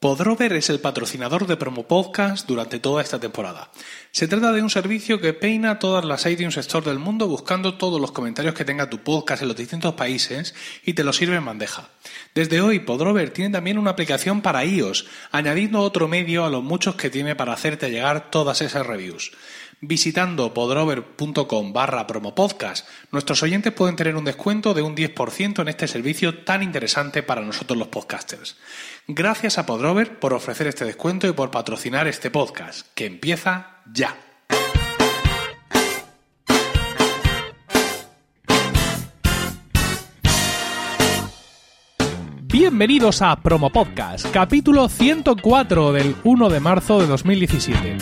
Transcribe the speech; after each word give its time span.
Podrover 0.00 0.54
es 0.54 0.70
el 0.70 0.80
patrocinador 0.80 1.46
de 1.46 1.58
Promo 1.58 1.86
Podcast 1.86 2.48
durante 2.48 2.80
toda 2.80 3.02
esta 3.02 3.20
temporada. 3.20 3.70
Se 4.12 4.26
trata 4.26 4.50
de 4.50 4.62
un 4.62 4.70
servicio 4.70 5.20
que 5.20 5.34
peina 5.34 5.78
todas 5.78 6.06
las 6.06 6.24
iTunes 6.24 6.56
Store 6.56 6.88
del 6.88 6.98
mundo 6.98 7.28
buscando 7.28 7.76
todos 7.76 8.00
los 8.00 8.10
comentarios 8.10 8.54
que 8.54 8.64
tenga 8.64 8.88
tu 8.88 9.00
podcast 9.00 9.42
en 9.42 9.48
los 9.48 9.58
distintos 9.58 9.92
países 9.92 10.54
y 10.86 10.94
te 10.94 11.04
lo 11.04 11.12
sirve 11.12 11.36
en 11.36 11.44
bandeja. 11.44 11.90
Desde 12.34 12.62
hoy, 12.62 12.78
Podrover 12.78 13.28
tiene 13.28 13.52
también 13.52 13.76
una 13.76 13.90
aplicación 13.90 14.40
para 14.40 14.64
iOS, 14.64 15.04
añadiendo 15.32 15.80
otro 15.80 16.08
medio 16.08 16.46
a 16.46 16.50
los 16.50 16.64
muchos 16.64 16.94
que 16.94 17.10
tiene 17.10 17.36
para 17.36 17.52
hacerte 17.52 17.90
llegar 17.90 18.30
todas 18.30 18.62
esas 18.62 18.86
reviews. 18.86 19.32
Visitando 19.82 20.52
podrover.com 20.52 21.72
barra 21.72 22.06
promopodcast, 22.06 22.86
nuestros 23.12 23.42
oyentes 23.42 23.72
pueden 23.72 23.96
tener 23.96 24.14
un 24.14 24.26
descuento 24.26 24.74
de 24.74 24.82
un 24.82 24.94
10% 24.94 25.62
en 25.62 25.68
este 25.68 25.88
servicio 25.88 26.44
tan 26.44 26.62
interesante 26.62 27.22
para 27.22 27.40
nosotros 27.40 27.78
los 27.78 27.88
podcasters. 27.88 28.58
Gracias 29.08 29.56
a 29.56 29.64
Podrover 29.64 30.18
por 30.18 30.34
ofrecer 30.34 30.66
este 30.66 30.84
descuento 30.84 31.26
y 31.26 31.32
por 31.32 31.50
patrocinar 31.50 32.06
este 32.08 32.30
podcast, 32.30 32.88
que 32.94 33.06
empieza 33.06 33.78
ya. 33.90 34.18
Bienvenidos 42.42 43.22
a 43.22 43.34
Promo 43.36 43.70
Podcast, 43.70 44.30
capítulo 44.30 44.90
104 44.90 45.92
del 45.92 46.16
1 46.24 46.50
de 46.50 46.60
marzo 46.60 47.00
de 47.00 47.06
2017. 47.06 47.96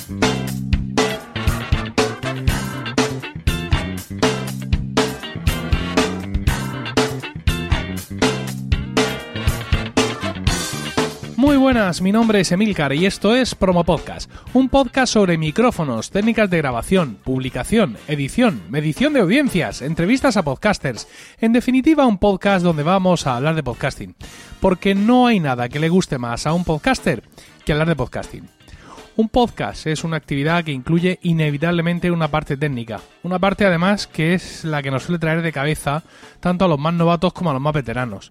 Buenas, 11.68 12.00
mi 12.00 12.12
nombre 12.12 12.40
es 12.40 12.50
Emilcar 12.50 12.94
y 12.94 13.04
esto 13.04 13.36
es 13.36 13.54
Promo 13.54 13.84
Podcast, 13.84 14.30
un 14.54 14.70
podcast 14.70 15.12
sobre 15.12 15.36
micrófonos, 15.36 16.10
técnicas 16.10 16.48
de 16.48 16.56
grabación, 16.56 17.16
publicación, 17.22 17.98
edición, 18.08 18.62
medición 18.70 19.12
de 19.12 19.20
audiencias, 19.20 19.82
entrevistas 19.82 20.38
a 20.38 20.44
podcasters, 20.44 21.06
en 21.38 21.52
definitiva 21.52 22.06
un 22.06 22.16
podcast 22.16 22.64
donde 22.64 22.84
vamos 22.84 23.26
a 23.26 23.36
hablar 23.36 23.54
de 23.54 23.62
podcasting, 23.62 24.14
porque 24.60 24.94
no 24.94 25.26
hay 25.26 25.40
nada 25.40 25.68
que 25.68 25.78
le 25.78 25.90
guste 25.90 26.16
más 26.16 26.46
a 26.46 26.54
un 26.54 26.64
podcaster 26.64 27.22
que 27.66 27.72
hablar 27.72 27.88
de 27.88 27.96
podcasting. 27.96 28.57
Un 29.18 29.30
podcast 29.30 29.88
es 29.88 30.04
una 30.04 30.16
actividad 30.16 30.62
que 30.62 30.70
incluye 30.70 31.18
inevitablemente 31.22 32.12
una 32.12 32.28
parte 32.28 32.56
técnica, 32.56 33.00
una 33.24 33.40
parte 33.40 33.66
además 33.66 34.06
que 34.06 34.32
es 34.32 34.64
la 34.64 34.80
que 34.80 34.92
nos 34.92 35.02
suele 35.02 35.18
traer 35.18 35.42
de 35.42 35.50
cabeza 35.50 36.04
tanto 36.38 36.64
a 36.64 36.68
los 36.68 36.78
más 36.78 36.94
novatos 36.94 37.32
como 37.32 37.50
a 37.50 37.52
los 37.52 37.60
más 37.60 37.74
veteranos. 37.74 38.30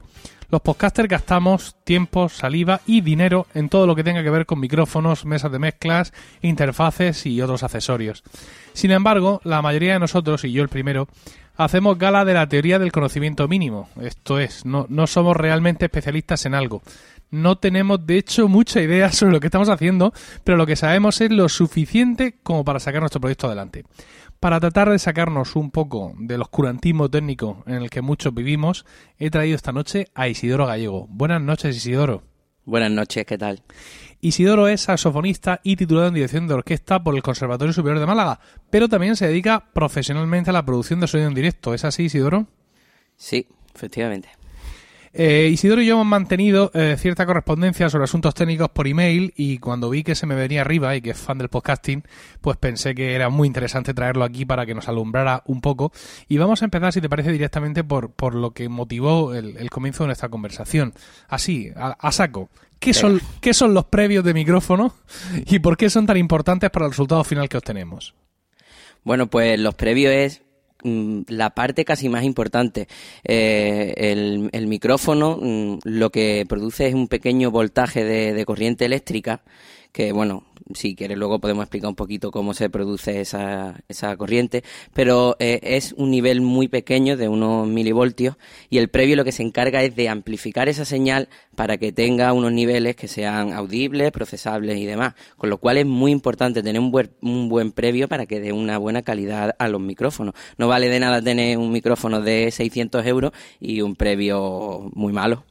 Los 0.49 0.61
podcasters 0.61 1.09
gastamos 1.09 1.75
tiempo, 1.83 2.29
saliva 2.29 2.79
y 2.85 3.01
dinero 3.01 3.47
en 3.53 3.67
todo 3.67 3.85
lo 3.85 3.97
que 3.97 4.03
tenga 4.05 4.23
que 4.23 4.29
ver 4.29 4.45
con 4.45 4.61
micrófonos, 4.61 5.25
mesas 5.25 5.51
de 5.51 5.59
mezclas, 5.59 6.13
interfaces 6.41 7.25
y 7.25 7.41
otros 7.41 7.63
accesorios. 7.63 8.23
Sin 8.71 8.91
embargo, 8.91 9.41
la 9.43 9.61
mayoría 9.61 9.91
de 9.91 9.99
nosotros, 9.99 10.45
y 10.45 10.53
yo 10.53 10.63
el 10.63 10.69
primero, 10.69 11.09
hacemos 11.57 11.97
gala 11.97 12.23
de 12.23 12.33
la 12.33 12.47
teoría 12.47 12.79
del 12.79 12.93
conocimiento 12.93 13.49
mínimo. 13.49 13.89
Esto 13.99 14.39
es, 14.39 14.65
no, 14.65 14.85
no 14.87 15.05
somos 15.05 15.35
realmente 15.35 15.83
especialistas 15.83 16.45
en 16.45 16.55
algo. 16.55 16.81
No 17.29 17.57
tenemos, 17.57 18.05
de 18.05 18.17
hecho, 18.17 18.47
mucha 18.47 18.81
idea 18.81 19.11
sobre 19.11 19.33
lo 19.33 19.39
que 19.39 19.47
estamos 19.47 19.69
haciendo, 19.69 20.13
pero 20.43 20.57
lo 20.57 20.65
que 20.65 20.75
sabemos 20.75 21.21
es 21.21 21.31
lo 21.31 21.49
suficiente 21.49 22.39
como 22.43 22.63
para 22.63 22.79
sacar 22.79 23.01
nuestro 23.01 23.21
proyecto 23.21 23.47
adelante. 23.47 23.83
Para 24.39 24.59
tratar 24.59 24.89
de 24.89 24.99
sacarnos 24.99 25.55
un 25.55 25.71
poco 25.71 26.13
del 26.19 26.41
oscurantismo 26.41 27.09
técnico 27.09 27.63
en 27.65 27.75
el 27.75 27.89
que 27.89 28.01
muchos 28.01 28.33
vivimos, 28.33 28.85
he 29.17 29.31
traído 29.31 29.55
esta 29.55 29.71
noche 29.71 30.07
a 30.13 30.27
Isidoro 30.27 30.67
Gallego. 30.67 31.07
Buenas 31.09 31.41
noches, 31.41 31.75
Isidoro. 31.75 32.23
Buenas 32.63 32.91
noches, 32.91 33.25
¿qué 33.25 33.37
tal? 33.37 33.63
Isidoro 34.19 34.67
es 34.67 34.81
saxofonista 34.81 35.61
y 35.63 35.75
titulado 35.75 36.07
en 36.07 36.15
dirección 36.15 36.47
de 36.47 36.53
orquesta 36.53 37.01
por 37.01 37.15
el 37.15 37.23
Conservatorio 37.23 37.73
Superior 37.73 37.99
de 37.99 38.05
Málaga, 38.05 38.39
pero 38.69 38.89
también 38.89 39.15
se 39.15 39.27
dedica 39.27 39.71
profesionalmente 39.73 40.49
a 40.49 40.53
la 40.53 40.65
producción 40.65 40.99
de 40.99 41.07
sonido 41.07 41.29
en 41.29 41.35
directo. 41.35 41.73
¿Es 41.73 41.85
así, 41.85 42.03
Isidoro? 42.03 42.47
Sí, 43.15 43.47
efectivamente. 43.73 44.29
Eh, 45.19 45.49
Isidoro 45.51 45.81
y 45.81 45.87
yo 45.87 45.95
hemos 45.95 46.05
mantenido 46.05 46.69
eh, 46.75 46.95
cierta 46.99 47.25
correspondencia 47.25 47.89
sobre 47.89 48.03
asuntos 48.03 48.35
técnicos 48.35 48.69
por 48.69 48.87
email 48.87 49.33
y 49.35 49.57
cuando 49.57 49.89
vi 49.89 50.03
que 50.03 50.13
se 50.13 50.27
me 50.27 50.35
venía 50.35 50.61
arriba 50.61 50.95
y 50.95 51.01
que 51.01 51.09
es 51.09 51.17
fan 51.17 51.39
del 51.39 51.49
podcasting, 51.49 52.03
pues 52.39 52.55
pensé 52.57 52.93
que 52.93 53.15
era 53.15 53.29
muy 53.29 53.47
interesante 53.47 53.95
traerlo 53.95 54.23
aquí 54.23 54.45
para 54.45 54.67
que 54.67 54.75
nos 54.75 54.87
alumbrara 54.87 55.41
un 55.47 55.59
poco. 55.59 55.91
Y 56.27 56.37
vamos 56.37 56.61
a 56.61 56.65
empezar, 56.65 56.93
si 56.93 57.01
te 57.01 57.09
parece, 57.09 57.31
directamente 57.31 57.83
por, 57.83 58.11
por 58.11 58.35
lo 58.35 58.51
que 58.51 58.69
motivó 58.69 59.33
el, 59.33 59.57
el 59.57 59.71
comienzo 59.71 60.03
de 60.03 60.09
nuestra 60.09 60.29
conversación. 60.29 60.93
Así, 61.27 61.71
a, 61.75 61.93
a 61.93 62.11
saco. 62.11 62.51
¿Qué 62.77 62.93
son, 62.93 63.19
¿Qué 63.41 63.55
son 63.55 63.73
los 63.73 63.85
previos 63.85 64.23
de 64.23 64.35
micrófono 64.35 64.93
y 65.47 65.57
por 65.57 65.77
qué 65.77 65.89
son 65.89 66.05
tan 66.05 66.17
importantes 66.17 66.69
para 66.69 66.85
el 66.85 66.91
resultado 66.91 67.23
final 67.23 67.49
que 67.49 67.57
obtenemos? 67.57 68.13
Bueno, 69.03 69.25
pues 69.25 69.59
los 69.59 69.73
previos 69.73 70.13
es 70.13 70.41
la 70.83 71.49
parte 71.51 71.85
casi 71.85 72.09
más 72.09 72.23
importante. 72.23 72.87
Eh, 73.23 73.93
el, 73.97 74.49
el, 74.51 74.67
micrófono 74.67 75.39
mm, 75.41 75.79
lo 75.83 76.09
que 76.11 76.45
produce 76.47 76.87
es 76.87 76.93
un 76.93 77.07
pequeño 77.07 77.51
voltaje 77.51 78.03
de, 78.03 78.45
corriente 78.45 78.85
eléctrica 78.85 79.41
que, 79.97 80.11
bueno, 80.11 80.43
si 80.75 80.93
quieres 80.93 81.17
luego 81.17 81.39
podemos 81.39 81.63
explicar 81.63 81.89
un 81.89 81.95
poquito 81.95 82.29
cómo 82.29 82.53
se 82.53 82.69
produce 82.69 83.19
esa, 83.19 83.81
esa 83.87 84.15
corriente, 84.15 84.63
pero 84.93 85.35
eh, 85.39 85.59
es 85.63 85.93
un 85.93 86.11
nivel 86.11 86.39
muy 86.39 86.67
pequeño 86.67 87.17
de 87.17 87.27
unos 87.27 87.67
milivoltios 87.67 88.35
y 88.69 88.77
el 88.77 88.89
previo 88.89 89.15
lo 89.15 89.25
que 89.25 89.31
se 89.31 89.41
encarga 89.41 89.81
es 89.81 89.95
de 89.95 90.07
amplificar 90.07 90.69
esa 90.69 90.85
señal 90.85 91.29
para 91.55 91.79
que 91.79 91.91
tenga 91.91 92.31
unos 92.33 92.51
niveles 92.51 92.95
que 92.95 93.07
sean 93.07 93.53
audibles, 93.53 94.11
procesables 94.11 94.77
y 94.77 94.85
demás, 94.85 95.15
con 95.35 95.49
lo 95.49 95.57
cual 95.57 95.77
es 95.77 95.87
muy 95.87 96.11
importante 96.11 96.61
tener 96.61 96.79
un 96.79 96.91
buen, 96.91 97.09
un 97.23 97.49
buen 97.49 97.71
previo 97.71 98.07
para 98.07 98.27
que 98.27 98.39
dé 98.39 98.51
una 98.51 98.77
buena 98.77 99.01
calidad 99.01 99.55
a 99.57 99.67
los 99.67 99.81
micrófonos. 99.81 100.35
No 100.59 100.67
vale 100.67 100.89
de 100.89 100.99
nada 100.99 101.23
tener 101.23 101.57
un 101.57 101.71
micrófono 101.71 102.21
de 102.21 102.51
600 102.51 103.03
euros 103.07 103.31
y 103.59 103.81
un 103.81 103.95
previo 103.95 104.91
muy 104.93 105.11
malo. 105.11 105.43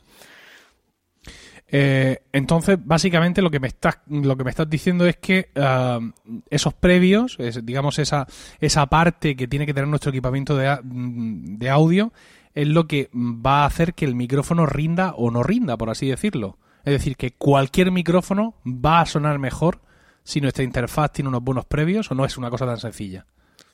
Eh, 1.69 2.23
entonces, 2.33 2.79
básicamente 2.83 3.43
lo 3.43 3.51
que 3.51 3.59
me 3.59 3.67
estás, 3.69 3.99
diciendo 4.69 5.07
es 5.07 5.17
que 5.17 5.51
uh, 5.57 6.41
esos 6.49 6.75
previos, 6.75 7.39
digamos 7.63 7.99
esa, 7.99 8.27
esa 8.61 8.87
parte 8.87 9.35
que 9.35 9.49
tiene 9.49 9.67
que 9.67 9.75
tener 9.75 9.89
nuestro 9.89 10.11
equipamiento 10.11 10.57
de, 10.57 10.79
de, 10.85 11.71
audio, 11.71 12.13
es 12.55 12.69
lo 12.69 12.87
que 12.87 13.11
va 13.15 13.63
a 13.63 13.67
hacer 13.67 13.95
que 13.95 14.05
el 14.05 14.15
micrófono 14.15 14.67
rinda 14.67 15.13
o 15.17 15.31
no 15.31 15.43
rinda, 15.43 15.77
por 15.77 15.91
así 15.91 16.09
decirlo. 16.09 16.59
Es 16.85 16.93
decir, 16.93 17.17
que 17.17 17.33
cualquier 17.33 17.91
micrófono 17.91 18.55
va 18.65 19.01
a 19.01 19.07
sonar 19.07 19.41
mejor 19.41 19.81
si 20.23 20.41
nuestra 20.41 20.65
interfaz 20.65 21.13
tiene 21.13 21.29
unos 21.29 21.43
buenos 21.43 21.65
previos 21.65 22.11
o 22.11 22.15
no 22.15 22.25
es 22.25 22.39
una 22.39 22.51
cosa 22.51 22.67
tan 22.67 22.79
sencilla. 22.79 23.27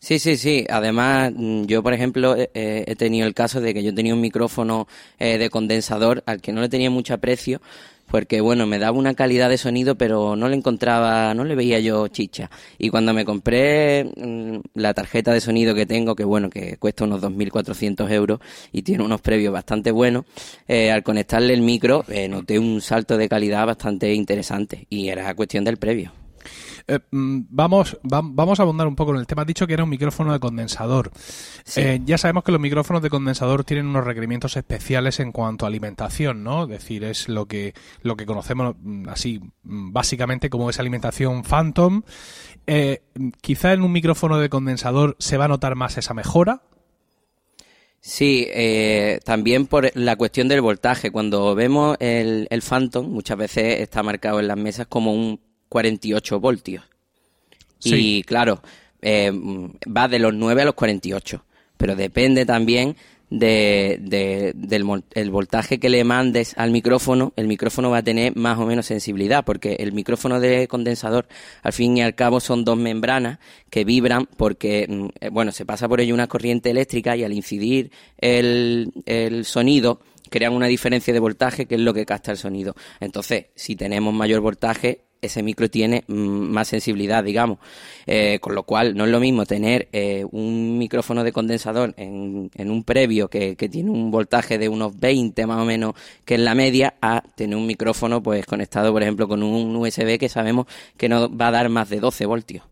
Sí, 0.03 0.19
sí, 0.19 0.37
sí. 0.37 0.67
Además, 0.69 1.33
yo, 1.37 1.81
por 1.81 1.93
ejemplo, 1.95 2.35
eh, 2.37 2.49
he 2.55 2.97
tenido 2.97 3.25
el 3.25 3.35
caso 3.35 3.61
de 3.61 3.73
que 3.73 3.85
yo 3.85 3.95
tenía 3.95 4.13
un 4.15 4.21
micrófono 4.21 4.89
eh, 5.21 5.39
de 5.39 5.49
condensador 5.49 6.25
al 6.27 6.41
que 6.41 6.53
no 6.53 6.61
le 6.61 6.69
tenía 6.69 6.91
mucho 6.91 7.15
aprecio 7.15 7.61
porque 8.11 8.41
bueno, 8.41 8.67
me 8.67 8.79
daba 8.81 8.99
una 8.99 9.15
calidad 9.15 9.49
de 9.49 9.57
sonido, 9.59 9.95
pero 9.95 10.35
no 10.37 10.49
le 10.49 10.57
encontraba, 10.57 11.33
no 11.35 11.45
le 11.45 11.55
veía 11.55 11.79
yo 11.79 12.09
chicha. 12.09 12.51
Y 12.79 12.91
cuando 12.91 13.15
me 13.15 13.25
compré 13.25 14.05
mmm, 14.17 14.59
la 14.75 14.93
tarjeta 14.93 15.33
de 15.33 15.41
sonido 15.41 15.75
que 15.75 15.87
tengo, 15.87 16.17
que 16.17 16.25
bueno, 16.25 16.51
que 16.51 16.77
cuesta 16.79 17.05
unos 17.05 17.23
2.400 17.23 18.11
euros 18.11 18.41
y 18.73 18.83
tiene 18.83 19.05
unos 19.05 19.21
previos 19.21 19.53
bastante 19.53 19.93
buenos, 19.93 20.25
eh, 20.69 20.91
al 20.91 21.05
conectarle 21.05 21.55
el 21.55 21.63
micro 21.63 22.05
eh, 22.09 22.29
noté 22.29 22.59
un 22.59 22.81
salto 22.81 23.17
de 23.17 23.29
calidad 23.29 23.67
bastante 23.67 24.13
interesante 24.13 24.87
y 24.91 25.09
era 25.09 25.33
cuestión 25.34 25.65
del 25.65 25.77
previo. 25.77 26.22
Eh, 26.87 27.00
vamos, 27.10 27.98
va, 28.03 28.20
vamos 28.22 28.60
a 28.60 28.62
abundar 28.62 28.87
un 28.87 28.97
poco 28.97 29.12
en 29.12 29.19
el 29.19 29.26
tema. 29.26 29.43
Has 29.43 29.48
dicho 29.48 29.66
que 29.66 29.75
era 29.75 29.84
un 29.84 29.91
micrófono 29.91 30.32
de 30.32 30.41
condensador. 30.41 31.10
Sí. 31.65 31.81
Eh, 31.81 32.00
ya 32.04 32.19
sabemos 32.19 32.44
que 32.44 32.53
los 32.53 32.60
micrófonos 32.60 33.03
de 33.03 33.10
condensador 33.10 33.65
tienen 33.65 33.87
unos 33.87 34.04
requerimientos 34.04 34.56
especiales 34.56 35.21
en 35.21 35.32
cuanto 35.32 35.65
a 35.65 35.69
alimentación, 35.69 36.42
¿no? 36.44 36.65
Es 36.65 36.69
decir, 36.69 37.04
es 37.04 37.28
lo 37.28 37.47
que, 37.47 37.75
lo 38.03 38.16
que 38.16 38.26
conocemos 38.26 38.76
así 39.09 39.41
básicamente 39.62 40.51
como 40.51 40.71
esa 40.71 40.83
alimentación 40.83 41.45
Phantom. 41.45 42.03
Eh, 42.66 43.03
quizá 43.41 43.72
en 43.72 43.83
un 43.83 43.92
micrófono 43.92 44.39
de 44.39 44.48
condensador 44.48 45.16
se 45.18 45.36
va 45.36 45.47
a 45.47 45.48
notar 45.48 45.74
más 45.74 45.98
esa 45.98 46.15
mejora, 46.15 46.62
Sí, 48.04 48.48
eh, 48.51 49.21
también 49.24 49.68
por 49.68 49.92
la 49.97 50.16
cuestión 50.16 50.48
del 50.48 50.60
voltaje. 50.60 51.12
Cuando 51.12 51.54
vemos 51.54 51.97
el, 52.01 52.48
el 52.51 52.60
Phantom, 52.60 53.09
muchas 53.09 53.39
veces 53.39 53.80
está 53.80 54.03
marcado 54.03 54.41
en 54.41 54.48
las 54.48 54.57
mesas 54.57 54.89
como 54.89 55.15
un 55.15 55.41
48 55.72 56.39
voltios. 56.39 56.84
Sí. 57.78 58.19
Y 58.19 58.22
claro, 58.24 58.63
eh, 59.01 59.33
va 59.89 60.07
de 60.07 60.19
los 60.19 60.34
9 60.34 60.60
a 60.60 60.65
los 60.66 60.74
48, 60.74 61.42
pero 61.78 61.97
depende 61.97 62.45
también 62.45 62.95
de, 63.30 63.97
de, 64.03 64.53
del 64.54 64.84
el 65.15 65.30
voltaje 65.30 65.80
que 65.80 65.89
le 65.89 66.04
mandes 66.04 66.53
al 66.59 66.72
micrófono, 66.72 67.33
el 67.36 67.48
micrófono 67.48 67.89
va 67.89 67.98
a 67.98 68.03
tener 68.03 68.36
más 68.36 68.59
o 68.59 68.66
menos 68.66 68.84
sensibilidad, 68.84 69.47
porque 69.47 69.77
el 69.77 69.92
micrófono 69.92 70.41
de 70.41 70.69
condensador, 70.69 71.27
al 71.63 71.72
fin 71.72 71.97
y 71.97 72.03
al 72.03 72.15
cabo, 72.15 72.41
son 72.41 72.66
dos 72.66 72.77
membranas 72.77 73.39
que 73.71 73.84
vibran 73.84 74.28
porque, 74.36 75.09
bueno, 75.30 75.53
se 75.53 75.65
pasa 75.65 75.89
por 75.89 76.03
ello 76.03 76.13
una 76.13 76.27
corriente 76.27 76.69
eléctrica 76.69 77.16
y 77.16 77.24
al 77.24 77.33
incidir 77.33 77.91
el, 78.19 78.92
el 79.07 79.47
sonido, 79.47 80.01
crean 80.28 80.53
una 80.53 80.66
diferencia 80.66 81.15
de 81.15 81.21
voltaje 81.21 81.65
que 81.65 81.77
es 81.77 81.80
lo 81.80 81.95
que 81.95 82.04
capta 82.04 82.30
el 82.30 82.36
sonido. 82.36 82.77
Entonces, 83.01 83.47
si 83.54 83.74
tenemos 83.74 84.13
mayor 84.13 84.42
voltaje, 84.42 85.07
ese 85.22 85.42
micro 85.42 85.71
tiene 85.71 86.04
mm, 86.09 86.13
más 86.15 86.69
sensibilidad, 86.69 87.24
digamos. 87.24 87.59
Eh, 88.07 88.39
con 88.41 88.54
lo 88.54 88.65
cual, 88.65 88.95
no 88.95 89.04
es 89.04 89.10
lo 89.10 89.21
mismo 89.21 89.47
tener 89.47 89.89
eh, 89.92 90.27
un 90.30 90.77
micrófono 90.77 91.24
de 91.24 91.33
condensador 91.33 91.95
en, 91.97 92.51
un 92.59 92.84
previo 92.84 93.28
que, 93.28 93.57
tiene 93.71 93.91
un 93.91 94.10
voltaje 94.10 94.59
de 94.59 94.69
unos 94.69 94.98
20 94.98 95.47
más 95.47 95.60
o 95.60 95.65
menos, 95.65 95.95
que 96.24 96.34
es 96.34 96.41
la 96.41 96.54
media, 96.54 96.95
a 97.01 97.22
tener 97.34 97.57
un 97.57 97.66
micrófono 97.66 98.22
pues 98.22 98.45
conectado, 98.45 98.92
por 98.92 99.03
ejemplo, 99.03 99.28
con 99.28 99.42
un 99.42 99.74
USB 99.77 100.19
que 100.19 100.28
sabemos 100.28 100.66
que 100.97 101.09
no 101.09 101.34
va 101.34 101.48
a 101.48 101.53
dar 101.53 101.69
más 101.69 101.89
de 101.89 102.01
12 102.01 102.27
voltios. 102.27 102.65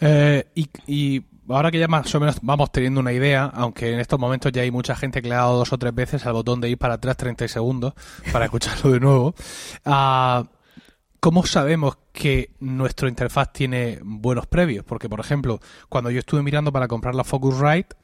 Eh, 0.00 0.46
y, 0.86 1.22
ahora 1.48 1.70
que 1.70 1.78
ya 1.78 1.88
más 1.88 2.14
o 2.14 2.20
menos 2.20 2.38
vamos 2.42 2.70
teniendo 2.70 3.00
una 3.00 3.12
idea, 3.12 3.44
aunque 3.44 3.92
en 3.92 4.00
estos 4.00 4.18
momentos 4.18 4.52
ya 4.52 4.62
hay 4.62 4.70
mucha 4.70 4.94
gente 4.94 5.22
que 5.22 5.28
le 5.28 5.34
ha 5.34 5.38
dado 5.38 5.58
dos 5.58 5.72
o 5.72 5.78
tres 5.78 5.94
veces 5.94 6.24
al 6.26 6.34
botón 6.34 6.60
de 6.60 6.70
ir 6.70 6.78
para 6.78 6.94
atrás 6.94 7.16
30 7.16 7.48
segundos 7.48 7.94
para 8.32 8.46
escucharlo 8.46 8.92
de 8.92 9.00
nuevo, 9.00 9.34
uh, 9.86 10.44
¿Cómo 11.20 11.44
sabemos 11.44 11.98
que 12.12 12.50
nuestro 12.60 13.08
interfaz 13.08 13.52
tiene 13.52 13.98
buenos 14.02 14.46
previos? 14.46 14.84
Porque, 14.84 15.08
por 15.08 15.18
ejemplo, 15.18 15.58
cuando 15.88 16.10
yo 16.10 16.20
estuve 16.20 16.42
mirando 16.42 16.70
para 16.70 16.86
comprar 16.86 17.16
la 17.16 17.24
Focusrite, 17.24 17.96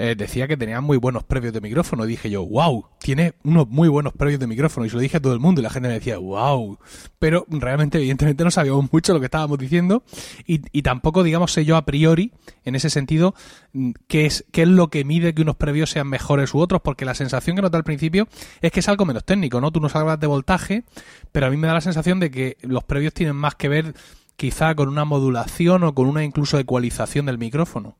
eh, 0.00 0.14
decía 0.16 0.46
que 0.46 0.56
tenía 0.56 0.80
muy 0.80 0.96
buenos 0.96 1.24
previos 1.24 1.52
de 1.52 1.60
micrófono. 1.60 2.04
Y 2.04 2.08
dije 2.10 2.30
yo, 2.30 2.46
wow, 2.46 2.86
tiene 3.00 3.34
unos 3.42 3.66
muy 3.66 3.88
buenos 3.88 4.12
previos 4.12 4.38
de 4.38 4.46
micrófono. 4.46 4.86
Y 4.86 4.90
se 4.90 4.94
lo 4.94 5.02
dije 5.02 5.16
a 5.16 5.20
todo 5.20 5.32
el 5.32 5.40
mundo 5.40 5.60
y 5.60 5.64
la 5.64 5.70
gente 5.70 5.88
me 5.88 5.94
decía, 5.94 6.18
wow. 6.18 6.78
Pero 7.18 7.44
realmente, 7.48 7.98
evidentemente, 7.98 8.44
no 8.44 8.52
sabíamos 8.52 8.86
mucho 8.92 9.12
lo 9.12 9.18
que 9.18 9.24
estábamos 9.24 9.58
diciendo. 9.58 10.04
Y, 10.46 10.60
y 10.70 10.82
tampoco, 10.82 11.24
digamos, 11.24 11.52
sé 11.52 11.64
yo 11.64 11.76
a 11.76 11.84
priori, 11.84 12.30
en 12.64 12.76
ese 12.76 12.90
sentido, 12.90 13.34
mm, 13.72 13.90
qué 14.06 14.26
es, 14.26 14.44
qué 14.52 14.62
es 14.62 14.68
lo 14.68 14.86
que 14.86 15.04
mide 15.04 15.34
que 15.34 15.42
unos 15.42 15.56
previos 15.56 15.90
sean 15.90 16.06
mejores 16.06 16.54
u 16.54 16.60
otros. 16.60 16.80
Porque 16.80 17.04
la 17.04 17.14
sensación 17.14 17.56
que 17.56 17.62
da 17.62 17.76
al 17.76 17.82
principio 17.82 18.28
es 18.60 18.70
que 18.70 18.78
es 18.78 18.88
algo 18.88 19.04
menos 19.04 19.24
técnico, 19.24 19.60
¿no? 19.60 19.72
Tú 19.72 19.80
nos 19.80 19.96
hablas 19.96 20.20
de 20.20 20.28
voltaje, 20.28 20.84
pero 21.32 21.46
a 21.46 21.50
mí 21.50 21.56
me 21.56 21.66
da 21.66 21.74
la 21.74 21.80
sensación 21.80 22.20
de 22.20 22.30
que 22.30 22.56
los 22.62 22.84
previos 22.84 23.14
tienen 23.14 23.34
más 23.34 23.56
que 23.56 23.68
ver 23.68 23.94
quizá 24.36 24.76
con 24.76 24.88
una 24.88 25.04
modulación 25.04 25.82
o 25.82 25.92
con 25.92 26.06
una 26.06 26.22
incluso 26.22 26.56
ecualización 26.56 27.26
del 27.26 27.38
micrófono. 27.38 27.96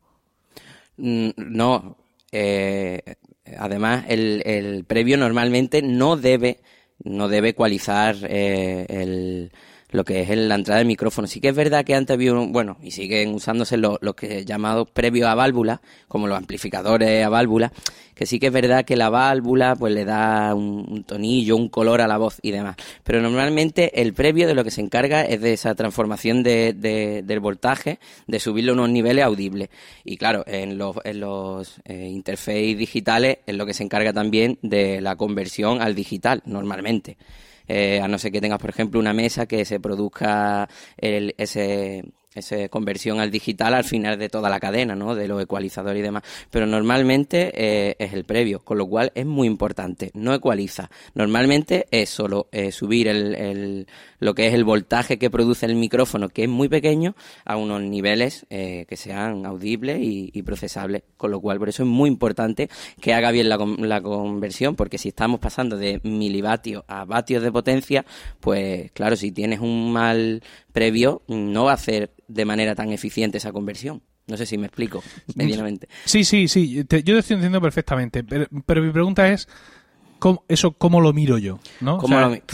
Mm, 0.99 1.31
no. 1.37 1.97
Eh, 2.33 3.00
además, 3.56 4.05
el, 4.09 4.43
el, 4.45 4.85
previo 4.85 5.17
normalmente 5.17 5.81
no 5.83 6.17
debe, 6.17 6.61
no 7.03 7.29
debe 7.29 7.50
ecualizar 7.50 8.17
eh, 8.29 8.87
el, 8.89 9.53
lo 9.90 10.05
que 10.05 10.23
es 10.23 10.29
la 10.31 10.55
entrada 10.55 10.79
del 10.79 10.87
micrófono. 10.87 11.26
Sí 11.26 11.40
que 11.40 11.49
es 11.49 11.56
verdad 11.56 11.85
que 11.85 11.94
antes 11.94 12.14
había, 12.14 12.35
un, 12.35 12.52
bueno, 12.52 12.76
y 12.82 12.90
siguen 12.90 13.35
usándose 13.35 13.76
los 13.76 13.99
lo 14.00 14.14
que 14.14 14.44
llamados 14.44 14.88
previos 14.90 15.29
a 15.29 15.35
válvula, 15.35 15.81
como 16.08 16.26
los 16.26 16.37
amplificadores 16.37 17.25
a 17.25 17.29
válvula, 17.29 17.73
que 18.14 18.26
sí 18.26 18.38
que 18.38 18.49
es 18.49 18.52
verdad 18.52 18.85
que 18.85 18.96
la 18.96 19.11
válvula 19.11 19.76
pues 19.76 19.94
le 19.94 20.05
da 20.05 20.55
un, 20.55 21.05
tonillo, 21.05 21.56
un 21.56 21.69
color 21.69 22.00
a 22.00 22.08
la 22.08 22.19
voz 22.19 22.38
y 22.43 22.50
demás. 22.50 22.76
Pero 23.05 23.23
normalmente 23.23 24.02
el 24.02 24.12
previo 24.12 24.46
de 24.46 24.55
lo 24.55 24.64
que 24.64 24.70
se 24.70 24.81
encarga 24.81 25.23
es 25.23 25.40
de 25.40 25.52
esa 25.52 25.75
transformación 25.75 26.43
de, 26.43 26.75
del 27.25 27.41
voltaje, 27.41 27.99
de 28.26 28.41
subirlo 28.41 28.73
a 28.73 28.75
unos 28.75 28.91
niveles 28.91 29.25
audibles. 29.25 29.70
Y 30.05 30.17
claro, 30.17 30.44
en 30.46 30.76
los, 30.76 30.96
en 31.05 31.20
los 31.20 31.81
eh, 31.84 32.08
interfaces 32.11 32.76
digitales 32.76 33.38
es 33.46 33.55
lo 33.55 33.64
que 33.64 33.75
se 33.75 33.84
encarga 33.84 34.12
también 34.12 34.58
de 34.62 35.00
la 35.00 35.17
conversión 35.17 35.81
al 35.81 35.94
digital, 35.94 36.43
normalmente. 36.44 37.17
Eh, 37.69 38.00
a 38.03 38.09
no 38.09 38.19
ser 38.19 38.32
que 38.32 38.41
tengas, 38.41 38.59
por 38.59 38.70
ejemplo, 38.70 38.99
una 38.99 39.12
mesa 39.12 39.47
que 39.47 39.65
se 39.65 39.79
produzca 39.81 40.69
el, 40.97 41.35
ese, 41.38 42.03
esa 42.35 42.69
conversión 42.69 43.21
al 43.21 43.31
digital 43.31 43.75
al 43.75 43.85
final 43.85 44.19
de 44.19 44.29
toda 44.29 44.51
la 44.51 44.61
cadena, 44.61 44.95
¿no? 44.95 45.15
De 45.15 45.29
los 45.29 45.43
ecualizadores 45.43 46.01
y 46.01 46.03
demás. 46.03 46.23
Pero 46.51 46.67
normalmente 46.67 47.53
eh, 47.55 47.97
es 47.99 48.13
el 48.13 48.25
previo, 48.25 48.61
con 48.61 48.79
lo 48.79 48.87
cual 48.87 49.13
es 49.15 49.27
muy 49.27 49.47
importante. 49.47 50.11
No 50.15 50.35
ecualiza. 50.35 50.91
Normalmente 51.15 51.87
es 51.91 52.11
solo 52.11 52.49
eh, 52.53 52.71
subir 52.73 53.09
el, 53.09 53.87
lo 54.21 54.35
que 54.35 54.47
es 54.47 54.55
el 54.55 54.65
voltaje 54.65 55.19
que 55.19 55.31
produce 55.31 55.67
el 55.67 55.75
micrófono, 55.75 56.29
que 56.29 56.45
es 56.45 56.49
muy 56.49 56.69
pequeño, 56.69 57.15
a 57.45 57.57
unos 57.57 57.83
niveles 57.83 58.47
eh, 58.51 58.85
que 58.89 58.97
sean 58.97 59.47
audibles 59.47 59.99
y, 60.01 60.43
procesables. 60.43 61.03
Con 61.17 61.31
lo 61.31 61.41
cual, 61.41 61.59
por 61.59 61.69
eso 61.69 61.83
es 61.83 61.89
muy 61.89 62.09
importante 62.09 62.71
que 63.01 63.13
haga 63.13 63.31
bien 63.33 63.49
la, 63.49 63.59
la 63.79 64.01
conversión, 64.01 64.77
porque 64.77 64.97
si 64.97 65.09
estamos 65.09 65.41
pasando 65.41 65.77
de 65.77 66.01
milivatios 66.05 66.85
a 66.87 67.05
vatios 67.05 67.43
de 67.43 67.53
potencia, 67.53 68.05
pues 68.41 68.91
claro, 68.93 69.17
si 69.17 69.33
tienes 69.33 69.61
un 69.61 69.93
mal 69.93 70.43
previo, 70.79 71.23
no 71.27 71.65
va 71.65 71.73
a 71.73 71.75
hacer 71.75 72.13
de 72.29 72.45
manera 72.45 72.77
tan 72.77 72.93
eficiente 72.93 73.39
esa 73.39 73.51
conversión. 73.51 74.01
No 74.29 74.37
sé 74.37 74.47
si 74.47 74.59
me 74.59 74.67
explico 74.67 75.03
medianamente. 75.35 75.89
Sí, 76.05 76.25
sí, 76.25 76.47
sí, 76.47 76.73
yo 76.73 76.87
te 76.87 76.99
estoy 76.99 77.17
entendiendo 77.19 77.61
perfectamente, 77.61 78.23
pero, 78.23 78.83
mi 78.83 78.93
pregunta 78.93 79.29
es, 79.33 79.49
¿cómo, 80.21 80.45
¿eso 80.47 80.73
cómo 80.73 81.01
lo 81.01 81.13
miro 81.13 81.39
yo? 81.39 81.59
¿no? 81.81 82.01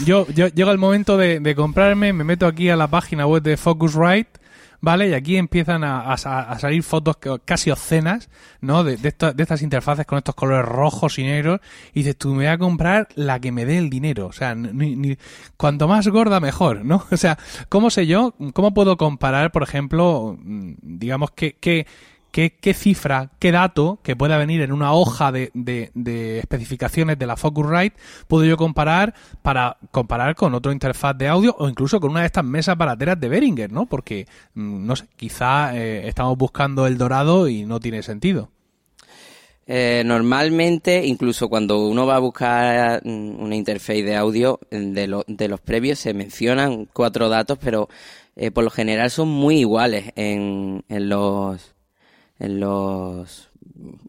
yo, 0.05 0.25
yo, 0.33 0.47
llega 0.47 0.71
el 0.71 0.79
momento 0.79 1.17
de, 1.17 1.39
de, 1.39 1.53
comprarme, 1.53 2.13
me 2.13 2.23
meto 2.23 2.47
aquí 2.47 2.69
a 2.69 2.75
la 2.75 2.87
página 2.87 3.27
web 3.27 3.43
de 3.43 3.57
Focusrite 3.57 4.39
¿vale? 4.85 5.09
Y 5.09 5.13
aquí 5.15 5.35
empiezan 5.35 5.83
a, 5.83 6.15
salir 6.15 6.83
fotos 6.83 7.17
casi 7.43 7.71
obscenas, 7.71 8.29
¿no? 8.61 8.83
De, 8.83 8.97
de, 8.97 9.09
estas 9.09 9.63
interfaces 9.63 10.05
con 10.05 10.19
estos 10.19 10.35
colores 10.35 10.63
rojos 10.63 11.17
y 11.17 11.23
negros. 11.23 11.59
Y 11.91 12.01
dices, 12.01 12.15
tú 12.15 12.29
me 12.29 12.35
voy 12.35 12.45
a 12.45 12.59
comprar 12.59 13.07
la 13.15 13.39
que 13.39 13.51
me 13.51 13.65
dé 13.65 13.79
el 13.79 13.89
dinero. 13.89 14.27
O 14.27 14.31
sea, 14.31 14.53
ni, 14.53 15.17
cuanto 15.57 15.87
más 15.87 16.07
gorda, 16.07 16.39
mejor, 16.39 16.85
¿no? 16.85 17.03
O 17.11 17.17
sea, 17.17 17.39
¿cómo 17.67 17.89
sé 17.89 18.05
yo? 18.05 18.35
¿Cómo 18.53 18.75
puedo 18.75 18.95
comparar, 18.95 19.51
por 19.51 19.63
ejemplo, 19.63 20.37
mm, 20.39 20.73
digamos, 20.81 21.31
que, 21.31 21.53
que 21.53 21.87
qué, 22.35 22.73
cifra, 22.73 23.31
qué 23.39 23.53
dato 23.53 23.99
que 24.03 24.17
pueda 24.17 24.37
venir 24.37 24.59
en 24.61 24.73
una 24.73 24.91
hoja 24.91 25.31
de, 25.31 25.51
especificaciones 26.37 27.17
de 27.17 27.25
la 27.25 27.37
Focusrite 27.37 27.95
puedo 28.27 28.43
yo 28.43 28.57
comparar 28.57 29.13
para 29.41 29.77
comparar 29.91 30.35
con 30.35 30.53
otra 30.53 30.73
interfaz 30.73 31.17
de 31.17 31.29
audio 31.29 31.55
o 31.57 31.69
incluso 31.69 32.01
con 32.01 32.11
una 32.11 32.21
de 32.21 32.25
estas 32.25 32.43
mesas 32.43 32.77
barateras 32.77 33.17
de 33.21 33.29
Behringer, 33.29 33.71
¿no? 33.71 33.85
Porque, 33.85 34.27
mm, 34.53 34.85
no 34.85 34.97
sé, 34.97 35.05
quizá 35.15 35.77
eh, 35.77 36.09
estamos 36.09 36.37
buscando 36.37 36.87
el 36.87 36.97
dorado 36.97 37.47
y 37.47 37.65
no 37.65 37.79
tiene 37.79 38.03
sentido. 38.03 38.49
Eh, 39.65 40.03
normalmente, 40.05 41.05
incluso 41.05 41.47
cuando 41.47 41.87
uno 41.87 42.05
va 42.05 42.17
a 42.17 42.19
buscar 42.19 43.01
mm, 43.05 43.41
una 43.41 43.55
interface 43.55 44.03
de 44.03 44.15
audio, 44.17 44.59
de, 44.69 45.23
de 45.25 45.47
los 45.47 45.61
previos 45.61 45.99
se 45.99 46.13
mencionan 46.13 46.85
cuatro 46.91 47.29
datos, 47.29 47.57
pero 47.61 47.87
eh, 48.35 48.51
por 48.51 48.65
lo 48.65 48.69
general 48.69 49.09
son 49.09 49.29
muy 49.29 49.59
iguales 49.59 50.11
en 50.17 50.83
los 50.89 51.74
en 52.39 52.59
los 52.59 53.49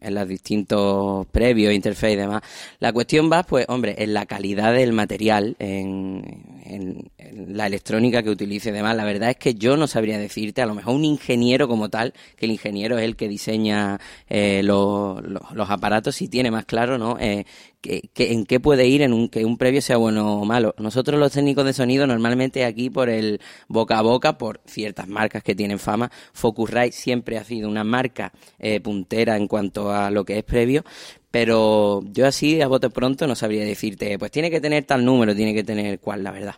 en 0.01 0.15
los 0.15 0.27
distintos 0.27 1.27
previos, 1.27 1.73
interface 1.73 2.13
y 2.13 2.15
demás. 2.15 2.41
La 2.79 2.93
cuestión 2.93 3.29
va, 3.31 3.43
pues, 3.43 3.65
hombre, 3.69 3.95
en 3.97 4.13
la 4.13 4.25
calidad 4.25 4.73
del 4.73 4.93
material, 4.93 5.55
en, 5.59 6.61
en, 6.65 7.11
la 7.53 7.67
electrónica 7.67 8.23
que 8.23 8.29
utilice 8.29 8.69
y 8.69 8.71
demás. 8.71 8.95
La 8.95 9.03
verdad 9.03 9.31
es 9.31 9.37
que 9.37 9.55
yo 9.55 9.75
no 9.77 9.87
sabría 9.87 10.17
decirte, 10.17 10.61
a 10.61 10.65
lo 10.65 10.75
mejor 10.75 10.95
un 10.95 11.05
ingeniero 11.05 11.67
como 11.67 11.89
tal, 11.89 12.13
que 12.35 12.45
el 12.45 12.51
ingeniero 12.51 12.97
es 12.97 13.03
el 13.03 13.15
que 13.15 13.27
diseña 13.27 13.99
eh, 14.29 14.61
los, 14.63 15.21
los, 15.23 15.69
aparatos, 15.69 16.15
si 16.15 16.27
tiene 16.27 16.51
más 16.51 16.65
claro, 16.65 16.97
¿no? 16.97 17.17
Eh, 17.19 17.45
que, 17.81 18.09
en 18.17 18.45
qué 18.45 18.59
puede 18.59 18.87
ir 18.87 19.01
en 19.01 19.13
un, 19.13 19.29
que 19.29 19.45
un 19.45 19.57
previo 19.57 19.81
sea 19.81 19.97
bueno 19.97 20.41
o 20.41 20.45
malo. 20.45 20.75
Nosotros 20.77 21.19
los 21.19 21.31
técnicos 21.31 21.65
de 21.65 21.73
sonido 21.73 22.07
normalmente 22.07 22.65
aquí 22.65 22.89
por 22.89 23.09
el 23.09 23.39
boca 23.67 23.99
a 23.99 24.01
boca, 24.01 24.37
por 24.37 24.61
ciertas 24.65 25.07
marcas 25.07 25.43
que 25.43 25.55
tienen 25.55 25.79
fama, 25.79 26.11
Focusrite 26.33 26.91
siempre 26.91 27.37
ha 27.37 27.43
sido 27.43 27.69
una 27.69 27.83
marca 27.83 28.33
eh, 28.59 28.79
puntera 28.79 29.37
en 29.37 29.47
cuanto 29.47 29.91
a 29.91 30.11
lo 30.11 30.25
que 30.25 30.37
es 30.39 30.43
previo, 30.43 30.83
pero 31.31 32.03
yo 32.11 32.27
así 32.27 32.61
a 32.61 32.67
bote 32.67 32.89
pronto 32.89 33.27
no 33.27 33.35
sabría 33.35 33.63
decirte, 33.63 34.17
pues 34.17 34.31
tiene 34.31 34.49
que 34.49 34.61
tener 34.61 34.85
tal 34.85 35.05
número, 35.05 35.35
tiene 35.35 35.53
que 35.53 35.63
tener 35.63 35.99
cuál, 35.99 36.23
la 36.23 36.31
verdad. 36.31 36.55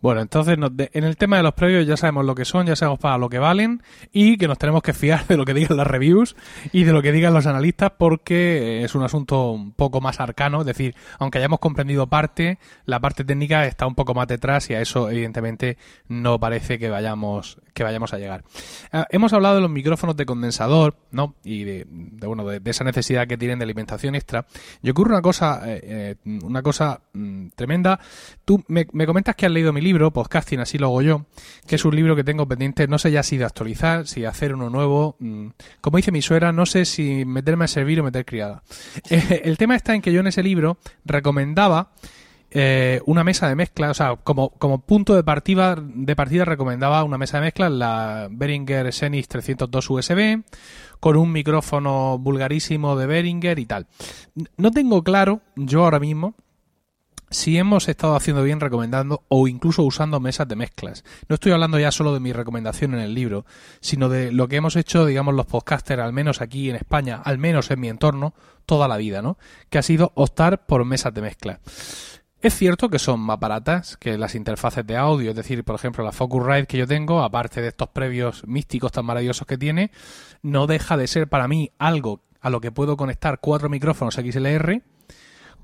Bueno, 0.00 0.20
entonces 0.20 0.56
en 0.56 1.04
el 1.04 1.16
tema 1.16 1.38
de 1.38 1.42
los 1.42 1.54
previos 1.54 1.86
ya 1.86 1.96
sabemos 1.96 2.24
lo 2.24 2.34
que 2.34 2.44
son, 2.44 2.66
ya 2.66 2.76
sabemos 2.76 3.00
para 3.00 3.18
lo 3.18 3.28
que 3.28 3.38
valen 3.38 3.82
y 4.12 4.36
que 4.36 4.46
nos 4.46 4.56
tenemos 4.56 4.82
que 4.82 4.92
fiar 4.92 5.26
de 5.26 5.36
lo 5.36 5.44
que 5.44 5.54
digan 5.54 5.76
las 5.76 5.86
reviews 5.86 6.36
y 6.72 6.84
de 6.84 6.92
lo 6.92 7.02
que 7.02 7.10
digan 7.10 7.34
los 7.34 7.46
analistas 7.46 7.92
porque 7.98 8.84
es 8.84 8.94
un 8.94 9.02
asunto 9.02 9.50
un 9.50 9.72
poco 9.72 10.00
más 10.00 10.20
arcano, 10.20 10.60
es 10.60 10.66
decir, 10.66 10.94
aunque 11.18 11.38
hayamos 11.38 11.58
comprendido 11.58 12.06
parte, 12.06 12.58
la 12.84 13.00
parte 13.00 13.24
técnica 13.24 13.66
está 13.66 13.86
un 13.86 13.96
poco 13.96 14.14
más 14.14 14.28
detrás 14.28 14.70
y 14.70 14.74
a 14.74 14.80
eso 14.80 15.10
evidentemente 15.10 15.78
no 16.06 16.38
parece 16.38 16.78
que 16.78 16.88
vayamos 16.88 17.58
que 17.78 17.84
vayamos 17.84 18.12
a 18.12 18.18
llegar. 18.18 18.44
Ah, 18.92 19.06
hemos 19.08 19.32
hablado 19.32 19.54
de 19.54 19.60
los 19.60 19.70
micrófonos 19.70 20.16
de 20.16 20.26
condensador, 20.26 20.96
¿no? 21.12 21.36
Y 21.44 21.62
de, 21.62 21.86
bueno, 21.88 22.44
de, 22.44 22.60
esa 22.68 22.82
necesidad 22.82 23.28
que 23.28 23.38
tienen 23.38 23.60
de 23.60 23.64
alimentación 23.64 24.16
extra. 24.16 24.46
Y 24.82 24.90
ocurre 24.90 25.12
una 25.12 25.22
cosa, 25.22 25.62
eh, 25.64 26.16
eh, 26.24 26.38
una 26.42 26.60
cosa 26.60 27.00
mm, 27.12 27.50
tremenda. 27.54 28.00
Tú 28.44 28.64
me, 28.66 28.88
me 28.92 29.06
comentas 29.06 29.36
que 29.36 29.46
has 29.46 29.52
leído 29.52 29.72
mi 29.72 29.80
libro, 29.88 30.12
Podcasting, 30.12 30.60
así 30.60 30.76
lo 30.76 30.88
hago 30.88 31.00
yo, 31.00 31.24
que 31.66 31.76
es 31.76 31.84
un 31.86 31.96
libro 31.96 32.14
que 32.14 32.22
tengo 32.22 32.46
pendiente, 32.46 32.86
no 32.88 32.98
sé 32.98 33.10
ya 33.10 33.22
si 33.22 33.38
de 33.38 33.46
actualizar, 33.46 34.06
si 34.06 34.26
hacer 34.26 34.54
uno 34.54 34.68
nuevo. 34.68 35.16
Mm, 35.18 35.48
como 35.80 35.96
dice 35.96 36.12
mi 36.12 36.20
suegra, 36.20 36.52
no 36.52 36.66
sé 36.66 36.84
si 36.84 37.24
meterme 37.24 37.64
a 37.64 37.68
servir 37.68 38.00
o 38.00 38.04
meter 38.04 38.24
criada. 38.24 38.62
Eh, 39.10 39.40
el 39.44 39.56
tema 39.56 39.74
está 39.74 39.94
en 39.94 40.02
que 40.02 40.12
yo 40.12 40.20
en 40.20 40.26
ese 40.26 40.42
libro 40.42 40.76
recomendaba 41.06 41.92
eh, 42.50 43.00
una 43.06 43.24
mesa 43.24 43.48
de 43.48 43.54
mezcla, 43.54 43.90
o 43.90 43.94
sea, 43.94 44.16
como, 44.16 44.50
como 44.50 44.80
punto 44.80 45.14
de 45.14 45.24
partida, 45.24 45.76
de 45.80 46.14
partida 46.14 46.44
recomendaba 46.44 47.02
una 47.04 47.16
mesa 47.16 47.38
de 47.38 47.44
mezcla, 47.44 47.70
la 47.70 48.28
Behringer 48.30 48.92
Xenis 48.92 49.28
302 49.28 49.90
USB, 49.90 50.42
con 51.00 51.16
un 51.16 51.32
micrófono 51.32 52.18
vulgarísimo 52.18 52.96
de 52.96 53.06
Behringer 53.06 53.58
y 53.58 53.64
tal. 53.64 53.86
No 54.58 54.70
tengo 54.70 55.02
claro, 55.02 55.40
yo 55.56 55.84
ahora 55.84 56.00
mismo, 56.00 56.34
si 57.30 57.58
hemos 57.58 57.88
estado 57.88 58.16
haciendo 58.16 58.42
bien 58.42 58.60
recomendando 58.60 59.24
o 59.28 59.48
incluso 59.48 59.82
usando 59.82 60.20
mesas 60.20 60.48
de 60.48 60.56
mezclas. 60.56 61.04
No 61.28 61.34
estoy 61.34 61.52
hablando 61.52 61.78
ya 61.78 61.90
solo 61.90 62.14
de 62.14 62.20
mi 62.20 62.32
recomendación 62.32 62.94
en 62.94 63.00
el 63.00 63.14
libro, 63.14 63.44
sino 63.80 64.08
de 64.08 64.32
lo 64.32 64.48
que 64.48 64.56
hemos 64.56 64.76
hecho, 64.76 65.06
digamos, 65.06 65.34
los 65.34 65.46
podcasters, 65.46 66.02
al 66.02 66.12
menos 66.12 66.40
aquí 66.40 66.70
en 66.70 66.76
España, 66.76 67.20
al 67.24 67.38
menos 67.38 67.70
en 67.70 67.80
mi 67.80 67.88
entorno, 67.88 68.34
toda 68.66 68.88
la 68.88 68.96
vida, 68.96 69.22
¿no? 69.22 69.38
Que 69.70 69.78
ha 69.78 69.82
sido 69.82 70.12
optar 70.14 70.66
por 70.66 70.84
mesas 70.84 71.14
de 71.14 71.22
mezcla. 71.22 71.60
Es 72.40 72.54
cierto 72.54 72.88
que 72.88 73.00
son 73.00 73.18
más 73.18 73.40
baratas 73.40 73.96
que 73.96 74.16
las 74.16 74.36
interfaces 74.36 74.86
de 74.86 74.96
audio, 74.96 75.30
es 75.30 75.36
decir, 75.36 75.64
por 75.64 75.74
ejemplo, 75.74 76.04
la 76.04 76.12
Focusrite 76.12 76.66
que 76.66 76.78
yo 76.78 76.86
tengo, 76.86 77.22
aparte 77.22 77.60
de 77.60 77.68
estos 77.68 77.88
previos 77.88 78.46
místicos 78.46 78.92
tan 78.92 79.06
maravillosos 79.06 79.44
que 79.44 79.58
tiene, 79.58 79.90
no 80.42 80.68
deja 80.68 80.96
de 80.96 81.08
ser 81.08 81.28
para 81.28 81.48
mí 81.48 81.72
algo 81.78 82.22
a 82.40 82.50
lo 82.50 82.60
que 82.60 82.70
puedo 82.70 82.96
conectar 82.96 83.40
cuatro 83.40 83.68
micrófonos 83.68 84.14
XLR 84.14 84.82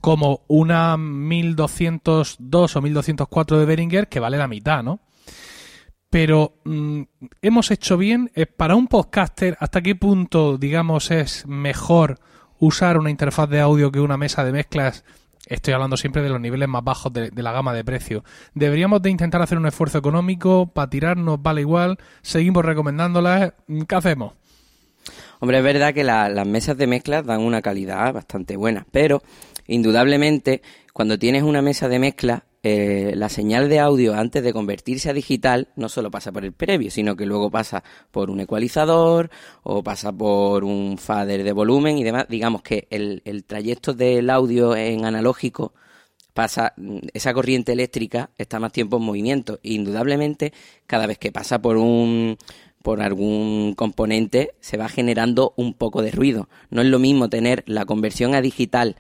como 0.01 0.43
una 0.49 0.97
1202 0.97 2.77
o 2.77 2.83
1204 2.83 3.59
de 3.59 3.67
Behringer 3.67 4.09
que 4.09 4.21
vale 4.21 4.37
la 4.37 4.49
mitad, 4.49 4.83
¿no? 4.83 5.01
Pero 6.15 6.59
mm, 6.65 7.03
hemos 7.43 7.73
hecho 7.73 7.97
bien, 7.97 8.31
eh, 8.37 8.47
para 8.47 8.77
un 8.77 8.87
podcaster, 8.87 9.57
¿hasta 9.59 9.83
qué 9.83 9.97
punto, 9.97 10.59
digamos, 10.59 11.11
es 11.11 11.45
mejor 11.47 12.21
usar 12.61 12.99
una 12.99 13.11
interfaz 13.11 13.51
de 13.51 13.61
audio 13.61 13.91
que 13.91 13.99
una 13.99 14.17
mesa 14.17 14.45
de 14.45 14.53
mezclas? 14.53 15.05
Estoy 15.47 15.75
hablando 15.75 15.97
siempre 15.97 16.23
de 16.23 16.29
los 16.29 16.41
niveles 16.41 16.69
más 16.69 16.85
bajos 16.85 17.13
de, 17.13 17.31
la 17.35 17.51
gama 17.51 17.75
de 17.75 17.85
precio. 17.85 18.23
¿Deberíamos 18.55 19.03
de 19.03 19.11
intentar 19.11 19.43
hacer 19.43 19.59
un 19.59 19.67
esfuerzo 19.67 19.99
económico 19.99 20.69
para 20.69 20.89
tirarnos? 20.89 21.43
¿Vale 21.43 21.63
igual? 21.63 21.99
¿Seguimos 22.23 22.65
recomendándolas? 22.65 23.53
¿Qué 23.89 23.95
hacemos? 23.95 24.35
Hombre, 25.41 25.59
es 25.59 25.65
verdad 25.65 25.93
que 25.93 26.05
las 26.05 26.47
mesas 26.47 26.79
de 26.79 26.87
mezclas 26.87 27.27
dan 27.27 27.41
una 27.41 27.61
calidad 27.61 28.13
bastante 28.13 28.57
buena, 28.57 28.87
pero 28.93 29.21
indudablemente, 29.67 30.63
cuando 30.93 31.19
tienes 31.19 31.43
una 31.43 31.63
mesa 31.63 31.89
de 31.89 31.99
mezcla, 31.99 32.45
eh, 32.63 33.13
la 33.15 33.29
señal 33.29 33.69
de 33.69 33.79
audio 33.79 34.15
antes 34.15 34.43
de 34.43 34.55
convertirse 34.55 35.11
a 35.11 35.13
digital 35.13 35.69
no 35.77 35.91
solo 35.91 36.11
pasa 36.11 36.33
por 36.33 36.47
el 36.47 36.53
previo, 36.53 36.91
sino 36.91 37.15
que 37.15 37.27
luego 37.27 37.51
pasa 37.51 37.85
por 38.11 38.31
un 38.31 38.41
ecualizador 38.41 39.29
o 39.63 39.83
pasa 39.83 40.13
por 40.13 40.65
un 40.65 40.97
fader 40.97 41.45
de 41.45 41.53
volumen 41.53 41.99
y 41.99 42.05
demás. 42.05 42.25
Digamos 42.29 42.63
que 42.63 42.87
el, 42.89 43.21
el 43.27 43.45
trayecto 43.45 43.93
del 43.93 44.31
audio 44.31 44.75
en 44.75 45.05
analógico 45.05 45.75
pasa, 46.33 46.75
esa 47.13 47.35
corriente 47.35 47.73
eléctrica 47.73 48.31
está 48.39 48.59
más 48.59 48.73
tiempo 48.73 48.97
en 48.97 49.05
movimiento. 49.05 49.61
indudablemente, 49.63 50.53
cada 50.87 51.07
vez 51.07 51.19
que 51.19 51.33
pasa 51.33 51.61
por 51.61 51.77
un 51.77 52.37
por 52.83 53.01
algún 53.01 53.75
componente 53.75 54.57
se 54.61 54.77
va 54.77 54.91
generando 54.91 55.55
un 55.57 55.73
poco 55.73 56.03
de 56.03 56.11
ruido. 56.11 56.51
No 56.69 56.83
es 56.83 56.89
lo 56.89 56.99
mismo 56.99 57.31
tener 57.31 57.65
la 57.67 57.87
conversión 57.87 58.35
a 58.35 58.43
digital 58.43 58.97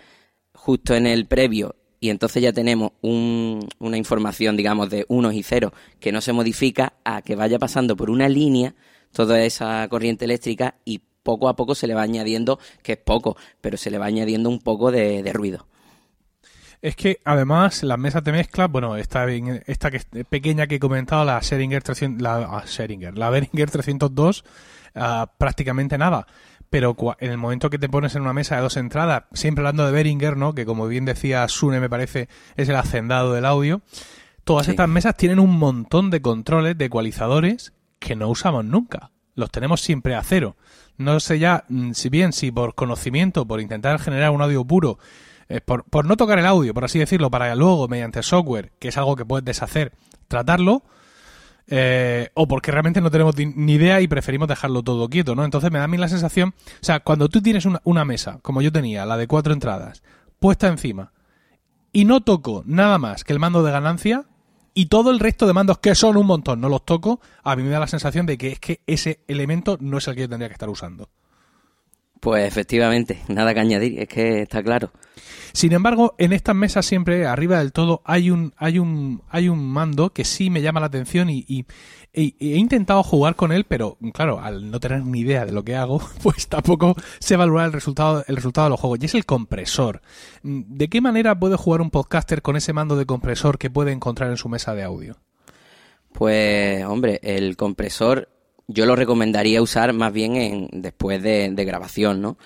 justo 0.65 0.95
en 0.95 1.07
el 1.07 1.27
previo 1.27 1.77
y 2.01 2.09
entonces 2.09 2.43
ya 2.43 2.53
tenemos 2.53 2.93
una 3.03 3.97
información, 3.99 4.57
digamos, 4.57 4.89
de 4.89 5.05
unos 5.09 5.35
y 5.35 5.43
ceros 5.43 5.73
que 6.01 6.11
no 6.11 6.23
se 6.23 6.33
modifica 6.33 6.95
a 7.05 7.21
que 7.21 7.37
vaya 7.37 7.59
pasando 7.59 7.97
por 7.97 8.09
una 8.09 8.31
línea 8.31 8.75
toda 9.13 9.43
esa 9.43 9.87
corriente 9.89 10.25
eléctrica 10.25 10.77
y 10.87 11.03
poco 11.23 11.51
a 11.51 11.57
poco 11.57 11.75
se 11.75 11.87
le 11.87 11.93
va 11.93 12.01
añadiendo, 12.01 12.59
que 12.83 12.93
es 12.93 12.99
poco, 12.99 13.37
pero 13.61 13.77
se 13.77 13.91
le 13.91 13.99
va 13.99 14.07
añadiendo 14.07 14.49
un 14.49 14.59
poco 14.59 14.91
de, 14.91 15.31
ruido. 15.35 15.67
Es 16.81 16.97
que 16.97 17.19
además 17.25 17.83
las 17.83 17.99
mesas 17.99 18.25
de 18.25 18.33
mezcla, 18.33 18.67
bueno, 18.67 18.97
esta, 18.97 19.27
esta 19.31 19.91
que, 19.91 20.01
pequeña 20.25 20.67
que 20.67 20.77
he 20.77 20.81
comentado, 20.81 21.27
la 21.27 21.43
Seringer 21.43 21.83
300, 21.83 22.23
la, 22.23 22.37
ah, 22.37 22.65
la 23.15 23.31
Behringer 23.31 23.71
302, 23.71 24.45
ah, 24.95 25.31
prácticamente 25.37 25.99
nada 25.99 26.27
pero 26.75 26.97
en 27.21 27.31
el 27.31 27.39
momento 27.39 27.71
que 27.71 27.79
te 27.79 27.89
pones 27.89 28.17
en 28.17 28.23
una 28.23 28.33
mesa 28.33 28.57
de 28.57 28.63
dos 28.63 28.77
entradas, 28.77 29.27
siempre 29.33 29.61
hablando 29.61 29.87
de 29.87 29.93
Behringer, 29.93 30.37
¿no? 30.37 30.57
que 30.57 30.67
como 30.67 30.89
bien 30.89 31.05
decía 31.05 31.47
Sune, 31.47 31.79
me 31.79 31.89
parece, 31.89 32.29
es 32.57 32.69
el 32.69 32.75
hacendado 32.75 33.33
del 33.33 33.45
audio, 33.45 33.83
todas 34.43 34.67
estas 34.67 34.89
mesas 34.89 35.17
tienen 35.17 35.39
un 35.39 35.57
montón 35.57 36.11
de 36.11 36.21
controles, 36.21 36.77
de 36.77 36.87
ecualizadores, 36.87 37.75
que 38.01 38.17
no 38.17 38.29
usamos 38.29 38.65
nunca. 38.65 39.13
Los 39.37 39.53
tenemos 39.53 39.83
siempre 39.83 40.17
a 40.17 40.23
cero. 40.25 40.57
No 40.97 41.21
sé 41.21 41.39
ya, 41.39 41.63
mm, 41.69 41.93
si 41.93 42.09
bien, 42.09 42.33
si 42.33 42.51
por 42.51 42.75
conocimiento, 42.75 43.47
por 43.47 43.61
intentar 43.61 44.01
generar 44.01 44.31
un 44.31 44.43
audio 44.43 44.65
puro, 44.65 44.99
eh, 45.49 45.61
por, 45.61 45.85
por 45.85 46.07
no 46.07 46.17
tocar 46.17 46.41
el 46.41 46.47
audio, 46.47 46.75
por 46.75 46.87
así 46.87 46.99
decirlo, 46.99 47.31
para 47.31 47.55
luego, 47.55 47.87
mediante 47.87 48.21
software, 48.25 48.73
que 48.81 48.89
es 48.89 48.99
algo 48.99 49.15
que 49.15 49.25
puedes 49.25 49.45
deshacer, 49.45 49.93
tratarlo, 50.27 50.83
eh, 51.67 52.31
o 52.35 52.47
porque 52.47 52.71
realmente 52.71 53.01
no 53.01 53.11
tenemos 53.11 53.37
ni 53.37 53.73
idea 53.73 54.01
y 54.01 54.09
preferimos 54.09 54.49
dejarlo 54.49 54.83
todo 54.83 55.09
quieto, 55.09 55.35
¿no? 55.35 55.45
Entonces 55.45 55.71
me 55.71 55.79
da 55.79 55.85
a 55.85 55.89
mí 55.89 55.97
la 55.97 56.09
sensación, 56.09 56.55
o 56.59 56.85
sea, 56.85 57.01
cuando 57.01 57.29
tú 57.29 57.41
tienes 57.41 57.67
una, 57.67 58.05
mesa, 58.05 58.39
como 58.43 58.61
yo 58.61 58.71
tenía, 58.71 59.07
la 59.07 59.17
de 59.17 59.27
cuatro 59.27 59.53
entradas, 59.53 60.03
puesta 60.39 60.69
encima, 60.69 61.13
y 61.93 62.05
no 62.05 62.21
toco 62.21 62.63
nada 62.67 62.99
más 62.99 63.25
que 63.25 63.33
el 63.33 63.39
mando 63.39 63.63
de 63.63 63.73
ganancia, 63.73 64.27
y 64.75 64.87
todo 64.87 65.11
el 65.11 65.21
resto 65.21 65.47
de 65.47 65.53
mandos, 65.53 65.79
que 65.79 65.95
son 65.95 66.17
un 66.17 66.27
montón, 66.27 66.61
no 66.61 66.69
los 66.69 66.85
toco, 66.85 67.21
a 67.43 67.55
mí 67.57 67.63
me 67.63 67.71
da 67.71 67.79
la 67.79 67.87
sensación 67.87 68.27
de 68.27 68.37
que 68.37 68.49
es 68.49 68.59
que 68.59 68.81
ese 68.87 69.21
elemento 69.29 69.79
no 69.81 69.99
es 69.99 70.09
el 70.09 70.17
que 70.17 70.23
yo 70.23 70.29
tendría 70.29 70.49
que 70.49 70.55
estar 70.55 70.69
usando. 70.69 71.09
Pues 72.21 72.47
efectivamente, 72.47 73.21
nada 73.29 73.53
que 73.55 73.61
añadir, 73.61 74.01
es 74.01 74.09
que 74.09 74.43
está 74.43 74.63
claro. 74.63 74.91
Sin 75.55 75.73
embargo, 75.73 76.17
en 76.19 76.33
estas 76.33 76.57
mesas 76.57 76.85
siempre 76.85 77.27
arriba 77.27 77.59
del 77.59 77.73
todo 77.73 78.03
hay 78.05 78.29
un 78.29 78.53
hay 78.57 78.81
un 78.81 79.23
hay 79.29 79.49
un 79.49 79.65
mando 79.65 80.13
que 80.13 80.25
sí 80.25 80.51
me 80.51 80.63
llama 80.63 80.81
la 80.81 80.87
atención 80.87 81.31
y, 81.31 81.65
he 82.13 82.57
intentado 82.57 83.05
jugar 83.05 83.37
con 83.37 83.53
él, 83.53 83.65
pero 83.65 83.97
claro, 84.13 84.41
al 84.41 84.71
no 84.71 84.81
tener 84.81 85.05
ni 85.05 85.21
idea 85.21 85.47
de 85.47 85.53
lo 85.53 85.65
que 85.65 85.77
hago, 85.77 86.01
pues 86.25 86.49
tampoco 86.49 86.97
sé 87.21 87.37
valorar 87.37 87.67
el 87.67 87.73
resultado 87.73 88.25
el 88.27 88.35
resultado 88.35 88.67
de 88.67 88.71
los 88.71 88.81
juegos 88.81 88.99
y 89.01 89.07
es 89.07 89.15
el 89.15 89.27
compresor. 89.27 90.03
¿De 90.43 90.89
qué 90.89 91.01
manera 91.01 91.39
puede 91.39 91.57
jugar 91.57 91.83
un 91.83 91.91
podcaster 91.91 92.43
con 92.43 92.57
ese 92.57 92.73
mando 92.73 92.97
de 92.97 93.07
compresor 93.07 93.57
que 93.57 93.71
puede 93.71 93.93
encontrar 93.93 94.31
en 94.31 94.37
su 94.37 94.49
mesa 94.49 94.75
de 94.75 94.83
audio? 94.83 95.19
Pues, 96.13 96.85
hombre, 96.85 97.21
el 97.23 97.57
compresor 97.57 98.29
yo 98.69 98.87
lo 98.87 98.97
recomendaría 98.97 99.63
usar 99.63 99.93
más 99.93 100.13
bien 100.13 100.37
en, 100.37 100.69
después 100.73 101.23
de, 101.23 101.53
grabación, 101.65 102.21
¿no? 102.21 102.37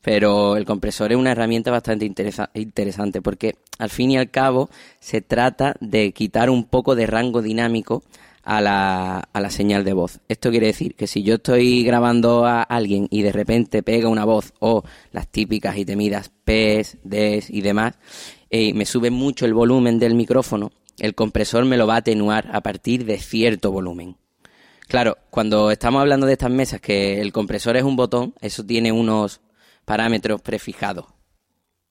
Pero 0.00 0.56
el 0.56 0.64
compresor 0.64 1.12
es 1.12 1.18
una 1.18 1.32
herramienta 1.32 1.70
bastante 1.70 2.04
interesante 2.04 3.22
porque 3.22 3.54
al 3.78 3.90
fin 3.90 4.10
y 4.10 4.18
al 4.18 4.30
cabo 4.30 4.68
se 4.98 5.20
trata 5.20 5.76
de 5.80 6.12
quitar 6.12 6.50
un 6.50 6.64
poco 6.64 6.96
de 6.96 7.06
rango 7.06 7.40
dinámico 7.40 8.02
a 8.42 8.60
la, 8.60 9.50
señal 9.50 9.84
de 9.84 9.92
voz. 9.92 10.20
Esto 10.28 10.50
quiere 10.50 10.66
decir 10.66 10.94
que 10.94 11.06
si 11.06 11.22
yo 11.22 11.34
estoy 11.34 11.84
grabando 11.84 12.44
a 12.44 12.62
alguien 12.62 13.06
y 13.10 13.22
de 13.22 13.32
repente 13.32 13.82
pega 13.82 14.08
una 14.08 14.24
voz 14.24 14.52
o 14.58 14.82
las 15.12 15.28
típicas 15.28 15.76
y 15.76 15.84
temidas 15.84 16.30
P's, 16.44 16.98
D's 17.04 17.50
y 17.50 17.60
demás, 17.60 17.94
y 18.50 18.72
me 18.72 18.86
sube 18.86 19.10
mucho 19.10 19.46
el 19.46 19.54
volumen 19.54 19.98
del 19.98 20.14
micrófono, 20.14 20.72
el 20.98 21.14
compresor 21.14 21.64
me 21.64 21.76
lo 21.76 21.86
va 21.86 21.94
a 21.94 21.98
atenuar 21.98 22.48
a 22.52 22.60
partir 22.60 23.04
de 23.04 23.18
cierto 23.18 23.70
volumen. 23.70 24.16
Claro, 24.92 25.16
cuando 25.30 25.70
estamos 25.70 26.02
hablando 26.02 26.26
de 26.26 26.34
estas 26.34 26.50
mesas 26.50 26.78
que 26.78 27.18
el 27.18 27.32
compresor 27.32 27.78
es 27.78 27.82
un 27.82 27.96
botón, 27.96 28.34
eso 28.42 28.62
tiene 28.62 28.92
unos 28.92 29.40
parámetros 29.86 30.42
prefijados, 30.42 31.06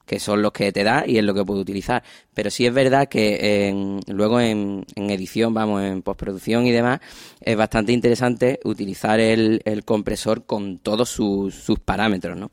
que 0.06 0.20
son 0.20 0.44
los 0.44 0.52
que 0.52 0.72
te 0.72 0.84
da 0.84 1.04
y 1.08 1.18
es 1.18 1.24
lo 1.24 1.34
que 1.34 1.44
puedes 1.44 1.64
utilizar. 1.64 2.04
Pero 2.36 2.52
sí 2.52 2.68
es 2.68 2.72
verdad 2.72 3.10
que 3.10 4.04
luego 4.06 4.40
en, 4.40 4.86
edición, 4.96 5.52
vamos, 5.52 5.82
en 5.82 6.04
postproducción 6.04 6.68
y 6.68 6.72
demás, 6.72 7.00
es 7.40 7.58
bastante 7.58 7.92
interesante 7.92 8.60
utilizar 8.66 9.20
el, 9.20 9.82
compresor 9.84 10.46
con 10.46 10.78
todos 10.78 11.10
sus, 11.10 11.56
sus 11.56 11.80
parámetros, 11.80 12.38
¿no? 12.38 12.52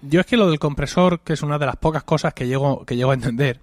Yo 0.00 0.20
es 0.20 0.26
que 0.26 0.38
lo 0.38 0.48
del 0.48 0.58
compresor, 0.58 1.20
que 1.20 1.34
es 1.34 1.42
una 1.42 1.58
de 1.58 1.66
las 1.66 1.76
pocas 1.76 2.04
cosas 2.04 2.32
que 2.32 2.46
llego, 2.46 2.86
que 2.86 2.96
llego 2.96 3.10
a 3.10 3.14
entender, 3.14 3.60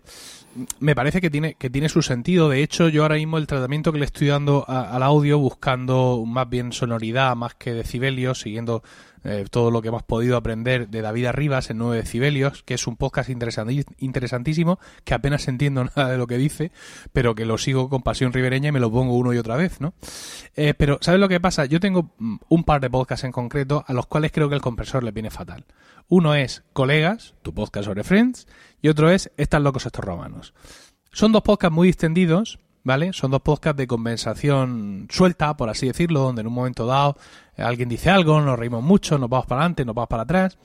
me 0.80 0.96
parece 0.96 1.22
que 1.22 1.30
tiene, 1.30 1.56
que 1.56 1.70
tiene 1.70 1.90
su 1.90 2.02
sentido. 2.02 2.50
De 2.50 2.64
hecho, 2.64 2.90
yo 2.90 3.04
ahora 3.04 3.16
mismo 3.16 3.38
el 3.38 3.48
tratamiento 3.48 3.92
que 3.92 4.00
le 4.00 4.06
estoy 4.06 4.28
dando 4.28 4.66
al 4.68 5.04
audio, 5.04 5.40
buscando 5.40 6.24
más 6.26 6.50
bien 6.50 6.72
sonoridad 6.72 7.36
más 7.36 7.56
que 7.56 7.74
decibelios, 7.74 8.42
siguiendo 8.42 8.84
eh, 9.24 9.46
todo 9.50 9.72
lo 9.72 9.82
que 9.82 9.90
hemos 9.90 10.04
podido 10.04 10.38
aprender 10.38 10.90
de 10.90 11.02
David 11.02 11.26
Arribas 11.26 11.70
en 11.70 11.78
9 11.78 11.98
decibelios, 11.98 12.64
que 12.64 12.74
es 12.74 12.88
un 12.88 12.96
podcast 12.96 13.30
interesantísimo, 13.30 14.80
que 15.04 15.14
apenas 15.14 15.48
entiendo 15.48 15.84
nada 15.96 16.10
de 16.10 16.18
lo 16.18 16.28
que 16.28 16.38
dice, 16.38 16.72
pero 17.14 17.36
que 17.36 17.46
lo 17.46 17.58
sigo 17.58 17.90
con 17.90 18.02
pasión 18.02 18.34
ribereña 18.34 18.70
y 18.70 18.72
me 18.72 18.80
lo 18.80 18.92
pongo 18.92 19.18
uno 19.18 19.34
y 19.34 19.38
otra 19.38 19.56
vez, 19.56 19.82
¿no? 19.82 19.94
Eh, 20.56 20.74
pero, 20.74 20.98
¿sabes 21.02 21.20
lo 21.20 21.30
que 21.30 21.40
pasa? 21.40 21.66
Yo 21.66 21.80
tengo 21.80 22.12
mm, 22.18 22.38
un 22.50 22.64
par 22.64 22.82
de 22.82 22.90
podcasts 22.90 23.24
en 23.24 23.32
concreto 23.32 23.84
a 23.88 23.94
los 23.94 24.08
cuales 24.08 24.32
creo 24.32 24.50
que 24.50 24.56
el 24.56 24.62
compresor 24.62 25.04
le 25.04 25.12
viene 25.12 25.30
fatal. 25.30 25.66
Uno 26.08 26.34
es 26.36 26.64
Colegas, 26.74 27.36
tu 27.42 27.54
podcast 27.54 27.86
sobre 27.86 28.04
Friends, 28.04 28.48
y 28.82 28.90
otro 28.90 29.10
es 29.12 29.32
Están 29.38 29.64
locos 29.64 29.86
estos 29.86 30.04
romanos. 30.04 30.54
Son 31.12 31.32
dos 31.32 31.42
podcasts 31.42 31.76
muy 31.76 31.90
extendidos, 31.90 32.60
¿vale? 32.84 33.14
Son 33.14 33.32
dos 33.32 33.42
podcasts 33.42 33.78
de 33.78 33.88
conversación 33.88 35.08
suelta, 35.10 35.56
por 35.58 35.70
así 35.70 35.88
decirlo, 35.88 36.22
donde 36.22 36.42
en 36.42 36.48
un 36.48 36.54
momento 36.54 36.86
dado 36.86 37.18
alguien 37.58 37.90
dice 37.90 38.10
algo, 38.10 38.40
nos 38.42 38.58
reímos 38.58 38.84
mucho, 38.84 39.18
nos 39.18 39.30
vamos 39.30 39.46
para 39.46 39.62
adelante, 39.62 39.86
nos 39.86 39.96
vamos 39.96 40.10
para 40.10 40.24
atrás. 40.24 40.58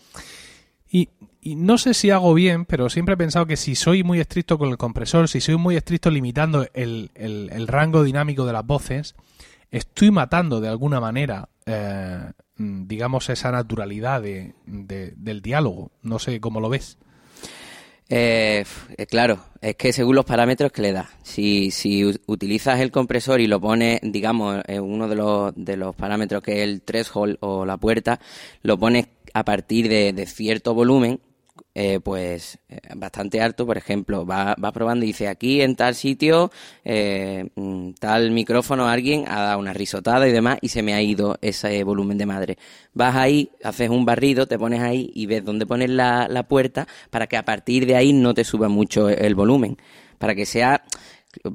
Y, 0.88 1.09
y 1.40 1.56
no 1.56 1.76
sé 1.76 1.92
si 1.92 2.11
hago 2.11 2.33
bien, 2.33 2.64
pero 2.64 2.88
siempre 2.88 3.14
he 3.14 3.18
pensado 3.18 3.47
que 3.47 3.56
si 3.56 3.75
soy 3.75 4.02
muy 4.02 4.18
estricto 4.18 4.56
con 4.56 4.71
el 4.71 4.78
compresor, 4.78 5.28
si 5.28 5.42
soy 5.42 5.56
muy 5.56 5.76
estricto 5.76 6.11
limitando 6.11 6.66
el, 6.73 7.11
el, 7.14 7.66
rango 7.68 8.02
dinámico 8.02 8.47
de 8.47 8.54
las 8.54 8.64
voces, 8.64 9.14
estoy 9.71 10.11
matando 10.11 10.61
de 10.61 10.68
alguna 10.68 11.00
manera, 11.00 11.50
eh, 11.66 12.33
digamos, 12.56 13.28
esa 13.28 13.50
naturalidad 13.52 14.23
de, 14.23 14.54
del 14.64 15.42
diálogo. 15.42 15.90
No 16.00 16.18
sé 16.18 16.40
cómo 16.40 16.61
lo 16.61 16.71
ves. 16.71 16.97
Eh, 18.08 18.64
eh, 18.96 19.06
claro, 19.06 19.44
es 19.61 19.76
que 19.76 19.92
según 19.92 20.16
los 20.16 20.25
parámetros 20.25 20.70
que 20.73 20.82
le 20.82 20.92
das. 20.92 21.08
Si, 21.23 21.70
si 21.70 22.04
utilizas 22.26 22.80
el 22.80 22.90
compresor 22.90 23.40
y 23.40 23.46
lo 23.46 23.61
pones, 23.61 24.00
digamos, 24.02 24.62
en 24.66 24.82
uno 24.82 25.08
de 25.08 25.16
los, 25.16 25.52
de 25.56 25.76
los 25.76 25.94
parámetros 25.96 26.42
que 26.42 26.52
es 26.52 26.68
el 26.68 26.82
threshold 26.82 27.38
o 27.40 27.64
la 27.64 27.78
puerta, 27.78 28.20
lo 28.62 28.78
pones 28.78 29.06
a 29.32 29.44
partir 29.44 29.88
de, 29.88 30.12
de 30.12 30.26
cierto 30.26 30.75
volumen, 30.75 31.20
eh, 31.74 31.98
pues 31.98 32.58
eh, 32.68 32.78
bastante 32.94 33.40
alto, 33.40 33.66
por 33.66 33.76
ejemplo, 33.76 34.24
va, 34.24 34.54
va, 34.62 34.70
probando 34.70 35.04
y 35.04 35.08
dice 35.08 35.26
aquí 35.26 35.60
en 35.60 35.74
tal 35.74 35.96
sitio, 35.96 36.52
eh, 36.84 37.48
mm, 37.56 37.94
tal 37.98 38.30
micrófono, 38.30 38.86
alguien 38.86 39.24
ha 39.26 39.40
dado 39.40 39.58
una 39.58 39.72
risotada 39.72 40.28
y 40.28 40.32
demás 40.32 40.58
y 40.60 40.68
se 40.68 40.82
me 40.82 40.94
ha 40.94 41.02
ido 41.02 41.36
ese 41.40 41.82
volumen 41.82 42.16
de 42.16 42.26
madre. 42.26 42.58
Vas 42.92 43.16
ahí, 43.16 43.50
haces 43.64 43.90
un 43.90 44.04
barrido, 44.04 44.46
te 44.46 44.56
pones 44.56 44.82
ahí 44.82 45.10
y 45.14 45.26
ves 45.26 45.44
dónde 45.44 45.66
pones 45.66 45.90
la, 45.90 46.28
la 46.28 46.44
puerta 46.44 46.86
para 47.10 47.26
que 47.26 47.36
a 47.36 47.44
partir 47.44 47.86
de 47.86 47.96
ahí 47.96 48.12
no 48.12 48.34
te 48.34 48.44
suba 48.44 48.68
mucho 48.68 49.08
el 49.08 49.34
volumen, 49.34 49.76
para 50.18 50.36
que 50.36 50.46
sea 50.46 50.84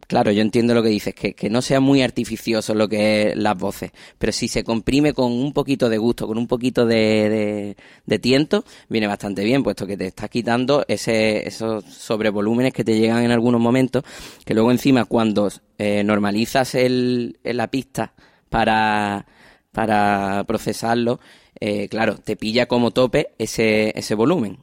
Claro, 0.08 0.32
yo 0.32 0.42
entiendo 0.42 0.74
lo 0.74 0.84
que 0.84 0.90
dices, 0.90 1.14
que, 1.14 1.34
que 1.34 1.50
no 1.50 1.62
sea 1.62 1.80
muy 1.80 2.02
artificioso 2.02 2.74
lo 2.74 2.88
que 2.88 3.30
es 3.30 3.36
las 3.36 3.58
voces, 3.58 3.92
pero 4.18 4.32
si 4.32 4.48
se 4.48 4.64
comprime 4.64 5.14
con 5.14 5.32
un 5.32 5.54
poquito 5.54 5.90
de 5.90 5.98
gusto, 5.98 6.28
con 6.28 6.38
un 6.38 6.48
poquito 6.48 6.86
de, 6.86 7.76
de, 8.06 8.20
tiento, 8.20 8.66
viene 8.90 9.08
bastante 9.08 9.44
bien, 9.44 9.64
puesto 9.64 9.88
que 9.88 9.98
te 9.98 10.08
estás 10.08 10.30
quitando 10.30 10.86
ese, 10.88 11.48
esos 11.48 11.86
sobrevolúmenes 11.86 12.74
que 12.74 12.84
te 12.84 12.98
llegan 12.98 13.24
en 13.24 13.32
algunos 13.32 13.62
momentos, 13.62 14.04
que 14.46 14.54
luego 14.54 14.72
encima 14.72 15.06
cuando 15.06 15.50
eh, 15.78 16.04
normalizas 16.04 16.76
el, 16.76 17.40
la 17.44 17.68
pista 17.68 18.14
para, 18.50 19.26
para 19.72 20.44
procesarlo, 20.48 21.20
eh, 21.60 21.88
claro, 21.90 22.18
te 22.18 22.36
pilla 22.36 22.68
como 22.68 22.92
tope 22.92 23.30
ese, 23.38 23.98
ese 23.98 24.16
volumen, 24.16 24.60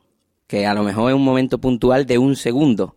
que 0.47 0.67
a 0.67 0.75
lo 0.75 0.83
mejor 0.83 1.11
es 1.11 1.17
un 1.17 1.25
momento 1.25 1.59
puntual 1.59 2.07
de 2.07 2.19
un 2.19 2.37
segundo 2.37 2.97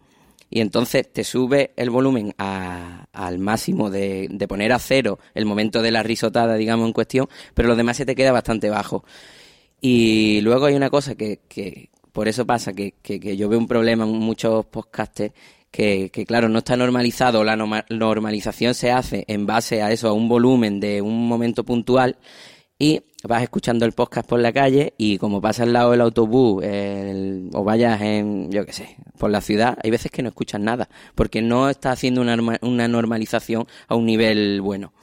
y 0.50 0.62
entonces 0.62 1.12
te 1.12 1.24
sube 1.24 1.72
el 1.75 1.89
volumen 1.89 2.34
al 2.38 3.39
máximo 3.39 3.89
de, 3.89 4.27
de, 4.29 4.48
poner 4.48 4.74
a 4.74 4.79
cero 4.79 5.20
el 5.36 5.46
momento 5.46 5.82
de 5.82 5.91
la 5.91 6.03
risotada, 6.03 6.56
digamos, 6.56 6.88
en 6.88 6.94
cuestión, 6.94 7.27
pero 7.53 7.68
lo 7.68 7.75
demás 7.75 7.98
se 7.98 8.06
te 8.06 8.15
queda 8.15 8.32
bastante 8.32 8.70
bajo. 8.70 9.03
Y 9.82 10.41
luego 10.41 10.65
hay 10.65 10.75
una 10.75 10.89
cosa 10.89 11.15
que, 11.15 11.41
que 11.48 11.89
por 12.12 12.27
eso 12.27 12.46
pasa, 12.46 12.74
que, 12.74 12.96
que, 13.01 13.38
yo 13.38 13.48
veo 13.48 13.60
un 13.60 13.68
problema 13.68 14.03
en 14.03 14.12
muchos 14.12 14.65
podcasters, 14.65 15.34
que 15.72 16.10
claro, 16.27 16.50
no 16.50 16.60
está 16.60 16.75
normalizado, 16.75 17.44
la 17.44 17.56
normalización 17.56 18.74
se 18.74 18.91
hace 18.91 19.25
en 19.27 19.46
base 19.46 19.84
a 19.84 19.91
eso, 19.91 20.10
a 20.10 20.13
un 20.13 20.27
volumen 20.27 20.79
de 20.79 21.01
un 21.01 21.27
momento 21.27 21.63
puntual, 21.63 22.18
y 22.79 23.01
vas 23.25 23.43
escuchando 23.43 23.86
el 23.86 23.91
podcast 23.91 24.27
por 24.27 24.39
la 24.39 24.53
calle 24.53 24.93
y 24.98 25.17
como 25.17 25.41
pasa 25.41 25.63
al 25.63 25.74
lado 25.74 25.91
del 25.91 26.01
autobús 26.01 26.63
o 27.53 27.63
vayas 27.63 28.01
en, 28.01 28.50
yo 28.50 28.65
qué 28.65 28.71
sé, 28.71 28.95
por 29.17 29.29
la 29.29 29.41
ciudad, 29.41 29.77
hay 29.83 29.91
veces 29.91 30.09
que 30.09 30.24
no 30.24 30.29
escuchas 30.29 30.62
nada, 30.62 30.88
porque 31.13 31.41
no 31.41 31.69
está 31.69 31.91
haciendo 31.91 32.21
una, 32.21 32.38
una 32.62 32.88
normalización 32.88 33.67
a 33.89 33.95
un 33.95 34.05
nivel 34.05 34.62
bueno. 34.62 34.93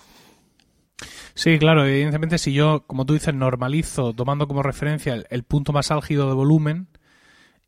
Sí, 1.35 1.59
claro, 1.59 1.85
evidentemente 1.85 2.39
si 2.39 2.55
yo, 2.55 2.85
como 2.87 3.05
tú 3.05 3.13
dices, 3.13 3.35
normalizo 3.35 4.15
tomando 4.15 4.49
como 4.49 4.63
referencia 4.63 5.23
el, 5.29 5.43
punto 5.43 5.75
más 5.75 5.91
álgido 5.91 6.29
de 6.29 6.35
volumen 6.35 6.89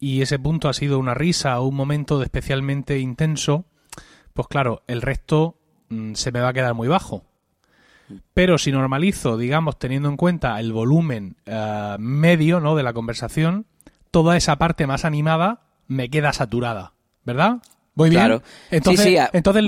y 0.00 0.22
ese 0.22 0.38
punto 0.38 0.70
ha 0.70 0.72
sido 0.72 0.98
una 0.98 1.12
risa 1.12 1.60
o 1.60 1.66
un 1.66 1.74
momento 1.74 2.18
de 2.18 2.24
especialmente 2.24 2.98
intenso, 2.98 3.66
pues 4.32 4.48
claro, 4.48 4.84
el 4.86 5.02
resto 5.02 5.58
mm, 5.90 6.14
se 6.14 6.32
me 6.32 6.40
va 6.40 6.48
a 6.48 6.52
quedar 6.54 6.72
muy 6.72 6.88
bajo. 6.88 7.26
Pero 8.34 8.58
si 8.58 8.72
normalizo, 8.72 9.36
digamos, 9.36 9.78
teniendo 9.78 10.08
en 10.08 10.16
cuenta 10.16 10.58
el 10.60 10.72
volumen 10.72 11.36
eh, 11.46 11.96
medio 11.98 12.60
¿no? 12.60 12.76
de 12.76 12.82
la 12.82 12.92
conversación, 12.92 13.66
toda 14.10 14.36
esa 14.36 14.56
parte 14.56 14.86
más 14.86 15.04
animada 15.04 15.62
me 15.86 16.10
queda 16.10 16.32
saturada, 16.32 16.92
¿verdad? 17.24 17.58
¿Voy 17.94 18.10
bien? 18.10 18.22
Claro. 18.22 18.42
Entonces, 18.70 19.28
entonces 19.32 19.64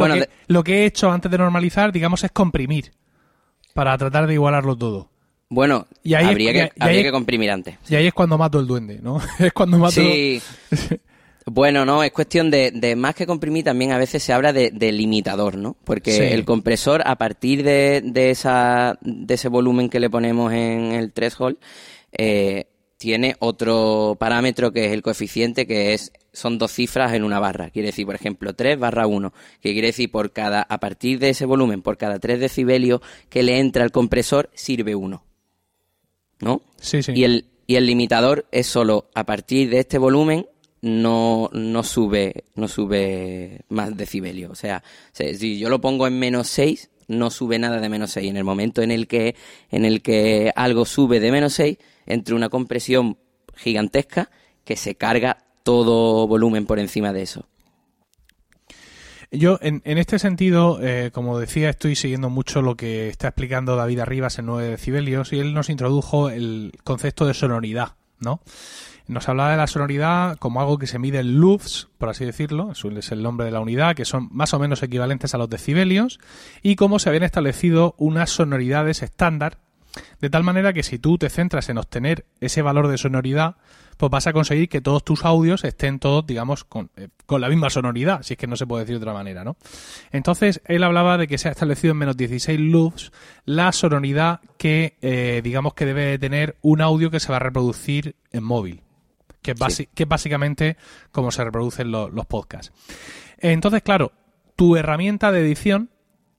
lo, 0.47 0.65
que, 0.65 0.83
he 0.83 0.87
hecho 0.87 1.11
antes 1.11 1.31
de 1.31 1.39
normalizar, 1.39 1.93
digamos, 1.93 2.23
es 2.25 2.31
comprimir 2.31 2.93
para 3.75 3.97
tratar 3.99 4.27
de 4.27 4.35
igualarlo 4.35 4.77
todo. 4.77 5.11
Bueno, 5.49 5.89
y 6.05 6.15
ahí 6.15 6.27
habría, 6.27 6.53
que, 6.53 6.73
habría 6.79 7.03
que 7.03 7.11
comprimir 7.11 7.51
antes. 7.51 7.77
Y 7.89 7.97
ahí 7.97 8.07
es 8.07 8.15
cuando 8.15 8.39
mato 8.39 8.61
el 8.61 8.69
duende, 8.69 9.01
¿no? 9.03 9.21
es 9.39 9.53
cuando 9.53 9.79
mato... 9.79 10.01
Sí. 10.01 10.41
Bueno, 11.47 11.85
no, 11.85 12.03
es 12.03 12.13
cuestión 12.13 12.51
de, 12.51 12.71
de, 12.71 12.97
más 12.97 13.15
que 13.15 13.27
comprimir, 13.27 13.65
también 13.65 13.93
a 13.93 13.99
veces 13.99 14.23
se 14.23 14.33
habla 14.33 14.53
de, 14.53 14.93
limitador, 14.93 15.57
¿no? 15.57 15.77
Porque 15.85 16.33
el 16.35 16.45
compresor, 16.45 17.03
a 17.07 17.17
partir 17.17 17.63
de, 17.63 18.03
de, 18.05 18.31
esa, 18.31 18.99
de 19.01 19.35
ese 19.35 19.49
volumen 19.49 19.89
que 19.89 20.01
le 20.01 20.11
ponemos 20.11 20.53
en 20.53 20.93
el 20.93 21.13
threshold, 21.13 21.57
eh, 22.13 22.67
tiene 22.99 23.37
otro 23.39 24.17
parámetro 24.21 24.73
que 24.73 24.85
es 24.85 24.93
el 24.93 25.01
coeficiente, 25.03 25.67
que 25.67 25.95
es 25.95 26.13
son 26.33 26.59
dos 26.59 26.73
cifras 26.73 27.15
en 27.15 27.25
una 27.25 27.41
barra. 27.41 27.71
Quiere 27.71 27.87
decir, 27.87 28.07
por 28.07 28.15
ejemplo, 28.15 28.55
3 28.55 28.79
barra 28.79 29.07
1, 29.07 29.33
que 29.61 29.73
quiere 29.73 29.89
decir 29.89 30.11
por 30.11 30.33
cada, 30.33 30.63
a 30.63 30.79
partir 30.79 31.19
de 31.19 31.31
ese 31.31 31.45
volumen, 31.45 31.83
por 31.83 31.97
cada 31.97 32.19
3 32.19 32.39
decibelios 32.39 33.01
que 33.29 33.43
le 33.43 33.59
entra 33.59 33.85
al 33.85 33.91
compresor, 33.91 34.51
sirve 34.55 34.95
uno. 34.95 35.25
¿No? 36.41 36.63
Sí, 36.79 37.03
sí. 37.03 37.13
Y 37.15 37.25
el, 37.25 37.47
y 37.67 37.77
el 37.77 37.87
limitador 37.87 38.47
es 38.53 38.67
solo 38.67 39.11
a 39.15 39.25
partir 39.25 39.71
de 39.71 39.81
este 39.81 39.99
volumen 39.99 40.47
no, 40.83 41.51
no 41.53 41.83
sube, 41.83 42.45
no 42.55 42.69
sube 42.69 43.61
más 43.69 43.97
decibelio. 43.97 44.51
O 44.51 44.55
sea, 44.55 44.83
si 45.13 45.59
yo 45.59 45.69
lo 45.69 45.81
pongo 45.81 46.07
en 46.07 46.19
menos 46.19 46.49
6, 46.49 46.91
no 47.09 47.31
sube 47.31 47.59
nada 47.59 47.81
de 47.81 47.89
menos 47.89 48.13
6. 48.13 48.31
En 48.31 48.37
el 48.37 48.45
momento 48.45 48.83
en 48.83 48.91
el 48.91 49.07
que, 49.07 49.35
en 49.71 49.85
el 49.85 50.03
que 50.03 50.53
algo 50.57 50.85
sube 50.85 51.21
de 51.21 51.33
menos 51.33 51.55
6, 51.55 51.79
entre 52.07 52.35
una 52.35 52.49
compresión 52.49 53.19
gigantesca 53.57 54.31
que 54.65 54.77
se 54.77 54.95
carga 54.95 55.39
todo 55.63 56.27
volumen 56.27 56.67
por 56.67 56.79
encima 56.79 57.13
de 57.13 57.23
eso. 57.23 57.47
Yo, 59.33 59.59
en, 59.63 59.81
en 59.85 59.99
este 59.99 60.19
sentido, 60.19 60.81
eh, 60.83 61.11
como 61.13 61.39
decía, 61.39 61.71
estoy 61.71 61.95
siguiendo 61.95 62.31
mucho 62.31 62.63
lo 62.63 62.77
que 62.77 63.09
está 63.09 63.29
explicando 63.29 63.77
David 63.77 64.01
Arribas 64.01 64.39
en 64.41 64.47
9 64.47 64.71
decibelios 64.71 65.33
y 65.33 65.39
él 65.39 65.55
nos 65.55 65.71
introdujo 65.71 66.31
el 66.31 66.73
concepto 66.83 67.27
de 67.27 67.35
sonoridad, 67.35 67.95
¿no? 68.19 68.41
Nos 69.11 69.29
hablaba 69.29 69.51
de 69.51 69.57
la 69.57 69.67
sonoridad 69.67 70.37
como 70.39 70.61
algo 70.61 70.79
que 70.79 70.87
se 70.87 71.01
mide 71.01 71.19
en 71.19 71.41
loops, 71.41 71.89
por 71.99 72.09
así 72.11 72.25
decirlo, 72.25 72.71
es 72.71 73.11
el 73.11 73.25
nombre 73.25 73.45
de 73.45 73.51
la 73.51 73.59
unidad, 73.59 73.97
que 73.97 74.05
son 74.05 74.29
más 74.31 74.55
o 74.55 74.61
menos 74.61 74.85
equivalentes 74.85 75.35
a 75.35 75.39
los 75.39 75.51
decibelios, 75.51 76.21
y 76.63 76.77
cómo 76.77 77.01
se 77.01 77.09
habían 77.09 77.25
establecido 77.25 77.97
unas 77.99 78.31
sonoridades 78.31 79.03
estándar, 79.03 79.59
de 80.21 80.31
tal 80.31 80.45
manera 80.45 80.73
que 80.73 80.85
si 80.85 81.01
tú 81.01 81.19
te 81.19 81.29
centras 81.29 81.69
en 81.69 81.79
obtener 81.79 82.25
ese 82.39 82.63
valor 82.63 82.87
de 82.87 82.99
sonoridad, 82.99 83.57
pues 83.97 84.11
vas 84.11 84.29
a 84.29 84.33
conseguir 84.33 84.69
que 84.69 84.81
todos 84.81 85.03
tus 85.03 85.25
audios 85.25 85.65
estén 85.65 85.99
todos, 85.99 86.25
digamos, 86.25 86.63
con, 86.63 86.93
eh, 86.97 87.09
la 87.37 87.49
misma 87.49 87.69
sonoridad, 87.69 88.23
si 88.23 88.35
es 88.35 88.39
que 88.39 88.47
no 88.47 88.55
se 88.55 88.65
puede 88.65 88.85
decir 88.85 89.01
de 89.01 89.03
otra 89.03 89.13
manera, 89.13 89.43
¿no? 89.43 89.57
Entonces, 90.13 90.63
él 90.67 90.85
hablaba 90.85 91.19
de 91.19 91.27
que 91.27 91.37
se 91.37 91.49
ha 91.49 91.51
establecido 91.51 91.91
en 91.91 91.99
menos 91.99 92.17
16 92.17 92.61
loops 92.61 93.11
la 93.45 93.73
sonoridad 93.73 94.39
que, 94.57 94.99
eh, 95.03 95.41
digamos, 95.43 95.75
que 95.75 95.85
debe 95.85 96.17
tener 96.21 96.59
un 96.63 96.81
audio 96.81 97.11
que 97.11 97.19
se 97.19 97.33
va 97.33 97.37
a 97.37 97.41
reproducir 97.41 98.15
en 98.31 98.45
móvil 98.45 98.85
que 99.43 99.53
es, 99.53 100.09
básicamente 100.09 100.77
como 101.13 101.31
se 101.31 101.45
reproducen 101.45 101.91
los 101.91 102.27
podcasts. 102.27 102.73
Entonces, 103.39 103.83
claro, 103.83 104.13
tu 104.57 104.77
herramienta 104.77 105.33
de 105.33 105.41
edición 105.41 105.91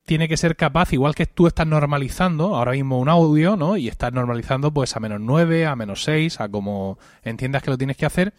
tiene 0.06 0.28
que 0.28 0.38
ser 0.38 0.56
capaz, 0.56 0.94
igual 0.94 1.16
que 1.16 1.26
tú 1.26 1.48
estás 1.48 1.68
normalizando 1.68 2.56
ahora 2.56 2.72
mismo 2.74 3.00
un 3.00 3.10
audio, 3.10 3.56
¿no? 3.56 3.78
Y 3.78 3.88
estás 3.88 4.12
normalizando 4.12 4.74
pues 4.74 4.96
a 4.96 5.00
menos 5.00 5.20
9, 5.22 5.66
a 5.66 5.76
menos 5.76 6.04
6, 6.04 6.42
a 6.42 6.50
como 6.50 6.98
entiendas 7.24 7.64
que 7.64 7.72
lo 7.72 7.78
tienes 7.78 7.98
que 7.98 8.06
hacer, 8.06 8.34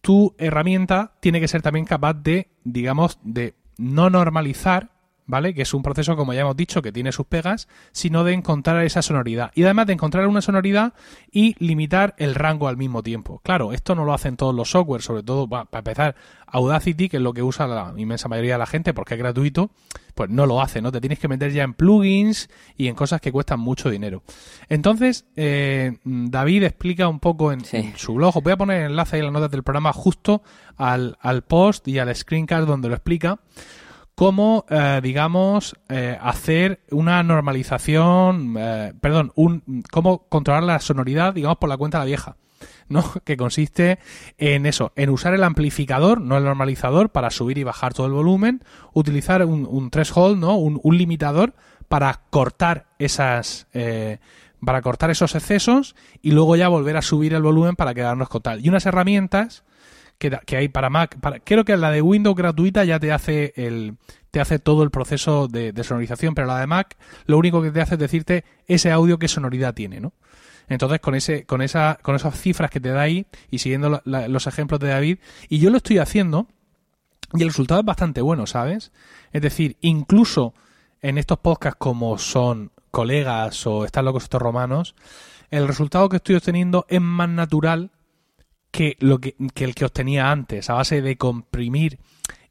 tu 0.00 0.34
herramienta 0.38 1.14
tiene 1.20 1.40
que 1.40 1.48
ser 1.48 1.62
también 1.62 1.84
capaz 1.84 2.14
de, 2.14 2.50
digamos, 2.64 3.18
de 3.22 3.54
no 3.76 4.10
normalizar 4.10 4.90
¿vale? 5.28 5.54
Que 5.54 5.62
es 5.62 5.74
un 5.74 5.82
proceso, 5.82 6.16
como 6.16 6.32
ya 6.32 6.40
hemos 6.40 6.56
dicho, 6.56 6.82
que 6.82 6.90
tiene 6.90 7.12
sus 7.12 7.26
pegas, 7.26 7.68
sino 7.92 8.24
de 8.24 8.32
encontrar 8.32 8.82
esa 8.84 9.02
sonoridad. 9.02 9.52
Y 9.54 9.62
además 9.62 9.86
de 9.86 9.92
encontrar 9.92 10.26
una 10.26 10.40
sonoridad 10.40 10.94
y 11.30 11.54
limitar 11.64 12.14
el 12.18 12.34
rango 12.34 12.66
al 12.66 12.76
mismo 12.76 13.02
tiempo. 13.02 13.40
Claro, 13.44 13.72
esto 13.72 13.94
no 13.94 14.04
lo 14.04 14.14
hacen 14.14 14.36
todos 14.36 14.54
los 14.54 14.70
software, 14.70 15.02
sobre 15.02 15.22
todo 15.22 15.46
para 15.46 15.68
empezar, 15.72 16.16
Audacity, 16.46 17.10
que 17.10 17.18
es 17.18 17.22
lo 17.22 17.34
que 17.34 17.42
usa 17.42 17.66
la 17.66 17.92
inmensa 17.96 18.28
mayoría 18.28 18.54
de 18.54 18.58
la 18.58 18.66
gente 18.66 18.94
porque 18.94 19.14
es 19.14 19.20
gratuito, 19.20 19.70
pues 20.14 20.30
no 20.30 20.46
lo 20.46 20.62
hace, 20.62 20.80
¿no? 20.80 20.90
Te 20.90 21.00
tienes 21.00 21.18
que 21.18 21.28
meter 21.28 21.52
ya 21.52 21.62
en 21.62 21.74
plugins 21.74 22.48
y 22.76 22.88
en 22.88 22.94
cosas 22.94 23.20
que 23.20 23.30
cuestan 23.30 23.60
mucho 23.60 23.90
dinero. 23.90 24.22
Entonces, 24.70 25.26
eh, 25.36 25.98
David 26.04 26.62
explica 26.64 27.06
un 27.06 27.20
poco 27.20 27.52
en, 27.52 27.60
su 27.96 28.14
blog, 28.14 28.42
voy 28.42 28.52
a 28.54 28.56
poner 28.56 28.80
el 28.82 28.90
enlace 28.92 29.18
en 29.18 29.24
las 29.24 29.32
notas 29.32 29.50
del 29.50 29.62
programa 29.62 29.92
justo 29.92 30.42
al, 30.78 31.18
al 31.20 31.42
post 31.42 31.86
y 31.86 31.98
al 31.98 32.14
screencast 32.16 32.66
donde 32.66 32.88
lo 32.88 32.94
explica 32.94 33.40
cómo, 34.18 34.64
eh, 34.68 34.98
digamos, 35.00 35.76
eh, 35.88 36.18
hacer 36.20 36.80
una 36.90 37.22
normalización, 37.22 38.56
eh, 38.58 38.92
perdón, 39.00 39.30
un, 39.36 39.84
cómo 39.92 40.24
controlar 40.28 40.64
la 40.64 40.80
sonoridad, 40.80 41.34
digamos, 41.34 41.58
por 41.58 41.68
la 41.68 41.76
cuenta 41.76 41.98
de 41.98 42.02
la 42.02 42.06
vieja. 42.06 42.36
¿no? 42.88 43.04
Que 43.24 43.36
consiste 43.36 44.00
en 44.36 44.66
eso, 44.66 44.90
en 44.96 45.10
usar 45.10 45.34
el 45.34 45.44
amplificador, 45.44 46.20
no 46.20 46.36
el 46.36 46.42
normalizador, 46.42 47.10
para 47.10 47.30
subir 47.30 47.58
y 47.58 47.62
bajar 47.62 47.94
todo 47.94 48.08
el 48.08 48.12
volumen, 48.12 48.64
utilizar 48.92 49.44
un, 49.44 49.64
un 49.70 49.88
threshold, 49.88 50.40
¿no? 50.40 50.56
Un, 50.56 50.80
un 50.82 50.98
limitador 50.98 51.54
para 51.86 52.22
cortar 52.30 52.86
esas 52.98 53.68
eh, 53.72 54.18
para 54.64 54.82
cortar 54.82 55.10
esos 55.10 55.36
excesos 55.36 55.94
y 56.22 56.32
luego 56.32 56.56
ya 56.56 56.66
volver 56.66 56.96
a 56.96 57.02
subir 57.02 57.34
el 57.34 57.42
volumen 57.42 57.76
para 57.76 57.94
quedarnos 57.94 58.28
con 58.28 58.42
tal. 58.42 58.66
Y 58.66 58.68
unas 58.68 58.84
herramientas 58.84 59.62
que, 60.18 60.36
que 60.44 60.56
hay 60.56 60.68
para 60.68 60.90
Mac, 60.90 61.18
para, 61.20 61.40
creo 61.40 61.64
que 61.64 61.76
la 61.76 61.90
de 61.90 62.02
Windows 62.02 62.36
gratuita 62.36 62.84
ya 62.84 62.98
te 62.98 63.12
hace 63.12 63.52
el 63.56 63.96
te 64.30 64.40
hace 64.40 64.58
todo 64.58 64.82
el 64.82 64.90
proceso 64.90 65.48
de, 65.48 65.72
sonorización, 65.82 66.34
pero 66.34 66.46
la 66.46 66.60
de 66.60 66.66
Mac 66.66 66.96
lo 67.26 67.38
único 67.38 67.62
que 67.62 67.70
te 67.70 67.80
hace 67.80 67.94
es 67.94 68.00
decirte 68.00 68.44
ese 68.66 68.90
audio 68.90 69.18
qué 69.18 69.28
sonoridad 69.28 69.74
tiene, 69.74 70.00
¿no? 70.00 70.12
Entonces 70.68 71.00
con 71.00 71.14
ese 71.14 71.46
con 71.46 71.62
esa 71.62 71.98
con 72.02 72.14
esas 72.14 72.38
cifras 72.38 72.70
que 72.70 72.80
te 72.80 72.90
da 72.90 73.00
ahí 73.00 73.26
y 73.50 73.58
siguiendo 73.58 74.02
los 74.04 74.46
ejemplos 74.46 74.80
de 74.80 74.88
David 74.88 75.18
y 75.48 75.60
yo 75.60 75.70
lo 75.70 75.78
estoy 75.78 75.98
haciendo 75.98 76.46
y 77.32 77.42
el 77.42 77.48
resultado 77.48 77.80
es 77.80 77.86
bastante 77.86 78.20
bueno, 78.20 78.46
¿sabes? 78.46 78.92
Es 79.32 79.42
decir, 79.42 79.76
incluso 79.80 80.54
en 81.00 81.16
estos 81.16 81.38
podcasts 81.38 81.78
como 81.78 82.18
son 82.18 82.72
colegas 82.90 83.66
o 83.66 83.84
están 83.84 84.04
locos 84.04 84.24
estos 84.24 84.42
romanos, 84.42 84.94
el 85.50 85.66
resultado 85.68 86.08
que 86.08 86.16
estoy 86.16 86.36
obteniendo 86.36 86.84
es 86.88 87.00
más 87.00 87.28
natural 87.28 87.90
que, 88.70 88.96
lo 89.00 89.18
que, 89.18 89.34
que 89.54 89.64
el 89.64 89.74
que 89.74 89.84
obtenía 89.84 90.30
antes, 90.30 90.70
a 90.70 90.74
base 90.74 91.02
de 91.02 91.16
comprimir 91.16 91.98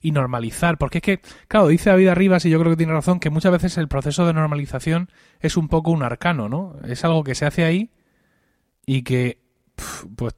y 0.01 0.12
normalizar. 0.12 0.77
Porque 0.77 0.99
es 0.99 1.03
que, 1.03 1.21
claro, 1.47 1.67
dice 1.67 1.89
David 1.89 2.10
Arribas, 2.10 2.45
y 2.45 2.49
yo 2.49 2.60
creo 2.60 2.71
que 2.71 2.77
tiene 2.77 2.93
razón, 2.93 3.19
que 3.19 3.30
muchas 3.30 3.51
veces 3.51 3.77
el 3.77 3.88
proceso 3.88 4.25
de 4.25 4.34
normalización 4.34 5.10
es 5.39 5.58
un 5.58 5.67
poco 5.67 5.91
un 5.91 6.03
arcano, 6.03 6.49
¿no? 6.49 6.75
Es 6.88 7.03
algo 7.03 7.23
que 7.23 7.36
se 7.36 7.45
hace 7.45 7.63
ahí 7.63 7.91
y 8.86 9.03
que, 9.03 9.41
pues, 10.15 10.36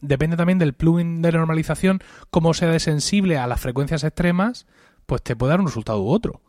depende 0.00 0.36
también 0.36 0.58
del 0.58 0.74
plugin 0.74 1.22
de 1.22 1.32
normalización, 1.32 2.00
cómo 2.30 2.54
sea 2.54 2.70
de 2.70 2.80
sensible 2.80 3.38
a 3.38 3.46
las 3.46 3.60
frecuencias 3.60 4.04
extremas, 4.04 4.66
pues 5.06 5.22
te 5.22 5.36
puede 5.36 5.50
dar 5.50 5.60
un 5.60 5.66
resultado 5.66 6.02
u 6.02 6.08
otro. 6.08 6.42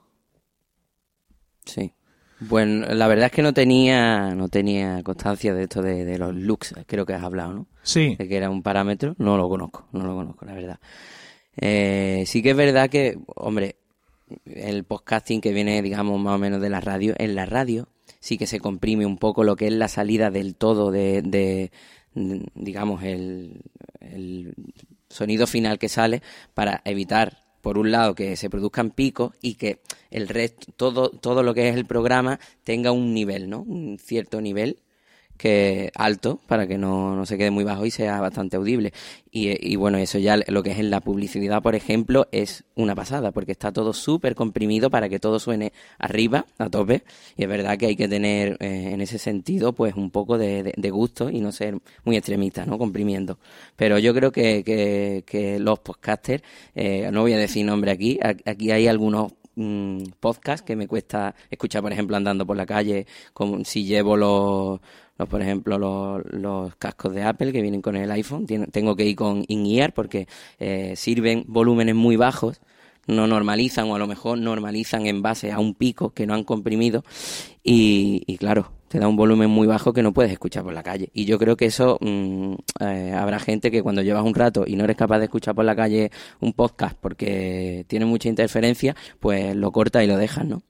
Sí. 1.65 1.93
Bueno, 2.39 2.87
la 2.93 3.07
verdad 3.07 3.27
es 3.27 3.31
que 3.31 3.41
no 3.41 3.53
tenía 3.53 4.35
no 4.35 4.49
tenía 4.49 5.01
constancia 5.03 5.53
de 5.53 5.63
esto 5.63 5.81
de, 5.81 6.03
de, 6.03 6.17
los 6.17 6.35
looks, 6.35 6.75
creo 6.85 7.05
que 7.05 7.13
has 7.13 7.23
hablado, 7.23 7.53
¿no? 7.53 7.67
Sí. 7.85 8.15
De 8.17 8.27
que 8.27 8.35
era 8.35 8.49
un 8.49 8.63
parámetro, 8.63 9.15
no 9.19 9.37
lo 9.37 9.47
conozco, 9.47 9.87
no 9.93 10.05
lo 10.05 10.15
conozco, 10.15 10.45
la 10.45 10.53
verdad. 10.53 10.79
Eh, 11.55 12.23
sí 12.25 12.41
que 12.43 12.49
es 12.49 12.57
verdad 12.57 12.89
que, 12.89 13.17
hombre, 13.35 13.77
el 14.45 14.83
podcasting 14.83 15.39
que 15.39 15.53
viene, 15.53 15.81
digamos, 15.81 16.19
más 16.19 16.35
o 16.35 16.37
menos 16.39 16.59
de 16.59 16.69
la 16.69 16.81
radio, 16.81 17.13
en 17.17 17.35
la 17.35 17.45
radio 17.45 17.87
sí 18.19 18.37
que 18.37 18.47
se 18.47 18.59
comprime 18.59 19.05
un 19.05 19.17
poco 19.17 19.43
lo 19.43 19.55
que 19.55 19.67
es 19.67 19.73
la 19.73 19.87
salida 19.87 20.31
del 20.31 20.55
todo 20.55 20.89
de, 20.91 21.21
de, 21.21 21.71
digamos, 22.55 23.03
el, 23.03 23.61
el 23.99 24.55
sonido 25.09 25.45
final 25.45 25.77
que 25.77 25.89
sale 25.89 26.23
para 26.55 26.81
evitar 26.85 27.37
por 27.61 27.77
un 27.77 27.91
lado 27.91 28.15
que 28.15 28.35
se 28.35 28.49
produzcan 28.49 28.91
picos 28.91 29.33
y 29.41 29.55
que 29.55 29.79
el 30.11 30.27
resto 30.27 30.71
todo 30.75 31.09
todo 31.09 31.41
lo 31.41 31.53
que 31.53 31.69
es 31.69 31.75
el 31.75 31.85
programa 31.85 32.39
tenga 32.63 32.91
un 32.91 33.11
nivel 33.11 33.49
no 33.49 33.61
un 33.61 33.97
cierto 33.97 34.39
nivel 34.39 34.77
que 35.37 35.91
alto 35.95 36.39
para 36.47 36.67
que 36.67 36.77
no, 36.77 37.15
no 37.15 37.25
se 37.25 37.37
quede 37.37 37.51
muy 37.51 37.63
bajo 37.63 37.85
y 37.85 37.91
sea 37.91 38.19
bastante 38.21 38.57
audible. 38.57 38.93
Y, 39.31 39.73
y, 39.73 39.75
bueno 39.75 39.97
eso 39.97 40.17
ya 40.17 40.37
lo 40.47 40.63
que 40.63 40.71
es 40.71 40.79
en 40.79 40.89
la 40.89 41.01
publicidad 41.01 41.61
por 41.61 41.75
ejemplo 41.75 42.27
es 42.31 42.63
una 42.75 42.95
pasada 42.95 43.33
porque 43.33 43.51
está 43.51 43.73
todo 43.73 43.91
súper 43.91 44.33
comprimido 44.33 44.89
para 44.89 45.09
que 45.09 45.19
todo 45.19 45.39
suene 45.39 45.73
arriba 45.99 46.45
a 46.57 46.69
tope. 46.69 47.03
Y 47.35 47.43
es 47.43 47.49
verdad 47.49 47.77
que 47.77 47.87
hay 47.87 47.95
que 47.95 48.07
tener 48.07 48.57
eh, 48.61 48.91
en 48.93 49.01
ese 49.01 49.17
sentido 49.17 49.73
pues 49.73 49.95
un 49.95 50.11
poco 50.11 50.37
de, 50.37 50.73
de, 50.75 50.89
gusto 50.89 51.29
y 51.29 51.41
no 51.41 51.51
ser 51.51 51.77
muy 52.05 52.15
extremista 52.15 52.65
no 52.65 52.77
comprimiendo. 52.77 53.39
Pero 53.75 53.99
yo 53.99 54.13
creo 54.13 54.31
que, 54.31 54.63
que, 54.63 55.23
que 55.25 55.59
los 55.59 55.79
podcasters 55.79 56.43
eh, 56.75 57.09
no 57.11 57.21
voy 57.21 57.33
a 57.33 57.37
decir 57.37 57.65
nombre 57.65 57.91
aquí 57.91 58.19
aquí 58.23 58.71
hay 58.71 58.87
algunos 58.87 59.33
mm, 59.55 60.03
podcast 60.19 60.65
que 60.65 60.75
me 60.75 60.87
cuesta 60.87 61.35
escuchar, 61.49 61.81
por 61.81 61.91
ejemplo, 61.91 62.15
andando 62.17 62.45
por 62.45 62.57
la 62.57 62.65
calle, 62.65 63.05
como 63.33 63.63
si 63.65 63.85
llevo 63.85 64.17
los, 64.17 64.79
los 65.17 65.29
por 65.29 65.41
ejemplo, 65.41 65.77
los, 65.77 66.23
los, 66.31 66.75
cascos 66.75 67.13
de 67.13 67.23
Apple 67.23 67.51
que 67.51 67.61
vienen 67.61 67.81
con 67.81 67.95
el 67.95 68.11
iPhone. 68.11 68.45
Tengo 68.45 68.95
que 68.95 69.05
ir 69.05 69.15
con 69.15 69.43
in-ear 69.47 69.93
porque 69.93 70.27
eh, 70.59 70.93
sirven 70.95 71.43
volúmenes 71.47 71.95
muy 71.95 72.15
bajos, 72.15 72.61
no 73.07 73.27
normalizan 73.27 73.89
o 73.89 73.95
a 73.95 73.99
lo 73.99 74.07
mejor 74.07 74.37
normalizan 74.37 75.05
en 75.05 75.21
base 75.21 75.51
a 75.51 75.59
un 75.59 75.73
pico 75.73 76.13
que 76.13 76.25
no 76.25 76.33
han 76.33 76.43
comprimido 76.43 77.03
y, 77.63 78.37
claro, 78.37 78.71
te 78.87 78.99
da 78.99 79.07
un 79.07 79.15
volumen 79.15 79.49
muy 79.49 79.67
bajo 79.67 79.91
que 79.93 80.03
no 80.03 80.13
puedes 80.13 80.31
escuchar 80.31 80.63
por 80.63 80.73
la 80.73 80.83
calle. 80.83 81.09
Y 81.13 81.25
yo 81.25 81.39
creo 81.39 81.57
que 81.57 81.65
eso 81.65 81.97
mmm, 82.01 82.53
eh, 82.79 83.13
habrá 83.17 83.39
gente 83.39 83.71
que 83.71 83.81
cuando 83.81 84.01
llevas 84.01 84.23
un 84.23 84.35
rato 84.35 84.63
y 84.67 84.75
no 84.75 84.83
eres 84.83 84.97
capaz 84.97 85.19
de 85.19 85.25
escuchar 85.25 85.55
por 85.55 85.65
la 85.65 85.75
calle 85.75 86.11
un 86.39 86.53
podcast 86.53 86.97
porque 86.99 87.85
tiene 87.87 88.05
mucha 88.05 88.29
interferencia, 88.29 88.95
pues 89.19 89.55
lo 89.55 89.71
corta 89.71 90.03
y 90.03 90.07
lo 90.07 90.17
dejas, 90.17 90.45
¿no? 90.45 90.61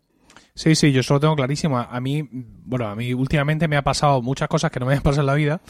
Sí, 0.54 0.74
sí, 0.76 0.94
yo 0.94 1.02
eso 1.02 1.16
lo 1.16 1.20
tengo 1.20 1.36
clarísimo. 1.36 1.78
A 1.78 2.00
mí, 2.00 2.30
bueno, 2.32 2.88
a 2.88 2.96
mí 2.96 3.14
últimamente 3.14 3.68
me 3.68 3.76
ha 3.76 3.84
pasado 3.84 4.22
muchas 4.22 4.48
cosas 4.48 4.72
que 4.72 4.80
no 4.80 4.86
me 4.86 4.94
han 4.94 5.02
pasado 5.02 5.24
en 5.24 5.28
la 5.28 5.34
vida 5.34 5.62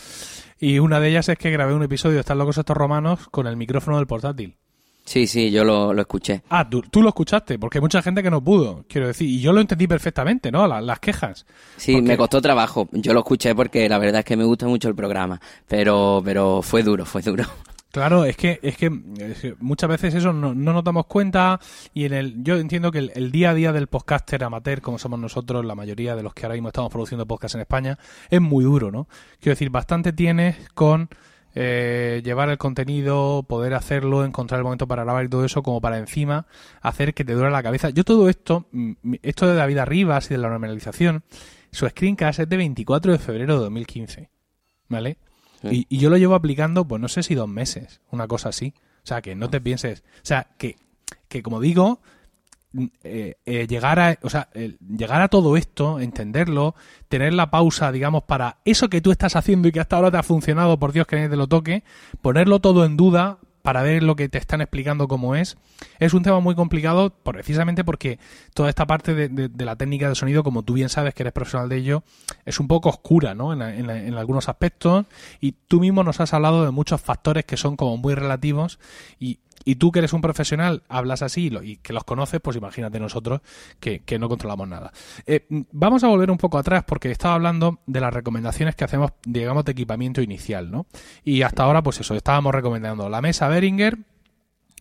y 0.60 0.78
una 0.78 1.00
de 1.00 1.10
ellas 1.10 1.28
es 1.28 1.40
que 1.40 1.50
grabé 1.50 1.74
un 1.74 1.82
episodio 1.84 2.16
de 2.16 2.20
Están 2.20 2.38
locos 2.38 2.60
estos 2.60 2.78
romanos 2.78 3.28
con 3.30 3.48
el 3.48 3.58
micrófono 3.58 3.98
del 3.98 4.06
portátil. 4.06 4.58
Sí, 5.06 5.28
sí, 5.28 5.52
yo 5.52 5.64
lo, 5.64 5.94
lo 5.94 6.02
escuché. 6.02 6.42
Ah, 6.50 6.68
¿tú, 6.68 6.82
tú, 6.82 7.04
lo 7.04 7.10
escuchaste, 7.10 7.60
porque 7.60 7.78
hay 7.78 7.82
mucha 7.82 8.02
gente 8.02 8.24
que 8.24 8.32
no 8.32 8.44
pudo, 8.44 8.86
quiero 8.90 9.08
decir, 9.08 9.30
y 9.30 9.40
yo 9.40 9.54
lo 9.54 9.62
entendí 9.62 9.88
perfectamente, 9.88 10.52
¿no? 10.52 10.68
Las, 10.68 10.84
las 10.84 11.00
quejas. 11.00 11.46
Sí, 11.78 11.94
porque... 11.94 12.08
me 12.08 12.18
costó 12.18 12.42
trabajo. 12.42 12.90
Yo 12.92 13.14
lo 13.14 13.20
escuché 13.20 13.54
porque 13.54 13.88
la 13.88 14.00
verdad 14.00 14.20
es 14.20 14.26
que 14.26 14.36
me 14.36 14.44
gusta 14.44 14.68
mucho 14.68 14.90
el 14.90 14.96
programa, 14.96 15.40
pero, 15.68 16.24
pero 16.26 16.64
fue 16.64 16.82
duro, 16.82 17.06
fue 17.06 17.22
duro. 17.22 17.46
Claro, 17.96 18.26
es 18.26 18.36
que, 18.36 18.60
es 18.62 18.76
que, 18.76 18.92
es 19.20 19.40
que 19.40 19.56
muchas 19.62 19.90
veces 19.90 20.14
eso 20.16 20.34
no, 20.34 20.54
no, 20.54 20.74
nos 20.74 20.84
damos 20.84 21.06
cuenta 21.06 21.62
y 21.94 22.04
en 22.04 22.12
el, 22.12 22.44
yo 22.44 22.58
entiendo 22.58 22.92
que 22.92 23.00
el, 23.00 23.12
el, 23.16 23.32
día 23.32 23.52
a 23.52 23.54
día 23.54 23.72
del 23.72 23.88
podcaster 23.88 24.44
amateur, 24.44 24.82
como 24.82 25.00
somos 25.00 25.18
nosotros, 25.18 25.64
la 25.64 25.76
mayoría 25.76 26.14
de 26.14 26.22
los 26.22 26.34
que 26.34 26.46
ahora 26.46 26.56
mismo 26.56 26.68
estamos 26.68 26.92
produciendo 26.92 27.26
podcast 27.26 27.56
en 27.56 27.62
España, 27.62 27.98
es 28.30 28.42
muy 28.42 28.66
duro, 28.66 28.92
¿no? 28.92 29.08
Quiero 29.40 29.54
decir, 29.54 29.70
bastante 29.70 30.12
tienes 30.12 30.58
con 30.74 31.08
eh, 31.56 32.22
llevar 32.24 32.50
el 32.50 32.58
contenido, 32.58 33.44
poder 33.44 33.74
hacerlo, 33.74 34.26
encontrar 34.26 34.60
el 34.60 34.66
momento 34.66 34.88
para 34.88 35.04
grabar 35.04 35.26
y 35.26 35.30
todo 35.30 35.46
eso, 35.46 35.64
como 35.64 35.80
para 35.82 35.98
encima 35.98 36.46
hacer 36.82 37.14
que 37.14 37.24
te 37.24 37.34
dure 37.34 37.50
la 37.50 37.64
cabeza. 37.64 37.90
Yo 37.90 38.04
todo 38.04 38.30
esto, 38.30 38.68
esto 39.22 39.48
de 39.48 39.56
David 39.56 39.78
Arribas 39.78 40.30
y 40.30 40.34
de 40.34 40.38
la 40.38 40.50
normalización, 40.50 41.24
su 41.72 41.88
screencast 41.88 42.40
es 42.40 42.50
de 42.50 42.58
24 42.58 43.14
de 43.14 43.20
febrero 43.20 43.56
de 43.56 43.60
2015, 43.62 44.30
¿vale? 44.90 45.18
Sí. 45.62 45.88
Y, 45.90 45.96
y, 45.96 46.00
yo 46.00 46.10
lo 46.10 46.18
llevo 46.18 46.36
aplicando, 46.36 46.86
pues 46.86 47.02
no 47.02 47.08
sé 47.08 47.24
si 47.24 47.34
dos 47.36 47.48
meses, 47.48 48.02
una 48.12 48.28
cosa 48.28 48.50
así. 48.50 48.74
O 49.04 49.08
sea, 49.08 49.22
que 49.22 49.36
no 49.36 49.50
te 49.50 49.62
pienses. 49.62 50.04
O 50.18 50.26
sea, 50.26 50.48
que, 50.58 50.78
que 51.28 51.42
como 51.42 51.60
digo, 51.62 52.02
eh, 53.04 53.36
eh, 53.46 53.68
llegar 53.68 54.00
a, 54.00 54.20
llegar 54.54 55.22
a 55.22 55.28
todo 55.28 55.58
esto, 55.58 56.00
entenderlo, 56.00 56.76
tener 57.08 57.34
la 57.34 57.50
pausa, 57.50 57.92
digamos, 57.92 58.24
para 58.24 58.58
eso 58.66 58.90
que 58.90 59.02
tú 59.02 59.12
estás 59.12 59.36
haciendo 59.36 59.68
y 59.68 59.72
que 59.72 59.80
hasta 59.80 59.96
ahora 59.96 60.12
te 60.12 60.18
ha 60.18 60.24
funcionado, 60.24 60.78
por 60.80 60.92
Dios 60.92 61.08
que 61.08 61.16
nadie 61.16 61.30
te 61.30 61.36
lo 61.36 61.48
toque, 61.48 61.84
ponerlo 62.22 62.60
todo 62.60 62.86
en 62.86 62.98
duda 62.98 63.40
para 63.66 63.82
ver 63.82 64.04
lo 64.04 64.16
que 64.16 64.30
te 64.30 64.38
están 64.38 64.62
explicando 64.62 65.08
cómo 65.08 65.36
es, 65.36 65.58
es 66.00 66.14
un 66.14 66.22
tema 66.22 66.40
muy 66.40 66.54
complicado 66.54 67.10
precisamente 67.10 67.84
porque 67.84 68.20
toda 68.54 68.70
esta 68.70 68.86
parte 68.86 69.16
de, 69.16 69.28
de, 69.28 69.50
de, 69.50 69.66
la 69.66 69.76
técnica 69.76 70.08
de 70.08 70.14
sonido, 70.14 70.44
como 70.44 70.62
tú 70.62 70.74
bien 70.74 70.88
sabes 70.88 71.16
que 71.16 71.24
eres 71.24 71.34
profesional 71.34 71.68
de 71.68 71.78
ello, 71.78 72.04
es 72.46 72.60
un 72.60 72.68
poco 72.68 72.90
oscura, 72.90 73.34
¿no? 73.34 73.54
En, 73.54 73.64
en, 73.64 73.90
en, 73.90 74.14
algunos 74.14 74.50
aspectos 74.50 75.08
y 75.42 75.54
tú 75.54 75.80
mismo 75.80 76.04
nos 76.04 76.20
has 76.20 76.34
hablado 76.36 76.64
de 76.64 76.70
muchos 76.70 77.02
factores 77.02 77.44
que 77.44 77.58
son 77.58 77.76
como 77.76 77.98
muy 77.98 78.14
relativos 78.14 78.78
y, 79.20 79.40
y 79.66 79.76
tú 79.76 79.92
que 79.92 80.00
eres 80.00 80.14
un 80.14 80.22
profesional 80.22 80.84
hablas 80.88 81.22
así 81.24 81.52
y 81.64 81.78
que 81.78 81.92
los 81.92 82.04
conoces, 82.04 82.40
pues 82.40 82.56
imagínate 82.56 83.00
nosotros 83.00 83.42
que, 83.80 84.02
que 84.04 84.20
no 84.20 84.30
controlamos 84.30 84.68
nada. 84.68 84.94
Eh, 85.26 85.46
vamos 85.72 86.04
a 86.04 86.08
volver 86.08 86.32
un 86.32 86.38
poco 86.38 86.58
atrás 86.58 86.84
porque 86.88 87.12
estaba 87.12 87.34
hablando 87.34 87.80
de 87.86 88.00
las 88.00 88.14
recomendaciones 88.14 88.76
que 88.76 88.84
hacemos, 88.84 89.12
digamos, 89.26 89.66
de 89.66 89.72
equipamiento 89.72 90.22
inicial, 90.22 90.72
¿no? 90.72 90.86
Y 91.24 91.42
hasta 91.42 91.64
ahora, 91.64 91.84
pues 91.84 92.00
eso, 92.00 92.16
estábamos 92.16 92.54
recomendando 92.54 93.10
la 93.10 93.22
mesa 93.22 93.48
Behringer, 93.48 93.98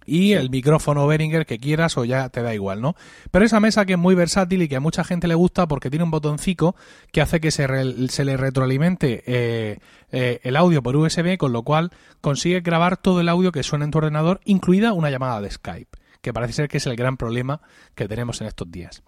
y 0.06 0.28
sí. 0.28 0.32
el 0.32 0.50
micrófono 0.50 1.06
Behringer 1.06 1.46
que 1.46 1.58
quieras 1.58 1.96
o 1.96 2.04
ya 2.04 2.28
te 2.28 2.42
da 2.42 2.54
igual, 2.54 2.80
¿no? 2.80 2.94
Pero 3.30 3.44
esa 3.44 3.60
mesa 3.60 3.84
que 3.84 3.94
es 3.94 3.98
muy 3.98 4.14
versátil 4.14 4.62
y 4.62 4.68
que 4.68 4.76
a 4.76 4.80
mucha 4.80 5.04
gente 5.04 5.28
le 5.28 5.34
gusta 5.34 5.66
porque 5.66 5.90
tiene 5.90 6.04
un 6.04 6.10
botoncito 6.10 6.74
que 7.12 7.20
hace 7.20 7.40
que 7.40 7.50
se, 7.50 7.66
re, 7.66 8.08
se 8.08 8.24
le 8.24 8.36
retroalimente 8.36 9.22
eh, 9.26 9.78
eh, 10.12 10.40
el 10.42 10.56
audio 10.56 10.82
por 10.82 10.96
USB, 10.96 11.36
con 11.36 11.52
lo 11.52 11.62
cual 11.62 11.90
consigue 12.20 12.60
grabar 12.60 12.96
todo 12.96 13.20
el 13.20 13.28
audio 13.28 13.52
que 13.52 13.62
suena 13.62 13.84
en 13.84 13.90
tu 13.90 13.98
ordenador, 13.98 14.40
incluida 14.44 14.92
una 14.92 15.10
llamada 15.10 15.40
de 15.40 15.50
Skype, 15.50 15.98
que 16.20 16.32
parece 16.32 16.52
ser 16.52 16.68
que 16.68 16.78
es 16.78 16.86
el 16.86 16.96
gran 16.96 17.16
problema 17.16 17.60
que 17.94 18.08
tenemos 18.08 18.40
en 18.40 18.46
estos 18.46 18.70
días. 18.70 19.02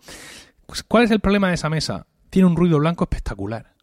Pues, 0.66 0.82
¿Cuál 0.82 1.04
es 1.04 1.10
el 1.10 1.20
problema 1.20 1.48
de 1.48 1.54
esa 1.54 1.70
mesa? 1.70 2.06
Tiene 2.30 2.48
un 2.48 2.56
ruido 2.56 2.78
blanco 2.78 3.04
espectacular. 3.04 3.74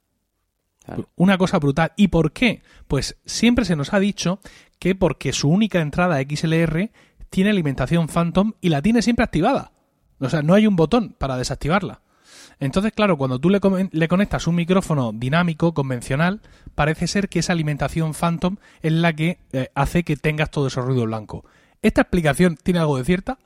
Claro. 0.85 1.09
Una 1.15 1.37
cosa 1.37 1.59
brutal. 1.59 1.93
¿Y 1.95 2.09
por 2.09 2.33
qué? 2.33 2.61
Pues 2.87 3.17
siempre 3.25 3.63
se 3.63 3.77
nos 3.77 3.93
ha 3.93 3.99
dicho 3.99 4.39
que 4.83 4.95
porque 4.95 5.31
su 5.31 5.47
única 5.47 5.79
entrada 5.79 6.19
XLR 6.19 6.91
tiene 7.29 7.51
alimentación 7.51 8.09
Phantom 8.09 8.51
y 8.59 8.67
la 8.67 8.81
tiene 8.81 9.01
siempre 9.01 9.23
activada. 9.23 9.71
O 10.19 10.27
sea, 10.27 10.41
no 10.41 10.55
hay 10.55 10.67
un 10.67 10.75
botón 10.75 11.15
para 11.17 11.37
desactivarla. 11.37 12.01
Entonces, 12.59 12.91
claro, 12.91 13.17
cuando 13.17 13.39
tú 13.39 13.49
le, 13.49 13.61
conectas 13.61 14.45
un 14.45 14.55
micrófono 14.55 15.13
dinámico, 15.13 15.73
convencional, 15.73 16.41
parece 16.75 17.07
ser 17.07 17.29
que 17.29 17.39
esa 17.39 17.53
alimentación 17.53 18.13
Phantom 18.13 18.57
es 18.81 18.91
la 18.91 19.13
que 19.13 19.39
eh, 19.53 19.69
hace 19.73 20.03
que 20.03 20.17
tengas 20.17 20.51
todo 20.51 20.67
ese 20.67 20.81
ruido 20.81 21.05
blanco. 21.05 21.45
¿Esta 21.81 22.01
explicación 22.01 22.57
tiene 22.61 22.81
algo 22.81 22.97
de 22.97 23.05
cierta? 23.05 23.39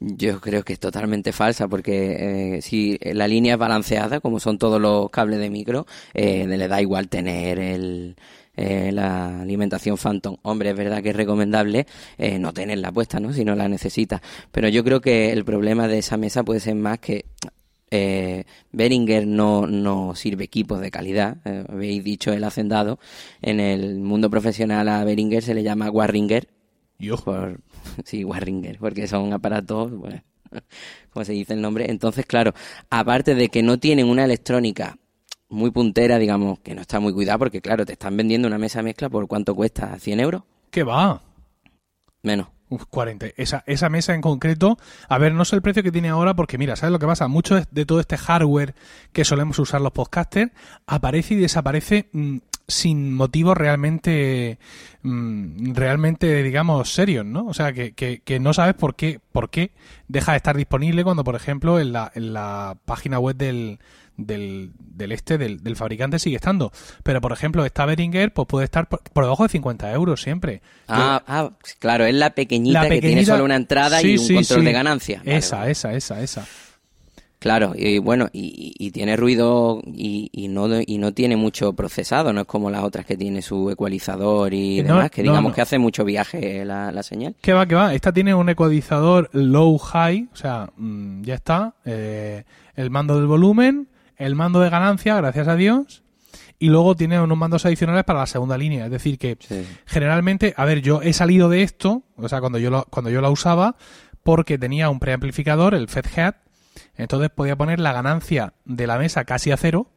Yo 0.00 0.40
creo 0.40 0.62
que 0.62 0.72
es 0.72 0.80
totalmente 0.80 1.32
falsa 1.32 1.68
porque 1.68 2.56
eh, 2.56 2.62
si 2.62 2.98
la 3.02 3.28
línea 3.28 3.54
es 3.54 3.58
balanceada, 3.58 4.20
como 4.20 4.40
son 4.40 4.56
todos 4.56 4.80
los 4.80 5.10
cables 5.10 5.38
de 5.38 5.50
micro, 5.50 5.86
eh, 6.14 6.46
le 6.46 6.68
da 6.68 6.80
igual 6.80 7.08
tener 7.08 7.58
el, 7.58 8.16
eh, 8.58 8.90
la 8.92 9.40
alimentación 9.42 9.96
Phantom. 9.96 10.36
Hombre, 10.42 10.70
es 10.70 10.76
verdad 10.76 11.00
que 11.00 11.10
es 11.10 11.16
recomendable 11.16 11.86
eh, 12.18 12.40
no 12.40 12.52
tenerla 12.52 12.90
puesta, 12.90 13.20
¿no? 13.20 13.32
Si 13.32 13.44
no 13.44 13.54
la 13.54 13.68
necesitas. 13.68 14.20
Pero 14.50 14.68
yo 14.68 14.82
creo 14.82 15.00
que 15.00 15.30
el 15.30 15.44
problema 15.44 15.86
de 15.86 15.98
esa 15.98 16.16
mesa 16.16 16.42
puede 16.42 16.58
ser 16.58 16.74
más 16.74 16.98
que 16.98 17.24
eh, 17.92 18.44
Behringer 18.72 19.28
no, 19.28 19.68
no 19.68 20.16
sirve 20.16 20.44
equipos 20.44 20.80
de 20.80 20.90
calidad. 20.90 21.36
Eh, 21.44 21.64
habéis 21.68 22.02
dicho 22.02 22.32
el 22.32 22.42
hacendado. 22.42 22.98
En 23.42 23.60
el 23.60 24.00
mundo 24.00 24.28
profesional 24.28 24.88
a 24.88 25.04
Behringer 25.04 25.42
se 25.42 25.54
le 25.54 25.62
llama 25.62 25.88
Warringer 25.88 26.48
Yo. 26.98 27.16
por 27.16 27.60
sí 28.04 28.24
Warringer 28.24 28.78
porque 28.78 29.06
son 29.06 29.32
aparatos 29.32 29.92
pues, 30.00 30.22
como 31.10 31.24
se 31.24 31.32
dice 31.32 31.54
el 31.54 31.60
nombre 31.60 31.90
entonces 31.90 32.26
claro 32.26 32.54
aparte 32.90 33.34
de 33.34 33.48
que 33.48 33.62
no 33.62 33.78
tienen 33.78 34.08
una 34.08 34.24
electrónica 34.24 34.98
muy 35.50 35.70
puntera 35.70 36.18
digamos 36.18 36.58
que 36.60 36.74
no 36.74 36.80
está 36.82 37.00
muy 37.00 37.12
cuidada 37.12 37.38
porque 37.38 37.60
claro 37.60 37.86
te 37.86 37.92
están 37.94 38.16
vendiendo 38.16 38.46
una 38.48 38.58
mesa 38.58 38.82
mezcla 38.82 39.08
por 39.08 39.26
cuánto 39.26 39.54
cuesta 39.54 39.98
100 39.98 40.20
euros 40.20 40.42
¿Qué 40.70 40.82
va? 40.82 41.22
menos 42.22 42.48
Uf, 42.70 42.84
40. 42.90 43.28
Esa, 43.38 43.64
esa 43.66 43.88
mesa 43.88 44.12
en 44.14 44.20
concreto, 44.20 44.76
a 45.08 45.16
ver, 45.16 45.32
no 45.32 45.46
sé 45.46 45.56
el 45.56 45.62
precio 45.62 45.82
que 45.82 45.90
tiene 45.90 46.10
ahora 46.10 46.34
porque 46.34 46.58
mira, 46.58 46.76
¿sabes 46.76 46.92
lo 46.92 46.98
que 46.98 47.06
pasa? 47.06 47.26
Mucho 47.26 47.54
de- 47.70 47.86
todo 47.86 47.98
este 47.98 48.18
hardware 48.18 48.74
que 49.14 49.24
solemos 49.24 49.58
usar 49.58 49.80
los 49.80 49.92
podcasters 49.92 50.52
aparece 50.86 51.32
y 51.32 51.36
desaparece 51.38 52.10
mm, 52.12 52.36
sin 52.66 53.14
motivos 53.14 53.56
realmente, 53.56 54.58
mm, 55.02 55.72
realmente, 55.72 56.42
digamos, 56.42 56.92
serios, 56.92 57.24
¿no? 57.24 57.46
O 57.46 57.54
sea, 57.54 57.72
que, 57.72 57.92
que, 57.92 58.20
que 58.20 58.38
no 58.38 58.52
sabes 58.52 58.74
por 58.74 58.96
qué, 58.96 59.18
por 59.32 59.48
qué 59.48 59.70
deja 60.08 60.32
de 60.32 60.36
estar 60.36 60.54
disponible 60.54 61.04
cuando, 61.04 61.24
por 61.24 61.36
ejemplo, 61.36 61.80
en 61.80 61.94
la, 61.94 62.12
en 62.14 62.34
la 62.34 62.76
página 62.84 63.18
web 63.18 63.36
del, 63.36 63.78
del, 64.18 64.72
del 64.78 65.12
este, 65.12 65.38
del, 65.38 65.62
del 65.62 65.76
fabricante 65.76 66.18
sigue 66.18 66.36
estando. 66.36 66.70
Pero, 67.02 67.22
por 67.22 67.32
ejemplo, 67.32 67.64
esta 67.64 67.86
Behringer, 67.86 68.32
pues 68.34 68.46
puede 68.46 68.64
estar 68.66 68.86
por, 68.88 69.00
por 69.00 69.24
debajo 69.24 69.44
de 69.44 69.48
50 69.48 69.90
euros 69.92 70.20
siempre. 70.20 70.60
ah, 70.88 71.22
ah, 71.26 71.50
claro 71.78 72.04
es 72.04 72.14
la 72.14 72.34
pequeñita, 72.34 72.82
La 72.82 72.88
que 72.90 73.00
tiene 73.00 73.24
solo 73.24 73.44
una 73.44 73.56
entrada 73.56 74.00
Sí, 74.00 74.08
y 74.14 74.18
un 74.18 74.24
sí, 74.26 74.34
control 74.34 74.60
sí. 74.60 74.66
de 74.66 74.72
ganancia 74.72 75.18
Vale, 75.24 75.36
Esa, 75.38 75.58
vale. 75.60 75.70
esa, 75.70 75.94
esa, 75.94 76.20
esa. 76.20 76.46
claro 77.38 77.72
y 77.76 77.98
bueno 77.98 78.28
y, 78.32 78.74
y- 78.76 78.90
tiene 78.90 79.16
ruido 79.16 79.80
y, 79.86 80.28
y 80.32 80.48
no 80.48 80.66
y 80.84 80.98
no 80.98 81.12
tiene 81.12 81.36
mucho 81.36 81.72
procesado 81.74 82.32
no 82.32 82.40
es 82.40 82.46
como 82.48 82.68
las 82.70 82.82
otras 82.82 83.06
que 83.06 83.16
tiene 83.16 83.42
su 83.42 83.70
ecualizador 83.70 84.52
y 84.52 84.82
No, 84.82 84.94
demás 84.96 85.10
que 85.12 85.22
digamos 85.22 85.50
no. 85.50 85.54
que 85.54 85.60
hace 85.60 85.78
mucho 85.78 86.04
viaje 86.04 86.64
la, 86.64 86.90
la 86.90 87.02
señal 87.04 87.36
¿Qué 87.40 87.52
va, 87.52 87.66
qué 87.66 87.76
va? 87.76 87.94
Esta 87.94 88.12
tiene 88.12 88.34
un 88.34 88.48
ecualizador 88.48 89.30
low-high, 89.32 90.28
o 90.32 90.36
sea, 90.36 90.70
mm, 90.76 91.22
ya 91.22 91.34
está. 91.36 91.74
eh, 91.84 92.42
el 92.74 92.90
mando 92.90 93.16
del 93.16 93.26
volumen, 93.26 93.88
el 94.18 94.34
mando 94.34 94.60
de 94.60 94.70
ganancia, 94.70 95.16
gracias 95.16 95.48
a 95.48 95.56
Dios. 95.56 96.02
Y 96.60 96.70
luego 96.70 96.96
tiene 96.96 97.20
unos 97.20 97.38
mandos 97.38 97.64
adicionales 97.66 98.02
para 98.04 98.18
la 98.20 98.26
segunda 98.26 98.58
línea. 98.58 98.86
Es 98.86 98.90
decir, 98.90 99.16
que 99.18 99.36
Sí. 99.40 99.64
generalmente, 99.86 100.54
a 100.56 100.64
ver, 100.64 100.82
yo 100.82 101.02
he 101.02 101.12
salido 101.12 101.48
de 101.48 101.62
esto, 101.62 102.02
o 102.16 102.28
sea, 102.28 102.40
cuando 102.40 102.58
yo, 102.58 102.68
lo, 102.70 102.84
cuando 102.90 103.10
yo 103.10 103.20
la 103.20 103.30
usaba, 103.30 103.76
porque 104.24 104.58
tenía 104.58 104.90
un 104.90 104.98
preamplificador, 104.98 105.74
el 105.74 105.88
FedHead, 105.88 106.34
entonces 106.96 107.30
podía 107.30 107.54
poner 107.56 107.78
la 107.78 107.92
ganancia 107.92 108.54
de 108.64 108.86
la 108.88 108.98
mesa 108.98 109.24
casi 109.24 109.52
a 109.52 109.56
cero, 109.56 109.88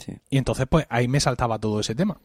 sí. 0.00 0.12
y 0.30 0.38
entonces 0.38 0.66
pues 0.68 0.86
ahí 0.88 1.08
me 1.08 1.20
saltaba 1.20 1.58
todo 1.58 1.80
ese 1.80 1.94
tema. 1.94 2.18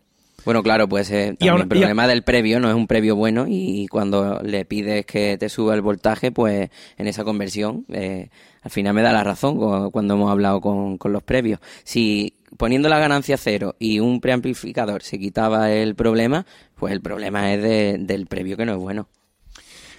Bueno, 0.46 0.64
claro, 0.64 0.88
puede 0.88 1.04
ser 1.04 1.34
Y 1.34 1.38
también 1.38 1.52
aún- 1.52 1.62
el 1.64 1.68
problema 1.68 2.08
del 2.08 2.24
previo, 2.24 2.60
no 2.60 2.70
es 2.70 2.76
un 2.76 2.88
previo 2.88 3.16
bueno 3.16 3.46
y 3.48 3.88
cuando 3.88 4.40
le 4.42 4.64
pides 4.66 5.06
que 5.06 5.38
te 5.38 5.50
suba 5.50 5.74
el 5.76 5.82
voltaje, 5.82 6.32
pues 6.32 6.70
en 6.98 7.08
esa 7.08 7.24
conversión, 7.26 7.86
eh, 7.90 8.30
al 8.62 8.72
final 8.72 8.94
me 8.94 9.02
da 9.02 9.12
la 9.14 9.24
razón 9.24 9.58
cu- 9.58 9.92
cuando 9.92 10.14
hemos 10.16 10.32
hablado 10.32 10.62
con, 10.62 10.98
los 11.12 11.24
previos. 11.24 11.60
Si 11.84 12.34
poniendo 12.58 12.90
la 12.90 13.00
ganancia 13.00 13.38
cero 13.38 13.76
y 13.80 14.00
un 14.00 14.20
preamplificador 14.22 15.02
se 15.04 15.20
quitaba 15.20 15.72
el 15.72 15.96
problema, 15.96 16.46
pues 16.76 16.94
el 16.94 17.02
problema 17.02 17.54
es 17.54 17.62
de- 17.62 17.98
del 18.00 18.26
previo 18.28 18.58
que 18.58 18.66
no 18.66 18.74
es 18.74 18.78
bueno. 18.80 19.08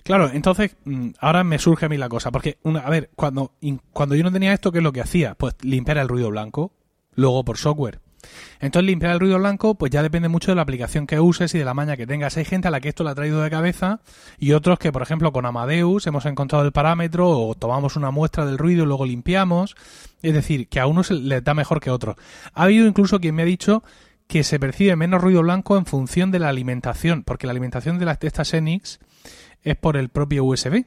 Claro, 0.02 0.30
entonces 0.32 0.76
mm, 0.84 1.10
ahora 1.20 1.44
me 1.44 1.58
surge 1.58 1.86
a 1.86 1.88
mí 1.88 1.96
la 1.96 2.08
cosa, 2.08 2.30
porque, 2.30 2.58
una, 2.62 2.80
a 2.80 2.90
ver, 2.90 3.10
cuando, 3.16 3.52
cuando 3.92 4.14
yo 4.14 4.24
no 4.24 4.32
tenía 4.32 4.52
esto, 4.52 4.72
¿qué 4.72 4.78
es 4.78 4.84
lo 4.84 4.92
que 4.92 5.02
hacía? 5.02 5.34
Pues 5.34 5.54
limpiar 5.62 5.98
el 5.98 6.08
ruido 6.08 6.30
blanco, 6.30 6.72
luego 7.14 7.44
por 7.44 7.58
software. 7.58 8.00
Entonces 8.60 8.86
limpiar 8.86 9.12
el 9.12 9.20
ruido 9.20 9.38
blanco, 9.38 9.74
pues 9.74 9.90
ya 9.90 10.02
depende 10.02 10.28
mucho 10.28 10.50
de 10.50 10.56
la 10.56 10.62
aplicación 10.62 11.06
que 11.06 11.20
uses 11.20 11.54
y 11.54 11.58
de 11.58 11.64
la 11.64 11.74
maña 11.74 11.96
que 11.96 12.06
tengas. 12.06 12.36
Hay 12.36 12.44
gente 12.44 12.68
a 12.68 12.70
la 12.70 12.80
que 12.80 12.88
esto 12.88 13.04
le 13.04 13.10
ha 13.10 13.14
traído 13.14 13.42
de 13.42 13.50
cabeza 13.50 14.00
y 14.38 14.52
otros 14.52 14.78
que, 14.78 14.92
por 14.92 15.02
ejemplo, 15.02 15.32
con 15.32 15.46
Amadeus 15.46 16.06
hemos 16.06 16.26
encontrado 16.26 16.64
el 16.64 16.72
parámetro 16.72 17.30
o 17.30 17.54
tomamos 17.54 17.96
una 17.96 18.10
muestra 18.10 18.44
del 18.44 18.58
ruido 18.58 18.84
y 18.84 18.86
luego 18.86 19.06
limpiamos. 19.06 19.76
Es 20.22 20.34
decir, 20.34 20.68
que 20.68 20.80
a 20.80 20.86
unos 20.86 21.10
les 21.10 21.42
da 21.42 21.54
mejor 21.54 21.80
que 21.80 21.90
a 21.90 21.94
otros. 21.94 22.16
Ha 22.52 22.64
habido 22.64 22.86
incluso 22.86 23.20
quien 23.20 23.34
me 23.34 23.42
ha 23.42 23.46
dicho 23.46 23.82
que 24.26 24.44
se 24.44 24.60
percibe 24.60 24.94
menos 24.94 25.20
ruido 25.20 25.42
blanco 25.42 25.76
en 25.76 25.86
función 25.86 26.30
de 26.30 26.38
la 26.38 26.48
alimentación, 26.48 27.24
porque 27.24 27.46
la 27.46 27.50
alimentación 27.50 27.98
de 27.98 28.04
las 28.04 28.20
de 28.20 28.28
estas 28.28 28.54
Enix 28.54 29.00
es 29.62 29.76
por 29.76 29.96
el 29.96 30.08
propio 30.08 30.44
USB. 30.44 30.84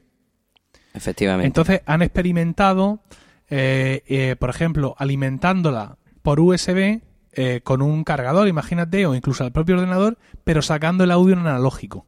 Efectivamente. 0.94 1.48
Entonces 1.48 1.82
han 1.86 2.02
experimentado, 2.02 3.02
eh, 3.50 4.04
eh, 4.08 4.36
por 4.40 4.50
ejemplo, 4.50 4.96
alimentándola 4.98 5.98
por 6.22 6.40
USB 6.40 7.02
eh, 7.36 7.62
con 7.64 7.82
un 7.82 8.04
cargador, 8.04 8.48
imagínate, 8.48 9.06
o 9.06 9.16
incluso 9.16 9.44
al 9.44 9.52
propio 9.52 9.76
ordenador, 9.76 10.18
pero 10.44 10.62
sacando 10.62 11.04
el 11.04 11.12
audio 11.12 11.34
en 11.34 11.40
analógico. 11.40 12.06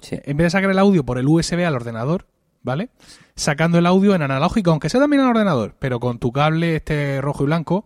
Sí. 0.00 0.18
En 0.24 0.36
vez 0.36 0.46
de 0.46 0.50
sacar 0.50 0.70
el 0.70 0.78
audio 0.78 1.04
por 1.04 1.18
el 1.18 1.28
USB 1.28 1.64
al 1.64 1.74
ordenador, 1.76 2.26
¿vale? 2.62 2.90
Sacando 3.36 3.78
el 3.78 3.86
audio 3.86 4.14
en 4.14 4.22
analógico, 4.22 4.70
aunque 4.70 4.88
sea 4.88 5.00
también 5.00 5.22
al 5.22 5.28
ordenador, 5.30 5.76
pero 5.78 6.00
con 6.00 6.18
tu 6.18 6.32
cable 6.32 6.76
este 6.76 7.20
rojo 7.20 7.44
y 7.44 7.46
blanco 7.46 7.84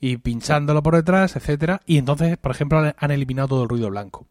y 0.00 0.16
pinchándolo 0.16 0.82
por 0.82 0.96
detrás, 0.96 1.36
etcétera, 1.36 1.80
y 1.86 1.96
entonces, 1.98 2.36
por 2.36 2.50
ejemplo, 2.50 2.92
han- 2.96 3.10
eliminado 3.12 3.46
todo 3.48 3.62
el 3.62 3.68
ruido 3.68 3.88
blanco. 3.88 4.26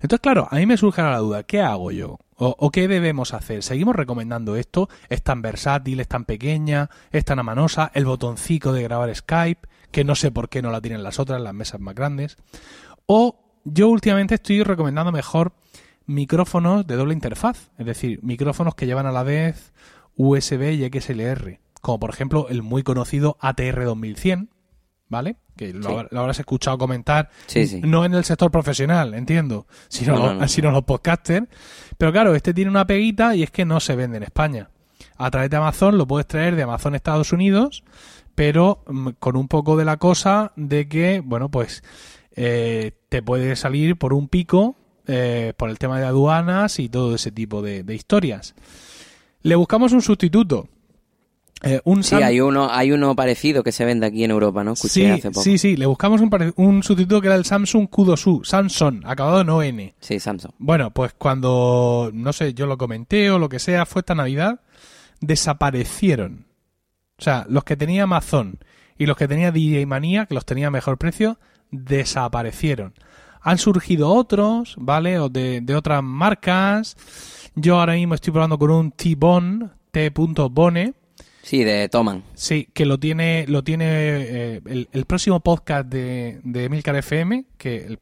Entonces, 0.00 0.18
claro, 0.20 0.48
a 0.50 0.56
mí 0.56 0.66
me 0.66 0.76
surge 0.76 1.00
la 1.00 1.18
duda, 1.18 1.44
¿qué 1.44 1.60
hago 1.60 1.92
yo? 1.92 2.18
¿O, 2.34 2.56
o 2.58 2.70
qué 2.72 2.88
debemos 2.88 3.32
hacer? 3.32 3.62
¿Seguimos 3.62 3.94
recomendando 3.94 4.56
esto? 4.56 4.88
¿Es 5.08 5.22
tan 5.22 5.40
versátil, 5.40 6.00
es 6.00 6.08
tan 6.08 6.24
pequeña, 6.24 6.90
es 7.12 7.24
tan 7.24 7.38
amanosa? 7.38 7.92
¿El 7.94 8.04
botoncito 8.04 8.72
de 8.72 8.82
grabar 8.82 9.14
Skype? 9.14 9.68
Que 9.92 10.02
no 10.04 10.14
sé 10.16 10.32
por 10.32 10.48
qué 10.48 10.60
no 10.62 10.70
la 10.72 10.80
tienen 10.80 11.02
las 11.04 11.20
otras, 11.20 11.40
las 11.40 11.54
mesas 11.54 11.80
más 11.80 11.94
grandes. 11.94 12.36
O 13.06 13.38
yo 13.64 13.88
últimamente 13.88 14.34
estoy 14.34 14.62
recomendando 14.64 15.12
mejor 15.12 15.52
micrófonos 16.06 16.86
de 16.86 16.96
doble 16.96 17.14
interfaz, 17.14 17.70
es 17.78 17.86
decir, 17.86 18.18
micrófonos 18.22 18.74
que 18.74 18.86
llevan 18.86 19.06
a 19.06 19.12
la 19.12 19.22
vez 19.22 19.72
USB 20.16 20.72
y 20.72 20.84
XLR, 21.00 21.60
como 21.80 22.00
por 22.00 22.10
ejemplo 22.10 22.48
el 22.48 22.62
muy 22.62 22.82
conocido 22.82 23.36
ATR 23.40 23.84
2100, 23.84 24.50
¿vale? 25.08 25.36
Que 25.56 25.72
lo, 25.72 25.82
Sí. 25.82 25.88
habrá- 25.94 26.08
lo 26.10 26.20
habrás 26.20 26.38
escuchado 26.40 26.76
comentar, 26.78 27.30
Sí, 27.46 27.66
sí. 27.66 27.80
no 27.84 28.04
en 28.04 28.14
el 28.14 28.24
sector 28.24 28.50
profesional, 28.50 29.14
entiendo, 29.14 29.66
sino, 29.88 30.16
No, 30.16 30.26
no, 30.26 30.34
no. 30.40 30.48
sino 30.48 30.70
los 30.70 30.82
podcasters. 30.84 31.46
Pero 31.98 32.10
claro, 32.12 32.34
este 32.34 32.52
tiene 32.52 32.70
una 32.70 32.86
peguita 32.86 33.36
y 33.36 33.42
es 33.42 33.50
que 33.50 33.64
no 33.64 33.78
se 33.78 33.94
vende 33.94 34.16
en 34.16 34.22
España. 34.24 34.70
A 35.18 35.30
través 35.30 35.50
de 35.50 35.56
Amazon 35.56 35.98
lo 35.98 36.06
puedes 36.06 36.26
traer 36.26 36.56
de 36.56 36.62
Amazon 36.64 36.94
Estados 36.94 37.32
Unidos, 37.32 37.84
pero 38.34 38.82
mm, 38.86 39.08
con 39.18 39.36
un 39.36 39.48
poco 39.48 39.76
de 39.76 39.84
la 39.84 39.96
cosa 39.96 40.52
de 40.56 40.88
que, 40.88 41.20
bueno, 41.24 41.50
pues 41.50 41.82
eh, 42.34 42.92
te 43.08 43.22
puede 43.22 43.56
salir 43.56 43.96
por 43.96 44.12
un 44.12 44.28
pico 44.28 44.76
eh, 45.06 45.52
por 45.56 45.68
el 45.68 45.78
tema 45.78 45.98
de 45.98 46.06
aduanas 46.06 46.78
y 46.78 46.88
todo 46.88 47.14
ese 47.14 47.32
tipo 47.32 47.62
de, 47.62 47.82
de 47.82 47.94
historias. 47.94 48.54
Le 49.42 49.56
buscamos 49.56 49.92
un 49.92 50.02
sustituto. 50.02 50.68
Eh, 51.64 51.80
un 51.84 52.02
Sí, 52.02 52.16
hay 52.16 52.40
uno, 52.40 52.68
hay 52.70 52.90
uno 52.90 53.14
parecido 53.14 53.62
que 53.62 53.70
se 53.70 53.84
vende 53.84 54.06
aquí 54.06 54.24
en 54.24 54.32
Europa, 54.32 54.64
¿no? 54.64 54.72
Escuché 54.72 54.92
sí, 54.92 55.06
hace 55.06 55.30
poco. 55.30 55.42
sí, 55.42 55.58
sí, 55.58 55.76
le 55.76 55.86
buscamos 55.86 56.20
un, 56.20 56.52
un 56.56 56.82
sustituto 56.82 57.20
que 57.20 57.28
era 57.28 57.36
el 57.36 57.44
Samsung 57.44 57.88
Q2U, 57.88 58.44
Samsung, 58.44 59.02
acabado 59.04 59.42
en 59.42 59.48
ON. 59.48 59.92
Sí, 60.00 60.18
Samsung. 60.18 60.52
Bueno, 60.58 60.92
pues 60.92 61.12
cuando, 61.16 62.10
no 62.12 62.32
sé, 62.32 62.54
yo 62.54 62.66
lo 62.66 62.78
comenté 62.78 63.30
o 63.30 63.38
lo 63.38 63.48
que 63.48 63.60
sea, 63.60 63.86
fue 63.86 64.00
esta 64.00 64.14
Navidad, 64.14 64.60
desaparecieron. 65.20 66.46
O 67.22 67.24
sea, 67.24 67.46
los 67.48 67.62
que 67.62 67.76
tenía 67.76 68.02
Amazon 68.02 68.58
y 68.98 69.06
los 69.06 69.16
que 69.16 69.28
tenía 69.28 69.52
DJ 69.52 69.86
Manía, 69.86 70.26
que 70.26 70.34
los 70.34 70.44
tenía 70.44 70.66
a 70.66 70.70
mejor 70.72 70.98
precio, 70.98 71.38
desaparecieron. 71.70 72.94
Han 73.42 73.58
surgido 73.58 74.08
otros, 74.08 74.74
¿vale? 74.76 75.20
O 75.20 75.28
de, 75.28 75.60
de 75.60 75.76
otras 75.76 76.02
marcas. 76.02 76.96
Yo 77.54 77.78
ahora 77.78 77.92
mismo 77.92 78.16
estoy 78.16 78.32
probando 78.32 78.58
con 78.58 78.72
un 78.72 78.90
T-Bone, 78.90 79.68
T.Bone, 79.92 80.94
Sí, 81.42 81.64
de 81.64 81.88
Toman. 81.88 82.22
Sí, 82.34 82.68
que 82.72 82.86
lo 82.86 82.98
tiene, 82.98 83.46
lo 83.48 83.64
tiene 83.64 83.86
eh, 83.88 84.60
el, 84.92 85.04
próximo 85.06 85.40
podcast 85.40 85.88
de, 85.88 86.40
de 86.44 86.64
Emilcar 86.64 86.94
FM, 86.94 87.46
que, 87.58 87.98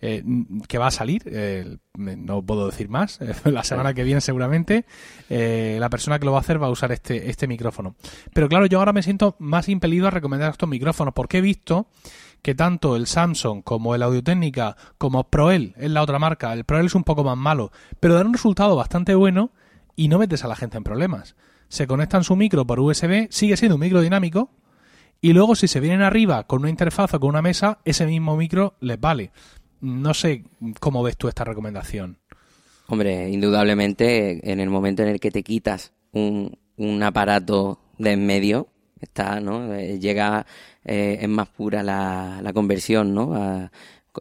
eh, 0.00 0.22
que 0.68 0.78
va 0.78 0.86
a 0.86 0.90
salir, 0.92 1.22
eh, 1.26 1.76
no 1.96 2.46
puedo 2.46 2.66
decir 2.66 2.88
más, 2.88 3.18
la 3.44 3.64
semana 3.64 3.94
que 3.94 4.04
viene 4.04 4.20
seguramente, 4.20 4.86
la 5.28 5.90
persona 5.90 6.20
que 6.20 6.24
lo 6.24 6.32
va 6.32 6.38
a 6.38 6.42
hacer 6.42 6.62
va 6.62 6.68
a 6.68 6.70
usar 6.70 6.92
este, 6.92 7.30
este 7.30 7.48
micrófono. 7.48 7.96
Pero 8.32 8.48
claro, 8.48 8.66
yo 8.66 8.78
ahora 8.78 8.92
me 8.92 9.02
siento 9.02 9.34
más 9.40 9.68
impelido 9.68 10.06
a 10.06 10.10
recomendar 10.10 10.52
estos 10.52 10.68
micrófonos, 10.68 11.14
porque 11.14 11.38
he 11.38 11.42
visto 11.42 11.88
que 12.42 12.54
tanto 12.54 12.94
el 12.94 13.08
Samsung 13.08 13.64
como 13.64 13.96
el 13.96 14.04
Audio 14.04 14.22
Técnica 14.22 14.76
como 14.98 15.30
Proel 15.30 15.74
es 15.78 15.90
la 15.90 16.02
otra 16.02 16.20
marca, 16.20 16.52
el 16.52 16.62
Proel 16.62 16.86
es 16.86 16.94
un 16.94 17.02
poco 17.02 17.24
más 17.24 17.36
malo, 17.36 17.72
pero 17.98 18.14
dan 18.14 18.28
un 18.28 18.34
resultado 18.34 18.76
bastante 18.76 19.16
bueno 19.16 19.50
y 19.96 20.06
no 20.06 20.18
metes 20.18 20.44
a 20.44 20.48
la 20.48 20.54
gente 20.54 20.76
en 20.76 20.84
problemas 20.84 21.34
se 21.68 21.86
conectan 21.86 22.24
su 22.24 22.36
micro 22.36 22.66
por 22.66 22.80
USB, 22.80 23.28
sigue 23.30 23.56
siendo 23.56 23.76
un 23.76 23.80
micro 23.80 24.00
dinámico, 24.00 24.50
y 25.20 25.32
luego 25.32 25.54
si 25.54 25.68
se 25.68 25.80
vienen 25.80 26.02
arriba 26.02 26.46
con 26.46 26.60
una 26.60 26.70
interfaz 26.70 27.14
o 27.14 27.20
con 27.20 27.30
una 27.30 27.42
mesa, 27.42 27.78
ese 27.84 28.06
mismo 28.06 28.36
micro 28.36 28.74
les 28.80 29.00
vale. 29.00 29.30
No 29.80 30.14
sé 30.14 30.44
cómo 30.80 31.02
ves 31.02 31.16
tú 31.16 31.28
esta 31.28 31.44
recomendación. 31.44 32.18
Hombre, 32.88 33.30
indudablemente 33.30 34.50
en 34.50 34.60
el 34.60 34.68
momento 34.68 35.02
en 35.02 35.08
el 35.08 35.20
que 35.20 35.30
te 35.30 35.42
quitas 35.42 35.92
un, 36.12 36.58
un 36.76 37.02
aparato 37.02 37.80
de 37.98 38.12
en 38.12 38.26
medio, 38.26 38.68
está, 39.00 39.40
¿no? 39.40 39.72
Eh, 39.74 39.98
llega, 39.98 40.46
eh, 40.84 41.18
es 41.20 41.28
más 41.28 41.48
pura 41.48 41.82
la, 41.82 42.40
la 42.42 42.52
conversión, 42.52 43.14
¿no? 43.14 43.70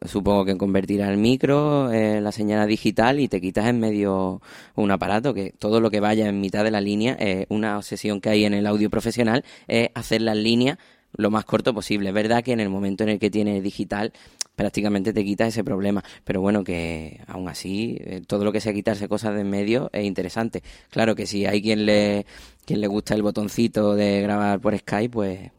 Supongo 0.06 0.46
que 0.46 0.58
convertirá 0.58 1.10
el 1.10 1.18
micro, 1.18 1.92
eh, 1.92 2.22
la 2.22 2.32
señal 2.32 2.68
digital 2.68 3.20
y 3.20 3.28
te 3.28 3.42
quitas 3.42 3.68
en 3.68 3.80
medio 3.80 4.42
un 4.76 4.92
aparato 4.92 5.34
que 5.34 5.54
todo 5.58 5.80
lo 5.82 5.92
que 5.92 6.00
vaya 6.00 6.28
en 6.28 6.42
mitad 6.42 6.64
de 6.64 6.72
la 6.72 6.82
línea, 6.82 7.16
eh, 7.20 7.46
una 7.50 7.78
obsesión 7.78 8.22
que 8.22 8.30
hay 8.30 8.46
en 8.46 8.54
el 8.54 8.68
audio 8.68 8.90
profesional 8.90 9.44
es 9.68 9.90
hacer 9.94 10.22
las 10.22 10.38
líneas 10.38 10.78
lo 11.16 11.30
más 11.30 11.46
corto 11.46 11.74
posible. 11.74 12.10
Es 12.10 12.16
verdad 12.16 12.44
que 12.44 12.54
en 12.54 12.60
el 12.60 12.70
momento 12.70 13.04
en 13.04 13.10
el 13.10 13.20
que 13.20 13.30
tienes 13.30 13.62
digital 13.64 14.14
prácticamente 14.56 15.14
te 15.14 15.24
quitas 15.24 15.50
ese 15.50 15.64
problema, 15.64 16.04
pero 16.24 16.42
bueno 16.42 16.64
que 16.64 17.22
aún 17.28 17.50
así 17.50 17.98
eh, 18.02 18.22
todo 18.26 18.44
lo 18.44 18.52
que 18.52 18.62
sea 18.62 18.74
quitarse 18.74 19.08
cosas 19.08 19.34
de 19.36 19.42
en 19.42 19.50
medio 19.50 19.90
es 19.94 20.06
interesante. 20.06 20.64
Claro 20.90 21.16
que 21.16 21.26
si 21.26 21.46
hay 21.46 21.62
quien 21.62 21.86
le 21.86 22.26
quien 22.66 22.82
le 22.82 22.88
gusta 22.88 23.16
el 23.16 23.24
botoncito 23.24 23.96
de 23.96 24.22
grabar 24.22 24.60
por 24.60 24.78
Skype, 24.78 25.10
pues 25.14 25.52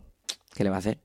¿qué 0.54 0.64
le 0.64 0.70
va 0.70 0.76
a 0.76 0.78
hacer? 0.78 0.98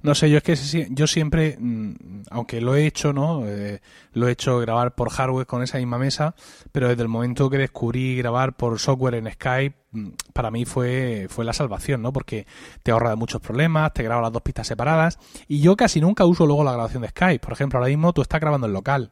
No 0.00 0.14
sé, 0.14 0.30
yo 0.30 0.38
es 0.38 0.42
que 0.44 0.56
yo 0.90 1.06
siempre, 1.06 1.56
mm, 1.58 2.22
aunque 2.30 2.60
lo 2.60 2.76
he 2.76 2.86
hecho, 2.86 3.12
¿no? 3.12 3.46
Eh, 3.46 3.80
lo 4.12 4.28
he 4.28 4.32
hecho 4.32 4.58
grabar 4.60 4.94
por 4.94 5.10
hardware 5.10 5.46
con 5.46 5.62
esa 5.62 5.78
misma 5.78 5.98
mesa, 5.98 6.34
pero 6.70 6.88
desde 6.88 7.02
el 7.02 7.08
momento 7.08 7.50
que 7.50 7.58
descubrí 7.58 8.16
grabar 8.16 8.54
por 8.54 8.78
software 8.78 9.16
en 9.16 9.30
Skype, 9.32 9.76
mm, 9.90 10.08
para 10.32 10.50
mí 10.50 10.64
fue, 10.64 11.26
fue 11.28 11.44
la 11.44 11.52
salvación, 11.52 12.02
¿no? 12.02 12.12
Porque 12.12 12.46
te 12.82 12.92
ahorra 12.92 13.10
de 13.10 13.16
muchos 13.16 13.40
problemas, 13.40 13.92
te 13.92 14.04
graba 14.04 14.22
las 14.22 14.32
dos 14.32 14.42
pistas 14.42 14.68
separadas, 14.68 15.18
y 15.48 15.60
yo 15.60 15.76
casi 15.76 16.00
nunca 16.00 16.24
uso 16.24 16.46
luego 16.46 16.62
la 16.62 16.72
grabación 16.72 17.02
de 17.02 17.08
Skype. 17.08 17.40
Por 17.40 17.52
ejemplo, 17.52 17.78
ahora 17.78 17.88
mismo 17.88 18.12
tú 18.12 18.22
estás 18.22 18.40
grabando 18.40 18.68
en 18.68 18.72
local, 18.72 19.10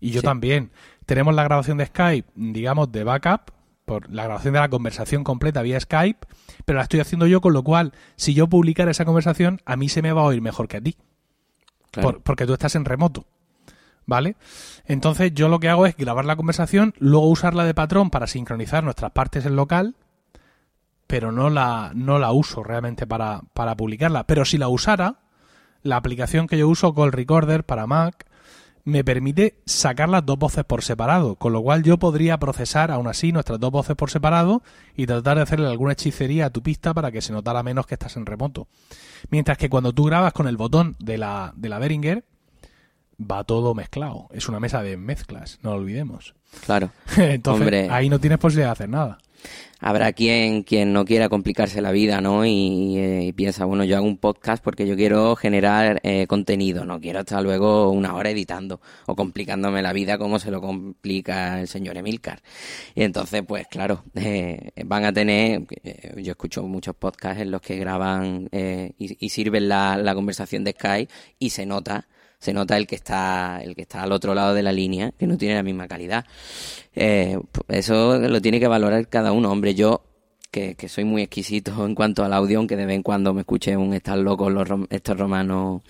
y 0.00 0.10
yo 0.10 0.22
también. 0.22 0.70
Tenemos 1.06 1.34
la 1.34 1.44
grabación 1.44 1.78
de 1.78 1.86
Skype, 1.86 2.28
digamos, 2.34 2.92
de 2.92 3.04
backup, 3.04 3.52
por 3.86 4.12
la 4.12 4.24
grabación 4.24 4.52
de 4.52 4.60
la 4.60 4.68
conversación 4.68 5.24
completa 5.24 5.62
vía 5.62 5.80
Skype, 5.80 6.26
pero 6.66 6.76
la 6.76 6.82
estoy 6.82 7.00
haciendo 7.00 7.26
yo, 7.26 7.40
con 7.40 7.54
lo 7.54 7.62
cual, 7.62 7.92
si 8.16 8.34
yo 8.34 8.48
publicara 8.48 8.90
esa 8.90 9.06
conversación, 9.06 9.62
a 9.64 9.76
mí 9.76 9.88
se 9.88 10.02
me 10.02 10.12
va 10.12 10.22
a 10.22 10.24
oír 10.24 10.42
mejor 10.42 10.68
que 10.68 10.76
a 10.76 10.80
ti. 10.82 10.96
porque 12.24 12.44
tú 12.44 12.52
estás 12.52 12.74
en 12.74 12.84
remoto. 12.84 13.24
¿Vale? 14.04 14.36
Entonces 14.84 15.32
yo 15.34 15.48
lo 15.48 15.58
que 15.58 15.68
hago 15.68 15.86
es 15.86 15.96
grabar 15.96 16.26
la 16.26 16.36
conversación, 16.36 16.94
luego 16.98 17.28
usarla 17.28 17.64
de 17.64 17.74
patrón 17.74 18.10
para 18.10 18.28
sincronizar 18.28 18.84
nuestras 18.84 19.10
partes 19.10 19.46
en 19.46 19.56
local, 19.56 19.96
pero 21.08 21.32
no 21.32 21.50
la, 21.50 21.90
no 21.94 22.18
la 22.18 22.30
uso 22.30 22.62
realmente 22.62 23.06
para, 23.06 23.40
para 23.52 23.76
publicarla. 23.76 24.24
Pero 24.24 24.44
si 24.44 24.58
la 24.58 24.68
usara, 24.68 25.20
la 25.82 25.96
aplicación 25.96 26.46
que 26.46 26.58
yo 26.58 26.68
uso, 26.68 26.94
Call 26.94 27.12
Recorder 27.12 27.64
para 27.64 27.86
Mac, 27.86 28.26
me 28.86 29.02
permite 29.02 29.56
sacar 29.66 30.08
las 30.08 30.24
dos 30.24 30.38
voces 30.38 30.64
por 30.64 30.84
separado, 30.84 31.34
con 31.34 31.52
lo 31.52 31.60
cual 31.60 31.82
yo 31.82 31.98
podría 31.98 32.38
procesar 32.38 32.92
aún 32.92 33.08
así 33.08 33.32
nuestras 33.32 33.58
dos 33.58 33.72
voces 33.72 33.96
por 33.96 34.10
separado 34.10 34.62
y 34.96 35.06
tratar 35.06 35.36
de 35.36 35.42
hacerle 35.42 35.66
alguna 35.66 35.94
hechicería 35.94 36.46
a 36.46 36.50
tu 36.50 36.62
pista 36.62 36.94
para 36.94 37.10
que 37.10 37.20
se 37.20 37.32
notara 37.32 37.64
menos 37.64 37.86
que 37.88 37.96
estás 37.96 38.16
en 38.16 38.26
remoto. 38.26 38.68
Mientras 39.28 39.58
que 39.58 39.68
cuando 39.68 39.92
tú 39.92 40.04
grabas 40.04 40.32
con 40.32 40.46
el 40.46 40.56
botón 40.56 40.94
de 41.00 41.18
la, 41.18 41.52
de 41.56 41.68
la 41.68 41.80
Behringer, 41.80 42.24
va 43.20 43.42
todo 43.42 43.74
mezclado. 43.74 44.28
Es 44.30 44.48
una 44.48 44.60
mesa 44.60 44.84
de 44.84 44.96
mezclas, 44.96 45.58
no 45.62 45.70
lo 45.70 45.78
olvidemos. 45.78 46.36
Claro. 46.64 46.90
Entonces, 47.16 47.90
ahí 47.90 48.08
no 48.08 48.20
tienes 48.20 48.38
posibilidad 48.38 48.68
de 48.68 48.72
hacer 48.72 48.88
nada 48.88 49.18
habrá 49.80 50.12
quien, 50.12 50.62
quien 50.62 50.92
no 50.92 51.04
quiera 51.04 51.28
complicarse 51.28 51.80
la 51.80 51.92
vida, 51.92 52.20
¿no? 52.20 52.44
Y, 52.46 52.98
eh, 52.98 53.32
piensa, 53.36 53.64
bueno, 53.64 53.84
yo 53.84 53.96
hago 53.96 54.06
un 54.06 54.16
podcast 54.18 54.62
porque 54.62 54.86
yo 54.86 54.96
quiero 54.96 55.36
generar 55.36 56.00
eh, 56.02 56.26
contenido, 56.26 56.84
no 56.84 57.00
quiero 57.00 57.20
estar 57.20 57.42
luego 57.42 57.90
una 57.90 58.14
hora 58.14 58.30
editando 58.30 58.80
o 59.06 59.14
complicándome 59.14 59.82
la 59.82 59.92
vida 59.92 60.18
como 60.18 60.38
se 60.38 60.50
lo 60.50 60.60
complica 60.60 61.60
el 61.60 61.68
señor 61.68 61.96
Emilcar. 61.96 62.42
Y 62.94 63.02
entonces, 63.02 63.42
pues 63.46 63.66
claro, 63.68 64.04
eh, 64.14 64.70
van 64.84 65.04
a 65.04 65.12
tener, 65.12 65.62
yo 66.16 66.32
escucho 66.32 66.62
muchos 66.62 66.94
podcasts 66.96 67.42
en 67.42 67.50
los 67.50 67.60
que 67.60 67.76
graban 67.76 68.48
y, 68.98 69.28
sirven 69.28 69.68
la, 69.68 69.96
la 69.98 70.14
conversación 70.14 70.64
de 70.64 70.72
Skype 70.72 71.12
y 71.38 71.50
se 71.50 71.66
nota 71.66 72.06
se 72.38 72.52
nota 72.52 72.76
el 72.76 72.86
que 72.86 72.94
está 72.94 73.60
el 73.62 73.74
que 73.74 73.82
está 73.82 74.02
al 74.02 74.12
otro 74.12 74.34
lado 74.34 74.54
de 74.54 74.62
la 74.62 74.72
línea 74.72 75.12
que 75.18 75.26
no 75.26 75.36
tiene 75.36 75.54
la 75.54 75.62
misma 75.62 75.88
calidad. 75.88 76.24
Eh, 76.94 77.38
eso 77.68 78.18
lo 78.18 78.40
tiene 78.40 78.60
que 78.60 78.68
valorar 78.68 79.08
cada 79.08 79.32
uno. 79.32 79.50
Hombre 79.50 79.74
yo 79.74 80.02
que, 80.50 80.74
que, 80.74 80.88
soy 80.88 81.04
muy 81.04 81.22
exquisito 81.22 81.84
en 81.84 81.94
cuanto 81.94 82.24
al 82.24 82.32
audio 82.32 82.58
aunque 82.58 82.76
de 82.76 82.86
vez 82.86 82.96
en 82.96 83.02
cuando 83.02 83.34
me 83.34 83.40
escuche 83.40 83.76
un 83.76 83.92
estar 83.94 84.16
loco 84.16 84.48
los 84.48 84.68
estos 84.90 85.18
romanos 85.18 85.82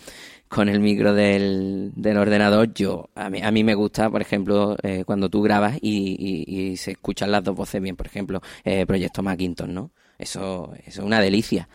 con 0.49 0.69
el 0.69 0.81
micro 0.81 1.13
del, 1.13 1.93
del 1.95 2.17
ordenador 2.17 2.73
yo 2.73 3.11
a 3.15 3.29
mí, 3.31 3.41
a 3.43 3.51
mí 3.51 3.65
me 3.65 3.75
gusta 3.75 4.11
por 4.11 4.23
ejemplo 4.23 4.77
eh, 4.83 5.05
cuando 5.05 5.29
tú 5.29 5.43
grabas 5.43 5.77
y, 5.81 6.45
y, 6.47 6.77
se 6.77 6.93
escuchan 6.93 7.31
las 7.31 7.45
dos 7.45 7.55
voces 7.55 7.81
bien. 7.83 7.97
Por 7.97 8.07
ejemplo 8.07 8.41
eh, 8.65 8.87
proyecto 8.87 9.23
Macintosh 9.23 9.69
no 9.69 9.91
eso, 10.19 10.73
eso 10.87 11.01
es 11.01 11.07
una 11.07 11.21
delicia. 11.21 11.69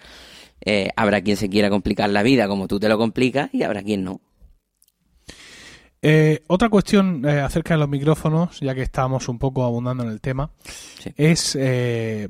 Eh, 0.63 0.89
habrá 0.95 1.21
quien 1.21 1.38
se 1.38 1.49
quiera 1.49 1.69
complicar 1.69 2.10
la 2.10 2.23
vida 2.23 2.47
como 2.47 2.67
tú 2.67 2.79
te 2.79 2.88
lo 2.88 2.97
complicas 2.97 3.49
y 3.51 3.63
habrá 3.63 3.81
quien 3.81 4.03
no 4.03 4.21
eh, 6.02 6.44
otra 6.48 6.70
cuestión 6.70 7.24
eh, 7.26 7.42
acerca 7.42 7.76
de 7.76 7.80
los 7.80 7.90
micrófonos, 7.90 8.60
ya 8.60 8.74
que 8.74 8.82
estamos 8.82 9.30
un 9.30 9.38
poco 9.40 9.64
abundando 9.64 10.04
en 10.04 10.10
el 10.10 10.22
tema, 10.22 10.52
es 11.16 11.56
eh, 11.60 12.30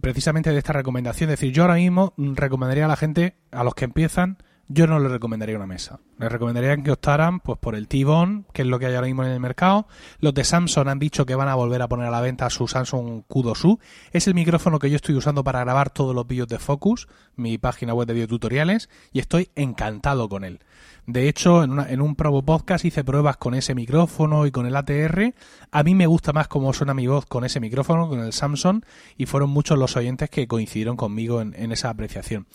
precisamente 0.00 0.50
de 0.50 0.58
esta 0.58 0.72
recomendación. 0.72 1.30
Es 1.30 1.38
decir, 1.38 1.52
yo 1.52 1.62
ahora 1.62 1.74
mismo 1.74 2.14
recomendaría 2.16 2.86
a 2.86 2.88
la 2.88 2.96
gente, 2.96 3.36
a 3.50 3.64
los 3.64 3.74
que 3.74 3.84
empiezan, 3.84 4.38
yo 4.68 4.86
no 4.86 4.98
les 4.98 5.10
recomendaría 5.10 5.56
una 5.56 5.66
mesa. 5.66 6.00
Les 6.18 6.32
recomendaría 6.32 6.76
que 6.78 6.90
optaran 6.90 7.40
pues, 7.40 7.58
por 7.58 7.74
el 7.74 7.88
T-Bone, 7.88 8.44
que 8.52 8.62
es 8.62 8.68
lo 8.68 8.78
que 8.78 8.86
hay 8.86 8.94
ahora 8.94 9.06
mismo 9.06 9.24
en 9.24 9.30
el 9.30 9.40
mercado. 9.40 9.86
Los 10.18 10.34
de 10.34 10.44
Samsung 10.44 10.88
han 10.88 10.98
dicho 10.98 11.26
que 11.26 11.34
van 11.34 11.48
a 11.48 11.54
volver 11.54 11.82
a 11.82 11.88
poner 11.88 12.06
a 12.06 12.10
la 12.10 12.20
venta 12.20 12.48
su 12.48 12.66
Samsung 12.66 13.24
Q2U. 13.28 13.78
Es 14.12 14.26
el 14.28 14.34
micrófono 14.34 14.78
que 14.78 14.88
yo 14.88 14.96
estoy 14.96 15.14
usando 15.14 15.44
para 15.44 15.60
grabar 15.60 15.90
todos 15.90 16.14
los 16.14 16.26
vídeos 16.26 16.48
de 16.48 16.58
Focus, 16.58 17.08
mi 17.36 17.58
página 17.58 17.92
web 17.92 18.06
de 18.06 18.14
videotutoriales, 18.14 18.88
y 19.12 19.18
estoy 19.18 19.50
encantado 19.56 20.28
con 20.28 20.44
él. 20.44 20.60
De 21.06 21.28
hecho, 21.28 21.64
en, 21.64 21.72
una, 21.72 21.90
en 21.90 22.00
un 22.00 22.14
Probo 22.14 22.42
Podcast 22.42 22.84
hice 22.84 23.02
pruebas 23.02 23.36
con 23.36 23.54
ese 23.54 23.74
micrófono 23.74 24.46
y 24.46 24.52
con 24.52 24.66
el 24.66 24.76
ATR. 24.76 25.34
A 25.72 25.82
mí 25.82 25.94
me 25.96 26.06
gusta 26.06 26.32
más 26.32 26.46
cómo 26.46 26.72
suena 26.72 26.94
mi 26.94 27.08
voz 27.08 27.26
con 27.26 27.44
ese 27.44 27.58
micrófono, 27.58 28.08
con 28.08 28.20
el 28.20 28.32
Samsung, 28.32 28.84
y 29.16 29.26
fueron 29.26 29.50
muchos 29.50 29.78
los 29.78 29.96
oyentes 29.96 30.30
que 30.30 30.46
coincidieron 30.46 30.96
conmigo 30.96 31.40
en, 31.40 31.72
esa 31.72 31.90
apreciación. 31.90 32.46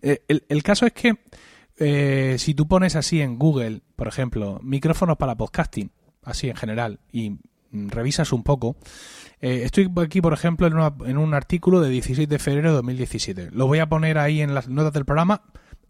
Eh, 0.00 0.22
el, 0.28 0.62
caso 0.62 0.86
es 0.86 0.92
que 0.92 1.18
eh, 1.76 2.36
si 2.38 2.54
tú 2.54 2.68
pones 2.68 2.94
así 2.94 3.20
en 3.20 3.36
Google, 3.36 3.80
por 3.96 4.06
ejemplo, 4.06 4.60
micrófonos 4.62 5.16
para 5.16 5.36
podcasting, 5.36 5.90
así 6.22 6.48
en 6.48 6.56
general, 6.56 7.00
y 7.10 7.38
revisas 7.72 8.32
un 8.32 8.44
poco, 8.44 8.76
eh, 9.40 9.62
estoy 9.64 9.90
aquí, 10.04 10.20
por 10.20 10.34
ejemplo, 10.34 10.68
en, 10.68 11.08
en 11.08 11.18
un 11.18 11.34
artículo 11.34 11.80
de 11.80 11.90
16 11.90 12.28
de 12.28 12.38
febrero 12.38 12.70
de 12.70 12.76
2017. 12.76 13.50
Lo 13.50 13.66
voy 13.66 13.80
a 13.80 13.88
poner 13.88 14.18
ahí 14.18 14.40
en 14.40 14.54
las 14.54 14.68
notas 14.68 14.92
del 14.92 15.04
programa 15.04 15.42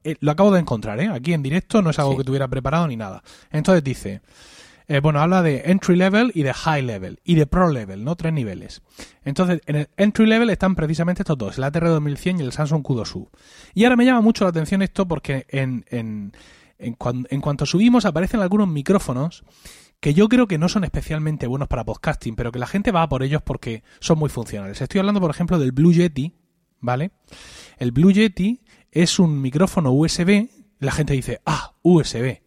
eh, 0.04 0.16
lo 0.20 0.30
acabo 0.30 0.52
de 0.52 0.61
encontrar, 0.61 1.00
¿eh? 1.00 1.08
Aquí 1.08 1.32
en 1.32 1.42
directo, 1.42 1.82
no 1.82 1.90
es 1.90 1.98
algo 1.98 2.16
que 2.16 2.24
tuviera 2.24 2.48
preparado 2.48 2.87
ni 2.87 2.96
nada. 2.96 3.22
Entonces 3.50 3.82
dice, 3.84 4.22
eh, 4.88 5.00
bueno, 5.00 5.20
habla 5.20 5.42
de 5.42 5.62
entry 5.66 5.96
level 5.96 6.32
y 6.34 6.42
de 6.42 6.54
high 6.54 6.82
level 6.82 7.20
y 7.24 7.34
de 7.34 7.46
pro 7.46 7.70
level, 7.70 8.04
¿no? 8.04 8.16
Tres 8.16 8.32
niveles. 8.32 8.82
Entonces, 9.24 9.61
en 9.66 9.76
el 9.76 9.88
entry 9.96 10.26
level 10.26 10.48
están 10.50 10.74
precisamente 10.74 11.22
estos 11.22 11.37
dos, 11.37 11.58
el 11.58 11.64
ATR 11.64 11.88
2100 11.88 12.40
y 12.40 12.42
el 12.42 12.52
Samsung 12.52 12.82
Q2U. 12.82 13.28
Y 13.74 13.84
ahora 13.84 13.96
me 13.96 14.04
llama 14.04 14.22
mucho 14.22 14.44
la 14.44 14.50
atención 14.50 14.80
esto 14.80 15.06
porque 15.06 15.46
en, 15.50 15.84
en, 15.88 16.32
en, 16.78 16.96
en 17.30 17.40
cuanto 17.40 17.66
subimos 17.66 18.06
aparecen 18.06 18.40
algunos 18.40 18.66
micrófonos 18.66 19.44
que 20.00 20.14
yo 20.14 20.28
creo 20.28 20.46
que 20.46 20.58
no 20.58 20.68
son 20.68 20.84
especialmente 20.84 21.46
buenos 21.46 21.68
para 21.68 21.84
podcasting, 21.84 22.37
pero 22.37 22.52
que 22.52 22.58
la 22.58 22.66
gente 22.66 22.92
va 22.92 23.08
por 23.08 23.22
ellos 23.22 23.42
porque 23.42 23.82
son 24.00 24.18
muy 24.18 24.30
funcionales. 24.30 24.80
Estoy 24.80 25.00
hablando, 25.00 25.20
por 25.20 25.30
ejemplo, 25.30 25.58
del 25.58 25.72
Blue 25.72 25.92
Yeti, 25.92 26.34
¿vale? 26.80 27.11
El 27.78 27.92
Blue 27.92 28.12
Yeti 28.12 28.61
es 28.92 29.18
un 29.18 29.40
micrófono 29.40 29.92
USB, 29.92 30.48
la 30.79 30.92
gente 30.92 31.14
dice, 31.14 31.40
ah, 31.46 31.74
USB. 31.83 32.40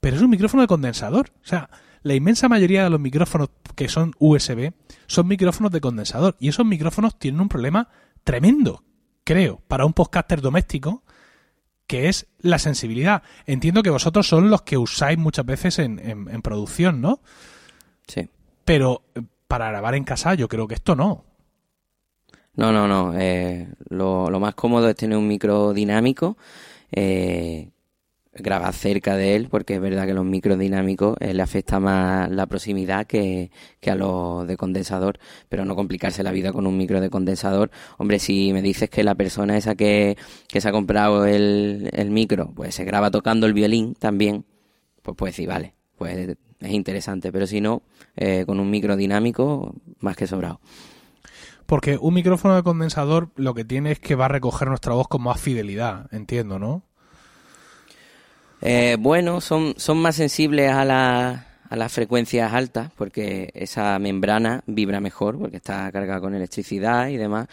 Pero 0.00 0.16
es 0.16 0.22
un 0.22 0.30
micrófono 0.30 0.62
de 0.62 0.66
condensador. 0.66 1.32
O 1.42 1.46
sea, 1.46 1.70
la 2.02 2.14
inmensa 2.14 2.48
mayoría 2.48 2.84
de 2.84 2.90
los 2.90 3.00
micrófonos 3.00 3.50
que 3.74 3.88
son 3.88 4.12
USB 4.18 4.72
son 5.06 5.26
micrófonos 5.26 5.72
de 5.72 5.80
condensador. 5.80 6.36
Y 6.38 6.48
esos 6.48 6.66
micrófonos 6.66 7.18
tienen 7.18 7.40
un 7.40 7.48
problema 7.48 7.88
tremendo. 8.24 8.82
creo, 9.24 9.60
para 9.66 9.84
un 9.84 9.92
podcaster 9.92 10.40
doméstico, 10.40 11.02
que 11.86 12.08
es 12.08 12.28
la 12.38 12.58
sensibilidad. 12.58 13.22
Entiendo 13.44 13.82
que 13.82 13.90
vosotros 13.90 14.28
son 14.28 14.50
los 14.50 14.62
que 14.62 14.78
usáis 14.78 15.18
muchas 15.18 15.46
veces 15.46 15.78
en, 15.78 15.98
en 15.98 16.42
producción, 16.42 17.00
¿no? 17.00 17.20
Sí. 18.06 18.28
Pero 18.64 19.02
eh, 19.14 19.22
para 19.48 19.68
grabar 19.68 19.94
en 19.94 20.04
casa 20.04 20.34
yo 20.34 20.48
creo 20.48 20.68
que 20.68 20.74
esto 20.74 20.96
no. 20.96 21.25
No, 22.56 22.72
no, 22.72 22.88
no. 22.88 23.12
Eh, 23.18 23.68
lo, 23.90 24.30
lo, 24.30 24.40
más 24.40 24.54
cómodo 24.54 24.88
es 24.88 24.96
tener 24.96 25.18
un 25.18 25.28
micro 25.28 25.74
dinámico, 25.74 26.38
eh, 26.90 27.68
grabar 28.32 28.72
cerca 28.72 29.16
de 29.16 29.36
él, 29.36 29.48
porque 29.50 29.74
es 29.74 29.80
verdad 29.80 30.06
que 30.06 30.14
los 30.14 30.24
micros 30.24 30.58
dinámicos 30.58 31.16
eh, 31.20 31.34
le 31.34 31.42
afecta 31.42 31.80
más 31.80 32.30
la 32.30 32.46
proximidad 32.46 33.06
que, 33.06 33.50
que, 33.80 33.90
a 33.90 33.94
los 33.94 34.46
de 34.46 34.56
condensador, 34.56 35.18
pero 35.48 35.64
no 35.66 35.74
complicarse 35.76 36.22
la 36.22 36.32
vida 36.32 36.52
con 36.52 36.66
un 36.66 36.76
micro 36.78 37.00
de 37.00 37.10
condensador. 37.10 37.70
Hombre, 37.98 38.18
si 38.18 38.52
me 38.54 38.62
dices 38.62 38.88
que 38.90 39.04
la 39.04 39.14
persona 39.14 39.56
esa 39.56 39.74
que, 39.74 40.16
que 40.48 40.60
se 40.60 40.68
ha 40.68 40.72
comprado 40.72 41.26
el, 41.26 41.90
el 41.92 42.10
micro, 42.10 42.52
pues 42.54 42.74
se 42.74 42.84
graba 42.84 43.10
tocando 43.10 43.46
el 43.46 43.52
violín 43.54 43.94
también, 43.94 44.44
pues 45.02 45.16
pues 45.16 45.34
sí, 45.36 45.46
vale, 45.46 45.74
pues 45.96 46.36
es 46.60 46.70
interesante, 46.70 47.32
pero 47.32 47.46
si 47.46 47.60
no, 47.60 47.82
eh, 48.16 48.44
con 48.46 48.60
un 48.60 48.70
micro 48.70 48.96
dinámico, 48.96 49.74
más 50.00 50.16
que 50.16 50.26
sobrado. 50.26 50.60
Porque 51.66 51.98
un 52.00 52.14
micrófono 52.14 52.54
de 52.54 52.62
condensador 52.62 53.30
lo 53.36 53.52
que 53.54 53.64
tiene 53.64 53.92
es 53.92 53.98
que 53.98 54.14
va 54.14 54.26
a 54.26 54.28
recoger 54.28 54.68
nuestra 54.68 54.94
voz 54.94 55.08
con 55.08 55.22
más 55.22 55.40
fidelidad, 55.40 56.06
entiendo, 56.12 56.58
¿no? 56.58 56.82
Eh, 58.62 58.96
bueno, 58.98 59.40
son, 59.40 59.74
son 59.76 59.98
más 59.98 60.16
sensibles 60.16 60.70
a, 60.70 60.84
la, 60.84 61.48
a 61.68 61.76
las 61.76 61.92
frecuencias 61.92 62.52
altas, 62.52 62.90
porque 62.96 63.50
esa 63.54 63.98
membrana 63.98 64.62
vibra 64.66 65.00
mejor, 65.00 65.38
porque 65.38 65.56
está 65.58 65.90
cargada 65.92 66.20
con 66.20 66.34
electricidad 66.34 67.08
y 67.08 67.16
demás, 67.16 67.48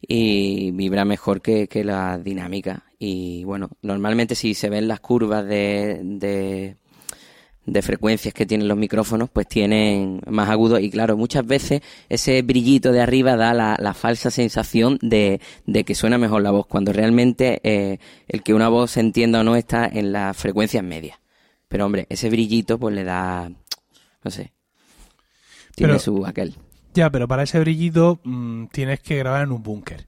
y 0.00 0.70
vibra 0.70 1.04
mejor 1.04 1.42
que, 1.42 1.68
que 1.68 1.84
la 1.84 2.18
dinámica. 2.18 2.84
Y 2.98 3.44
bueno, 3.44 3.70
normalmente 3.82 4.34
si 4.34 4.54
se 4.54 4.70
ven 4.70 4.88
las 4.88 5.00
curvas 5.00 5.44
de, 5.44 6.00
de 6.02 6.76
de 7.66 7.82
frecuencias 7.82 8.32
que 8.32 8.46
tienen 8.46 8.68
los 8.68 8.76
micrófonos, 8.78 9.28
pues 9.28 9.48
tienen 9.48 10.20
más 10.28 10.48
agudo 10.48 10.78
y 10.78 10.88
claro, 10.90 11.16
muchas 11.16 11.44
veces 11.46 11.82
ese 12.08 12.40
brillito 12.42 12.92
de 12.92 13.00
arriba 13.00 13.36
da 13.36 13.52
la, 13.54 13.76
la 13.80 13.92
falsa 13.92 14.30
sensación 14.30 14.98
de, 15.02 15.40
de, 15.66 15.84
que 15.84 15.94
suena 15.96 16.16
mejor 16.16 16.42
la 16.42 16.52
voz, 16.52 16.66
cuando 16.66 16.92
realmente 16.92 17.60
eh, 17.64 17.98
el 18.28 18.42
que 18.42 18.54
una 18.54 18.68
voz 18.68 18.92
se 18.92 19.00
entienda 19.00 19.40
o 19.40 19.44
no 19.44 19.56
está 19.56 19.86
en 19.86 20.12
las 20.12 20.36
frecuencias 20.36 20.84
medias. 20.84 21.18
Pero 21.68 21.84
hombre, 21.86 22.06
ese 22.08 22.30
brillito 22.30 22.78
pues 22.78 22.94
le 22.94 23.02
da, 23.04 23.50
no 24.22 24.30
sé, 24.30 24.52
tiene 25.74 25.94
Pero- 25.94 25.98
su 26.00 26.24
aquel. 26.24 26.54
Ya, 26.94 27.10
pero 27.10 27.28
para 27.28 27.42
ese 27.42 27.60
brillito 27.60 28.20
mm, 28.24 28.68
tienes 28.68 29.00
que 29.00 29.18
grabar 29.18 29.42
en 29.42 29.52
un 29.52 29.62
búnker. 29.62 30.06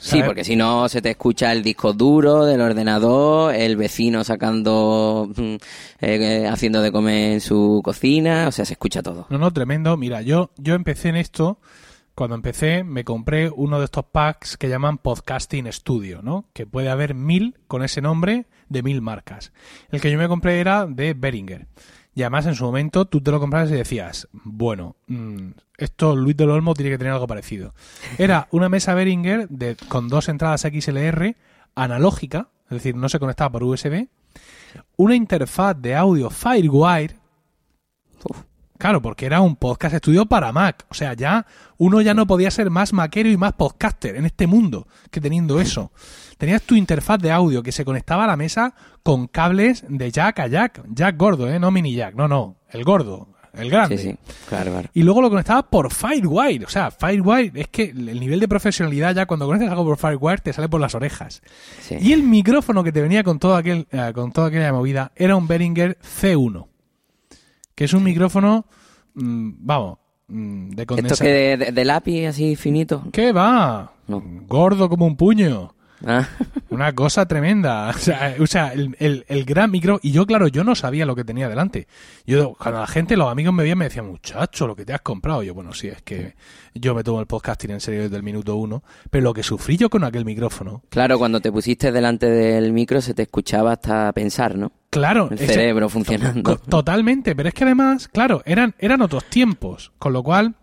Sí, 0.00 0.22
porque 0.24 0.44
si 0.44 0.56
no 0.56 0.88
se 0.88 1.02
te 1.02 1.10
escucha 1.10 1.52
el 1.52 1.62
disco 1.62 1.92
duro 1.92 2.46
del 2.46 2.62
ordenador, 2.62 3.54
el 3.54 3.76
vecino 3.76 4.24
sacando, 4.24 5.30
eh, 5.36 5.58
eh, 6.00 6.48
haciendo 6.48 6.80
de 6.80 6.90
comer 6.90 7.34
en 7.34 7.40
su 7.40 7.82
cocina, 7.84 8.48
o 8.48 8.52
sea, 8.52 8.64
se 8.64 8.72
escucha 8.72 9.02
todo. 9.02 9.26
No, 9.28 9.38
no, 9.38 9.52
tremendo. 9.52 9.96
Mira, 9.96 10.22
yo, 10.22 10.50
yo 10.56 10.74
empecé 10.74 11.10
en 11.10 11.16
esto. 11.16 11.58
Cuando 12.14 12.34
empecé, 12.34 12.82
me 12.82 13.04
compré 13.04 13.50
uno 13.50 13.78
de 13.78 13.84
estos 13.84 14.04
packs 14.04 14.56
que 14.56 14.68
llaman 14.68 14.98
Podcasting 14.98 15.70
Studio, 15.72 16.20
¿no? 16.22 16.46
Que 16.52 16.66
puede 16.66 16.90
haber 16.90 17.14
mil 17.14 17.58
con 17.66 17.82
ese 17.82 18.00
nombre 18.00 18.46
de 18.68 18.82
mil 18.82 19.00
marcas. 19.00 19.52
El 19.90 20.00
que 20.00 20.10
yo 20.10 20.18
me 20.18 20.28
compré 20.28 20.60
era 20.60 20.86
de 20.86 21.14
Behringer. 21.14 21.66
Y 22.14 22.22
además, 22.22 22.46
en 22.46 22.54
su 22.54 22.64
momento, 22.64 23.04
tú 23.04 23.20
te 23.20 23.30
lo 23.30 23.40
comprabas 23.40 23.70
y 23.70 23.74
decías, 23.74 24.28
bueno, 24.32 24.96
mm, 25.06 25.50
esto 25.78 26.16
Luis 26.16 26.36
del 26.36 26.50
Olmo 26.50 26.74
tiene 26.74 26.90
que 26.90 26.98
tener 26.98 27.12
algo 27.12 27.26
parecido. 27.26 27.72
Era 28.18 28.48
una 28.50 28.68
mesa 28.68 28.94
Behringer 28.94 29.48
de, 29.48 29.76
con 29.88 30.08
dos 30.08 30.28
entradas 30.28 30.62
XLR 30.62 31.36
analógica, 31.74 32.48
es 32.64 32.70
decir, 32.70 32.96
no 32.96 33.08
se 33.08 33.18
conectaba 33.18 33.52
por 33.52 33.64
USB, 33.64 34.08
una 34.96 35.14
interfaz 35.14 35.76
de 35.80 35.94
audio 35.94 36.30
Firewire, 36.30 37.16
Uf. 38.24 38.42
Claro, 38.80 39.02
porque 39.02 39.26
era 39.26 39.42
un 39.42 39.56
podcast 39.56 39.94
estudio 39.94 40.24
para 40.24 40.52
Mac. 40.52 40.86
O 40.88 40.94
sea, 40.94 41.12
ya 41.12 41.44
uno 41.76 42.00
ya 42.00 42.14
no 42.14 42.26
podía 42.26 42.50
ser 42.50 42.70
más 42.70 42.94
maquero 42.94 43.28
y 43.28 43.36
más 43.36 43.52
podcaster 43.52 44.16
en 44.16 44.24
este 44.24 44.46
mundo 44.46 44.88
que 45.10 45.20
teniendo 45.20 45.60
eso. 45.60 45.92
Tenías 46.40 46.62
tu 46.62 46.74
interfaz 46.74 47.18
de 47.20 47.30
audio 47.30 47.62
que 47.62 47.70
se 47.70 47.84
conectaba 47.84 48.24
a 48.24 48.26
la 48.26 48.36
mesa 48.36 48.74
con 49.02 49.26
cables 49.28 49.84
de 49.86 50.10
jack 50.10 50.38
a 50.40 50.46
jack. 50.46 50.82
Jack 50.88 51.16
gordo, 51.18 51.46
¿eh? 51.52 51.60
No 51.60 51.70
mini 51.70 51.94
jack. 51.94 52.14
No, 52.14 52.26
no. 52.28 52.56
El 52.70 52.82
gordo. 52.82 53.28
El 53.52 53.68
grande. 53.68 53.98
Sí, 53.98 54.10
sí, 54.12 54.16
claro, 54.48 54.70
claro. 54.70 54.88
Y 54.94 55.02
luego 55.02 55.20
lo 55.20 55.28
conectabas 55.28 55.64
por 55.70 55.92
Firewire. 55.92 56.64
O 56.64 56.68
sea, 56.70 56.90
Firewire 56.90 57.52
es 57.60 57.68
que 57.68 57.82
el 57.90 58.18
nivel 58.18 58.40
de 58.40 58.48
profesionalidad 58.48 59.14
ya 59.14 59.26
cuando 59.26 59.44
conectas 59.46 59.70
algo 59.70 59.84
por 59.84 59.98
Firewire 59.98 60.38
te 60.40 60.52
sale 60.54 60.68
por 60.70 60.80
las 60.80 60.94
orejas. 60.94 61.42
Sí. 61.82 61.96
Y 62.00 62.12
el 62.14 62.22
micrófono 62.22 62.82
que 62.82 62.90
te 62.92 63.02
venía 63.02 63.22
con 63.22 63.38
todo 63.38 63.54
aquel, 63.56 63.86
eh, 63.90 64.12
con 64.14 64.32
toda 64.32 64.46
aquella 64.48 64.72
movida 64.72 65.12
era 65.16 65.36
un 65.36 65.46
Behringer 65.46 65.98
C1. 66.00 66.68
Que 67.74 67.84
es 67.84 67.92
un 67.92 68.02
micrófono, 68.04 68.64
mm, 69.14 69.50
vamos, 69.58 69.98
mm, 70.28 70.70
de 70.70 70.82
Esto 70.82 70.94
condensador. 70.94 71.18
que 71.26 71.32
de, 71.32 71.56
de- 71.56 71.72
de 71.72 71.84
lápiz 71.84 72.26
así 72.28 72.56
finito. 72.56 73.02
¿Qué 73.12 73.32
va? 73.32 73.92
No. 74.06 74.22
Gordo 74.46 74.88
como 74.88 75.06
un 75.06 75.16
puño. 75.16 75.74
Ah, 76.06 76.26
Una 76.70 76.94
cosa 76.94 77.26
tremenda. 77.26 77.88
O 77.90 77.92
sea, 77.94 78.34
o 78.38 78.46
sea, 78.46 78.72
el, 78.72 78.96
el- 78.98 79.24
el 79.28 79.44
gran 79.44 79.70
micro. 79.70 79.98
Y 80.02 80.12
yo, 80.12 80.24
claro, 80.26 80.48
yo 80.48 80.64
no 80.64 80.74
sabía 80.74 81.04
lo 81.04 81.14
que 81.16 81.24
tenía 81.24 81.48
delante. 81.48 81.86
Yo, 82.26 82.54
cuando 82.54 82.80
la 82.80 82.86
gente, 82.86 83.16
los 83.16 83.30
amigos 83.30 83.52
me 83.52 83.62
veían, 83.64 83.76
me 83.78 83.84
decían, 83.86 84.06
muchacho, 84.06 84.66
lo 84.66 84.76
que 84.76 84.84
te 84.84 84.92
has 84.94 85.00
comprado. 85.02 85.42
Yo, 85.42 85.52
bueno, 85.52 85.72
sí, 85.74 85.88
es 85.88 86.00
que 86.02 86.36
yo 86.74 86.94
me 86.94 87.02
tomo 87.04 87.20
el 87.20 87.26
podcasting 87.26 87.72
en 87.72 87.80
serio 87.80 88.02
desde 88.02 88.16
el 88.16 88.22
minuto 88.22 88.56
uno. 88.56 88.82
Pero 89.10 89.24
lo 89.24 89.34
que 89.34 89.42
sufrí 89.42 89.76
yo 89.76 89.90
con 89.90 90.04
aquel 90.04 90.24
micrófono. 90.24 90.82
claro, 90.88 91.18
cuando 91.18 91.40
te 91.40 91.50
pusiste 91.52 91.90
delante 91.92 92.26
del 92.26 92.72
micro 92.72 93.00
se 93.00 93.12
te 93.14 93.22
escuchaba 93.22 93.72
hasta 93.72 94.12
pensar, 94.12 94.56
¿no? 94.56 94.72
Claro, 94.90 95.28
El 95.30 95.34
ese- 95.38 95.54
cerebro 95.54 95.88
funcionando. 95.88 96.56
Totalmente, 96.56 97.34
pero 97.36 97.48
es 97.48 97.54
que 97.54 97.64
además, 97.64 98.08
claro, 98.08 98.42
eran, 98.46 98.74
eran 98.78 99.02
otros 99.02 99.24
tiempos, 99.24 99.92
con 99.98 100.12
lo 100.12 100.22
cual 100.22 100.54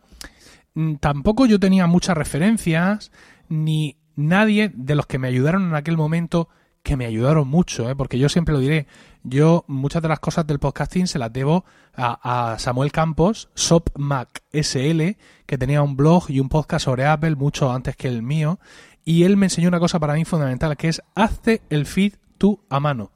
mm, 0.74 0.96
tampoco 0.96 1.46
yo 1.46 1.60
tenía 1.60 1.86
muchas 1.88 2.18
referencias, 2.18 3.12
ni 3.50 3.96
nadie 4.18 4.70
de 4.74 4.96
los 4.96 5.06
que 5.06 5.20
me 5.20 5.30
ayudaron 5.30 5.70
en 5.70 5.76
aquel 5.76 5.96
momento, 5.96 6.50
que 6.84 6.98
me 6.98 7.06
ayudaron 7.06 7.48
mucho, 7.48 7.90
¿eh? 7.90 7.96
porque 7.96 8.20
yo 8.20 8.28
siempre 8.28 8.54
lo 8.54 8.60
diré, 8.60 8.88
yo 9.24 9.64
muchas 9.68 10.02
de 10.02 10.08
las 10.08 10.20
cosas 10.20 10.46
del 10.48 10.60
podcasting 10.60 11.08
se 11.08 11.20
las 11.20 11.32
debo 11.32 11.66
a, 11.96 12.56
Samuel 12.60 12.92
Campos, 12.92 13.50
SopMac 13.56 14.44
SL, 14.52 15.18
que 15.46 15.58
tenía 15.58 15.82
un 15.82 15.96
blog 15.96 16.30
y 16.30 16.40
un 16.40 16.50
podcast 16.50 16.86
sobre 16.86 17.06
Apple 17.06 17.36
mucho 17.36 17.72
antes 17.72 17.96
que 17.96 18.08
el 18.08 18.22
mío, 18.22 18.60
y 19.04 19.24
él 19.24 19.38
me 19.38 19.46
enseñó 19.46 19.70
una 19.70 19.80
cosa 19.80 20.00
para 20.00 20.14
mí 20.14 20.26
fundamental, 20.26 20.76
que 20.78 20.90
es 20.90 21.02
hazte 21.16 21.62
el 21.70 21.86
feed 21.86 22.14
tú 22.38 22.62
a 22.70 22.80
mano. 22.80 23.12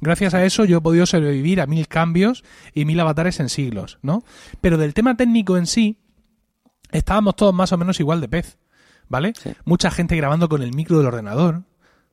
Gracias 0.00 0.34
a 0.34 0.44
eso 0.44 0.64
yo 0.64 0.78
he 0.78 0.80
podido 0.80 1.06
sobrevivir 1.06 1.60
a 1.60 1.66
mil 1.66 1.86
cambios 1.86 2.42
y 2.74 2.84
mil 2.84 2.98
avatares 2.98 3.38
en 3.38 3.48
siglos, 3.48 3.98
¿no? 4.02 4.24
Pero 4.60 4.78
del 4.78 4.94
tema 4.94 5.16
técnico 5.16 5.56
en 5.56 5.66
sí, 5.66 5.98
estábamos 6.90 7.36
todos 7.36 7.54
más 7.54 7.70
o 7.70 7.78
menos 7.78 8.00
igual 8.00 8.20
de 8.20 8.28
pez, 8.28 8.58
¿vale? 9.12 9.32
Sí. 9.40 9.52
Mucha 9.64 9.92
gente 9.92 10.16
grabando 10.16 10.48
con 10.48 10.62
el 10.62 10.74
micro 10.74 10.98
del 10.98 11.06
ordenador, 11.06 11.62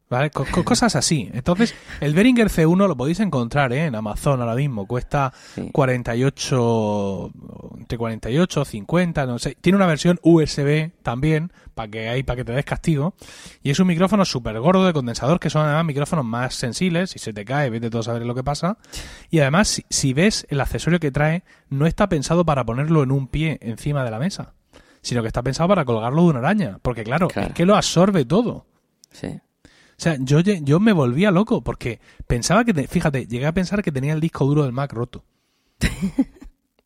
¿vale? 0.10 0.30
Co- 0.30 0.46
co- 0.52 0.64
cosas 0.64 0.96
así. 0.96 1.30
Entonces, 1.34 1.74
el 2.02 2.14
Behringer 2.14 2.50
C1 2.50 2.88
lo 2.88 2.96
podéis 2.98 3.20
encontrar 3.22 3.74
¿eh? 3.74 3.86
en 3.86 3.96
Amazon 3.96 4.40
ahora 4.42 4.54
mismo. 4.56 4.86
Cuesta 4.86 5.34
Sí. 5.56 5.70
48, 5.72 7.32
entre 7.80 7.98
48, 7.98 8.66
50, 8.66 9.26
no 9.26 9.40
sé. 9.40 9.56
Tiene 9.62 9.78
una 9.78 9.86
versión 9.88 10.20
USB 10.24 10.92
también, 11.04 11.52
para 11.76 11.90
que 11.90 12.10
ahí, 12.10 12.24
para 12.24 12.38
que 12.38 12.46
te 12.46 12.52
des 12.54 12.66
castigo. 12.66 13.14
Y 13.64 13.70
es 13.72 13.80
un 13.80 13.88
micrófono 13.88 14.26
súper 14.26 14.60
gordo 14.60 14.86
de 14.86 14.94
condensador, 14.94 15.40
que 15.40 15.50
son 15.50 15.66
además 15.66 15.86
micrófonos 15.86 16.26
más 16.26 16.54
sensibles. 16.56 17.12
Si 17.12 17.20
se 17.20 17.34
te 17.34 17.46
cae, 17.46 17.70
vete 17.70 17.90
todo 17.90 18.02
a 18.02 18.04
saber 18.04 18.26
lo 18.26 18.36
que 18.36 18.44
pasa. 18.44 18.78
Y 19.30 19.40
además, 19.40 19.68
si, 19.68 19.86
si 19.90 20.14
ves 20.14 20.46
el 20.50 20.60
accesorio 20.62 21.00
que 21.00 21.12
trae, 21.12 21.44
no 21.70 21.86
está 21.86 22.10
pensado 22.10 22.46
para 22.46 22.66
ponerlo 22.66 23.04
en 23.04 23.12
un 23.12 23.28
pie 23.28 23.58
encima 23.62 24.04
de 24.04 24.12
la 24.12 24.20
mesa, 24.20 24.54
sino 25.02 25.22
que 25.22 25.28
está 25.28 25.42
pensado 25.44 25.70
para 25.70 25.86
colgarlo 25.86 26.24
de 26.24 26.30
una 26.30 26.40
araña. 26.40 26.80
Porque 26.82 27.04
claro, 27.04 27.28
Claro. 27.28 27.50
es 27.50 27.54
que 27.54 27.66
lo 27.66 27.76
absorbe 27.76 28.26
todo. 28.26 28.66
Sí. 29.12 29.28
O 29.28 30.02
sea, 30.02 30.16
yo, 30.20 30.40
yo 30.40 30.80
me 30.80 30.94
volvía 30.94 31.30
loco 31.32 31.62
porque 31.64 32.00
pensaba 32.26 32.64
que, 32.64 32.74
te- 32.74 32.88
fíjate, 32.88 33.26
llegué 33.28 33.46
a 33.48 33.54
pensar 33.54 33.84
que 33.84 33.92
tenía 33.92 34.14
el 34.14 34.22
disco 34.22 34.46
duro 34.46 34.64
del 34.64 34.72
Mac 34.72 34.94
roto. 34.94 35.26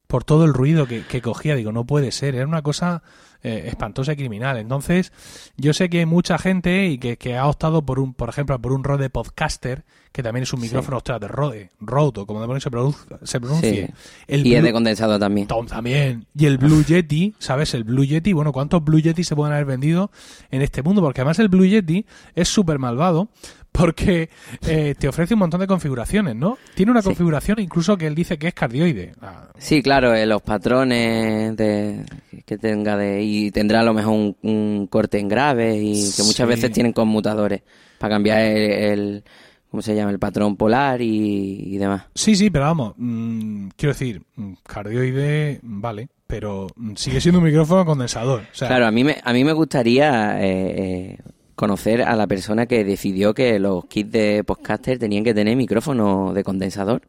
Por 0.07 0.24
todo 0.24 0.45
el 0.45 0.53
ruido 0.53 0.86
que, 0.86 1.03
que 1.05 1.22
cogía, 1.22 1.55
digo, 1.55 1.72
no 1.72 1.86
puede 1.86 2.11
ser, 2.11 2.36
era 2.36 2.45
una 2.45 2.61
cosa 2.61 3.01
eh, 3.41 3.64
espantosa 3.68 4.14
y 4.14 4.16
criminal. 4.16 4.57
Entonces, 4.57 5.11
yo 5.57 5.74
sé 5.74 5.89
que 5.89 5.99
hay 5.99 6.05
mucha 6.05 6.38
gente 6.38 6.86
y 6.88 6.99
que, 6.99 7.18
que 7.18 7.36
ha 7.36 7.47
optado 7.47 7.84
por 7.84 7.99
un, 7.99 8.14
por 8.14 8.30
ejemplo, 8.30 8.59
por 8.61 8.74
un 8.74 8.84
Rode 8.84 9.09
Podcaster, 9.09 9.86
que 10.14 10.24
también 10.24 10.43
es 10.43 10.53
un 10.53 10.61
Sí. 10.61 10.68
micrófono, 10.68 10.97
ostras, 10.97 11.20
de 11.20 11.28
Rode, 11.28 11.72
Rode, 11.82 12.22
o 12.22 12.26
como 12.26 12.39
demonios 12.39 12.64
se, 12.64 12.70
produzca- 12.72 13.20
se 13.24 13.41
pronuncie. 13.41 13.88
Sí. 13.88 13.93
El 14.28 14.47
Y 14.47 14.55
es 14.55 14.64
de 14.64 14.72
condensado 14.72 15.20
también. 15.20 15.47
Tom 15.47 15.66
también. 15.68 16.26
Y 16.38 16.45
el 16.45 16.57
Blue 16.59 16.86
Yeti, 16.86 17.34
¿sabes? 17.39 17.74
El 17.74 17.84
Blue 17.84 18.05
Yeti, 18.05 18.32
bueno, 18.32 18.53
¿cuántos 18.53 18.84
Blue 18.84 18.99
Yeti 19.01 19.24
se 19.26 19.36
pueden 19.36 19.53
haber 19.53 19.66
vendido 19.66 20.11
en 20.51 20.61
este 20.61 20.84
mundo? 20.84 21.01
Porque 21.01 21.22
además 21.22 21.39
el 21.39 21.49
Blue 21.49 21.66
Yeti 21.66 22.05
es 22.36 22.47
súper 22.47 22.80
malvado 22.80 23.28
porque 23.72 24.30
eh, 24.68 24.93
te 24.99 25.07
ofrece 25.07 25.34
un 25.34 25.39
montón 25.39 25.59
de 25.59 25.66
configuraciones, 25.66 26.36
¿no? 26.36 26.59
Tiene 26.76 26.91
una 26.91 27.01
configuración 27.01 27.57
incluso 27.59 27.97
que 27.97 28.05
él 28.05 28.14
dice 28.14 28.38
que 28.38 28.49
es 28.49 28.53
cardioide. 28.53 29.14
Ah. 29.20 29.47
Sí, 29.57 29.82
claro, 29.82 30.14
eh, 30.14 30.28
los 30.28 30.43
patrones 30.43 31.57
de, 31.57 32.05
que 32.45 32.57
tenga 32.59 32.95
de 32.97 33.24
y 33.24 33.49
tendrá 33.49 33.80
a 33.80 33.84
lo 33.84 33.95
mejor 33.95 34.36
un, 34.43 34.88
corte 34.91 35.18
en 35.18 35.28
grave 35.28 35.76
y 35.78 36.11
que 36.16 36.22
muchas 36.22 36.47
veces 36.47 36.72
tienen 36.72 36.93
conmutadores 36.93 37.64
para 37.97 38.14
cambiar 38.16 38.41
el, 38.41 39.24
¿cómo 39.74 39.82
se 39.82 39.95
llama? 39.95 40.11
El 40.11 40.19
patrón 40.19 40.55
polar 40.55 41.01
y, 41.01 41.80
demás. 41.80 42.03
Sí, 42.13 42.36
sí, 42.36 42.51
pero 42.51 42.65
vamos, 42.65 42.93
mm, 42.95 43.69
quiero 43.76 43.93
decir, 43.93 44.21
mm, 44.36 44.53
cardioide, 44.61 45.59
vale, 45.63 46.09
pero 46.28 46.67
mm, 46.76 46.93
sigue 46.93 47.19
siendo 47.19 47.39
un 47.39 47.45
micrófono 47.45 47.84
condensador. 47.84 48.43
claro, 48.55 48.86
a 48.86 48.91
mí 48.91 49.03
me, 49.03 49.17
a 49.24 49.34
mí 49.34 49.43
me 49.43 49.51
gustaría 49.51 50.38
eh, 50.43 51.17
conocer 51.55 52.03
a 52.03 52.15
la 52.15 52.28
persona 52.28 52.67
que 52.67 52.84
decidió 52.84 53.34
que 53.34 53.57
los 53.57 53.86
kits 53.86 54.11
de 54.11 54.43
podcaster 54.43 54.99
tenían 54.99 55.24
que 55.24 55.34
tener 55.34 55.57
micrófono 55.57 56.34
de 56.36 56.43
condensador. 56.43 57.01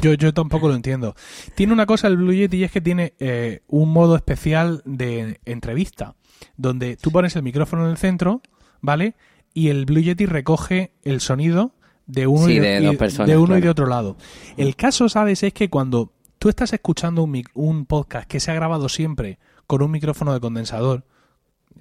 Yo, 0.00 0.14
yo 0.14 0.32
tampoco 0.32 0.68
lo 0.68 0.74
entiendo. 0.74 1.14
Tiene 1.54 1.74
una 1.74 1.84
cosa 1.84 2.08
el 2.08 2.16
Blue 2.16 2.32
Yeti 2.32 2.56
y 2.56 2.64
es 2.64 2.72
que 2.72 2.80
tiene 2.80 3.12
eh, 3.18 3.60
un 3.68 3.92
modo 3.92 4.16
especial 4.16 4.80
de 4.86 5.40
entrevista, 5.44 6.14
donde 6.56 6.96
tú 6.96 7.10
pones 7.12 7.36
el 7.36 7.42
micrófono 7.42 7.84
en 7.84 7.90
el 7.90 7.98
centro, 7.98 8.40
¿vale? 8.80 9.14
Y 9.54 9.68
el 9.68 9.84
Blue 9.84 10.00
Yeti 10.00 10.26
recoge 10.26 10.92
el 11.02 11.20
sonido 11.20 11.74
de 12.06 12.26
uno, 12.26 12.48
y, 12.48 12.58
de, 12.58 12.80
de 12.80 13.36
uno 13.36 13.58
y 13.58 13.60
de 13.60 13.68
otro 13.68 13.86
lado. 13.86 14.16
El 14.56 14.76
caso, 14.76 15.08
¿sabes? 15.08 15.42
Es 15.42 15.52
que 15.52 15.70
cuando 15.70 16.12
tú 16.38 16.48
estás 16.48 16.72
escuchando 16.72 17.22
un, 17.22 17.44
un 17.54 17.86
podcast 17.86 18.28
que 18.28 18.40
se 18.40 18.50
ha 18.50 18.54
grabado 18.54 18.88
siempre 18.88 19.38
con 19.66 19.82
un 19.82 19.90
micrófono 19.90 20.32
de 20.32 20.40
condensador, 20.40 21.04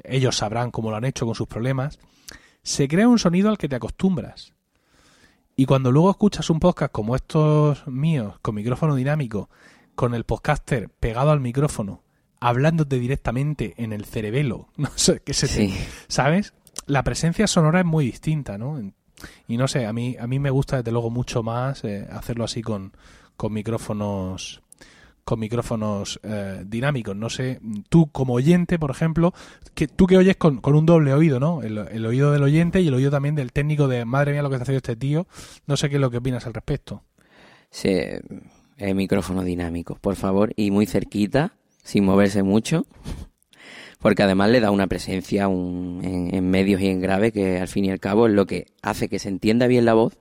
ellos 0.04 0.38
sabrán 0.38 0.72
cómo 0.72 0.92
lo 0.92 0.98
han 0.98 1.06
hecho 1.06 1.26
con 1.26 1.36
sus 1.36 1.48
problemas, 1.48 2.00
se 2.64 2.88
crea 2.88 3.08
un 3.08 3.20
sonido 3.20 3.50
al 3.50 3.58
que 3.58 3.70
te 3.70 3.76
acostumbras. 3.76 4.54
Y 5.56 5.66
cuando 5.66 5.92
luego 5.92 6.10
escuchas 6.10 6.50
un 6.50 6.60
podcast 6.60 6.92
como 6.92 7.16
estos 7.16 7.88
míos, 7.88 8.36
con 8.42 8.56
micrófono 8.56 8.96
dinámico, 8.96 9.50
con 9.96 10.14
el 10.14 10.24
podcaster 10.24 10.90
pegado 10.90 11.32
al 11.32 11.40
micrófono, 11.40 12.04
hablándote 12.40 13.00
directamente 13.00 13.74
en 13.78 13.94
el 13.94 14.06
cerebelo, 14.06 14.70
no 14.78 14.90
sé 14.96 15.22
qué 15.24 15.34
se 15.34 15.74
¿sabes? 16.08 16.54
La 16.86 17.04
presencia 17.04 17.48
sonora 17.48 17.80
es 17.80 17.86
muy 17.86 18.06
distinta, 18.06 18.58
¿no? 18.58 18.80
Y 19.48 19.58
no 19.58 19.68
sé, 19.68 19.86
a 19.86 19.94
mí, 19.94 20.16
a 20.20 20.28
mí 20.28 20.40
me 20.40 20.50
gusta 20.50 20.78
desde 20.78 20.92
luego 20.92 21.10
mucho 21.10 21.44
más 21.44 21.84
eh, 21.84 22.08
hacerlo 22.12 22.44
así 22.44 22.62
con, 22.62 22.94
con 23.38 23.54
micrófonos 23.54 24.62
con 25.24 25.40
micrófonos 25.40 26.20
eh, 26.24 26.64
dinámicos. 26.66 27.16
No 27.16 27.30
sé, 27.30 27.60
tú 27.90 28.12
como 28.12 28.34
oyente, 28.34 28.80
por 28.80 28.92
ejemplo, 28.92 29.34
que 29.74 29.88
tú 29.88 30.08
que 30.08 30.18
oyes 30.18 30.36
con, 30.38 30.60
con 30.60 30.76
un 30.76 30.86
doble 30.86 31.14
oído, 31.14 31.40
¿no? 31.40 31.62
El, 31.62 32.06
oído 32.06 32.32
del 32.32 32.44
oyente 32.44 32.82
y 32.82 32.88
el 32.88 32.94
oído 32.94 33.12
también 33.12 33.36
del 33.36 33.52
técnico 33.52 33.88
de 33.88 34.06
madre 34.06 34.32
mía 34.32 34.42
lo 34.42 34.50
que 34.50 34.56
está 34.56 34.64
haciendo 34.64 34.78
este 34.78 34.96
tío. 34.96 35.28
No 35.68 35.78
sé 35.78 35.90
qué 35.90 35.96
es 35.96 36.02
lo 36.02 36.12
que 36.12 36.18
opinas 36.18 36.46
al 36.48 36.54
respecto. 36.54 37.04
Sí, 37.70 37.90
eh, 37.90 38.94
micrófono 38.94 39.44
dinámico, 39.44 39.96
por 39.96 40.16
favor, 40.16 40.54
y 40.56 40.72
muy 40.72 40.86
cerquita, 40.86 41.54
sin 41.84 42.04
moverse 42.04 42.44
mucho, 42.44 42.86
porque 44.02 44.24
además 44.24 44.50
le 44.50 44.60
da 44.60 44.72
una 44.72 44.88
presencia 44.88 45.48
un, 45.48 46.02
en, 46.04 46.50
medios 46.50 46.82
y 46.82 46.88
en 46.88 47.00
grave 47.00 47.32
que 47.32 47.60
al 47.60 47.68
fin 47.68 47.86
y 47.86 47.92
al 47.92 48.00
cabo 48.00 48.28
es 48.28 48.34
lo 48.34 48.46
que 48.46 48.66
hace 48.82 49.08
que 49.08 49.20
se 49.20 49.30
entienda 49.30 49.68
bien 49.68 49.86
la 49.86 49.94
voz 49.94 50.18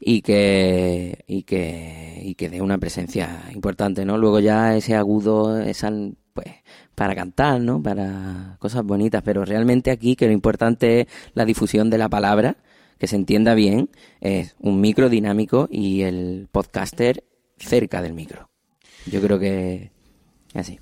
y 0.00 0.22
que, 0.22 1.22
y 1.26 1.42
que, 1.42 2.20
y 2.22 2.34
que 2.34 2.48
dé 2.48 2.62
una 2.62 2.78
presencia 2.78 3.42
importante, 3.52 4.06
¿no? 4.06 4.16
Luego 4.16 4.40
ya 4.40 4.74
ese 4.74 4.96
agudo, 4.96 5.60
esa, 5.60 5.92
pues, 6.32 6.48
para 6.94 7.14
cantar, 7.14 7.60
¿no? 7.60 7.82
Para 7.82 8.56
cosas 8.58 8.82
bonitas, 8.84 9.22
pero 9.22 9.44
realmente 9.44 9.90
aquí 9.90 10.16
que 10.16 10.26
lo 10.26 10.32
importante 10.32 11.02
es 11.02 11.06
la 11.34 11.44
difusión 11.44 11.90
de 11.90 11.98
la 11.98 12.08
palabra, 12.08 12.56
que 12.98 13.06
se 13.06 13.16
entienda 13.16 13.52
bien, 13.52 13.90
es 14.22 14.56
un 14.58 14.80
micro 14.80 15.10
dinámico 15.10 15.68
y 15.70 16.02
el 16.02 16.48
podcaster 16.50 17.24
cerca 17.58 18.00
del 18.00 18.14
micro. 18.14 18.48
Yo 19.06 19.20
creo 19.20 19.38
que 19.38 19.92
así. 20.54 20.78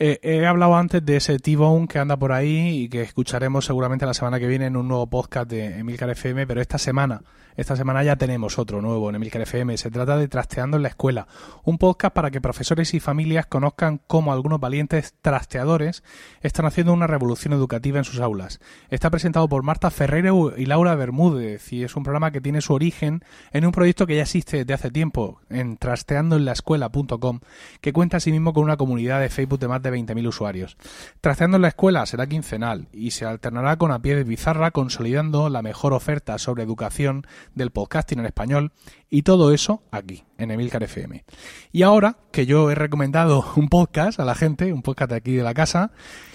Eh, 0.00 0.20
he 0.22 0.46
hablado 0.46 0.76
antes 0.76 1.04
de 1.04 1.16
ese 1.16 1.40
T-Bone 1.40 1.88
que 1.88 1.98
anda 1.98 2.16
por 2.16 2.30
ahí 2.30 2.84
y 2.84 2.88
que 2.88 3.02
escucharemos 3.02 3.64
seguramente 3.64 4.06
la 4.06 4.14
semana 4.14 4.38
que 4.38 4.46
viene 4.46 4.66
en 4.66 4.76
un 4.76 4.86
nuevo 4.86 5.08
podcast 5.08 5.50
de 5.50 5.80
Emilcar 5.80 6.08
FM, 6.10 6.46
pero 6.46 6.60
esta 6.60 6.78
semana 6.78 7.22
esta 7.58 7.74
semana 7.74 8.04
ya 8.04 8.14
tenemos 8.14 8.56
otro 8.56 8.80
nuevo 8.80 9.08
en 9.08 9.16
Emilcar 9.16 9.42
FM. 9.42 9.76
Se 9.78 9.90
trata 9.90 10.16
de 10.16 10.28
Trasteando 10.28 10.76
en 10.76 10.84
la 10.84 10.90
Escuela, 10.90 11.26
un 11.64 11.76
podcast 11.76 12.14
para 12.14 12.30
que 12.30 12.40
profesores 12.40 12.94
y 12.94 13.00
familias 13.00 13.46
conozcan 13.46 14.00
cómo 14.06 14.32
algunos 14.32 14.60
valientes 14.60 15.16
trasteadores 15.22 16.04
están 16.40 16.66
haciendo 16.66 16.92
una 16.92 17.08
revolución 17.08 17.52
educativa 17.52 17.98
en 17.98 18.04
sus 18.04 18.20
aulas. 18.20 18.60
Está 18.90 19.10
presentado 19.10 19.48
por 19.48 19.64
Marta 19.64 19.90
Ferrero 19.90 20.56
y 20.56 20.66
Laura 20.66 20.94
Bermúdez 20.94 21.72
y 21.72 21.82
es 21.82 21.96
un 21.96 22.04
programa 22.04 22.30
que 22.30 22.40
tiene 22.40 22.60
su 22.60 22.74
origen 22.74 23.24
en 23.50 23.66
un 23.66 23.72
proyecto 23.72 24.06
que 24.06 24.14
ya 24.14 24.22
existe 24.22 24.58
desde 24.58 24.74
hace 24.74 24.92
tiempo 24.92 25.40
en 25.50 25.78
trasteandoenlaescuela.com 25.78 27.40
que 27.80 27.92
cuenta 27.92 28.18
asimismo 28.18 28.52
con 28.52 28.62
una 28.62 28.76
comunidad 28.76 29.20
de 29.20 29.30
Facebook 29.30 29.58
de 29.58 29.66
más 29.66 29.82
de 29.82 29.87
20.000 29.90 30.26
usuarios. 30.26 30.76
Trasteando 31.20 31.56
en 31.56 31.62
la 31.62 31.68
Escuela 31.68 32.06
será 32.06 32.26
quincenal 32.26 32.88
y 32.92 33.10
se 33.12 33.24
alternará 33.24 33.76
con 33.76 33.92
a 33.92 34.00
pie 34.00 34.16
de 34.16 34.24
bizarra 34.24 34.70
consolidando 34.70 35.48
la 35.48 35.62
mejor 35.62 35.92
oferta 35.92 36.38
sobre 36.38 36.62
educación 36.62 37.26
del 37.54 37.70
podcasting 37.70 38.20
en 38.20 38.26
español 38.26 38.72
y 39.10 39.22
todo 39.22 39.52
eso 39.52 39.82
aquí, 39.90 40.24
en 40.36 40.50
Emilcar 40.50 40.82
FM. 40.82 41.24
Y 41.72 41.82
ahora 41.82 42.18
que 42.30 42.46
yo 42.46 42.70
he 42.70 42.74
recomendado 42.74 43.44
un 43.56 43.68
podcast 43.68 44.20
a 44.20 44.24
la 44.24 44.34
gente, 44.34 44.72
un 44.72 44.82
podcast 44.82 45.10
de 45.10 45.16
aquí 45.16 45.32
de 45.34 45.42
la 45.42 45.54
casa, 45.54 45.92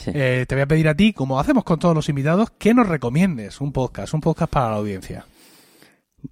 eh, 0.08 0.46
te 0.48 0.56
voy 0.56 0.62
a 0.62 0.68
pedir 0.68 0.88
a 0.88 0.96
ti, 0.96 1.14
como 1.14 1.40
hacemos 1.40 1.64
con 1.64 1.80
todos 1.80 1.96
los 1.96 2.10
invitados, 2.10 2.52
que 2.58 2.74
nos 2.74 2.88
recomiendes 2.88 3.62
un 3.62 3.72
podcast, 3.72 4.14
un 4.14 4.22
podcast 4.22 4.52
para 4.52 4.70
la 4.72 4.78
audiencia. 4.78 5.26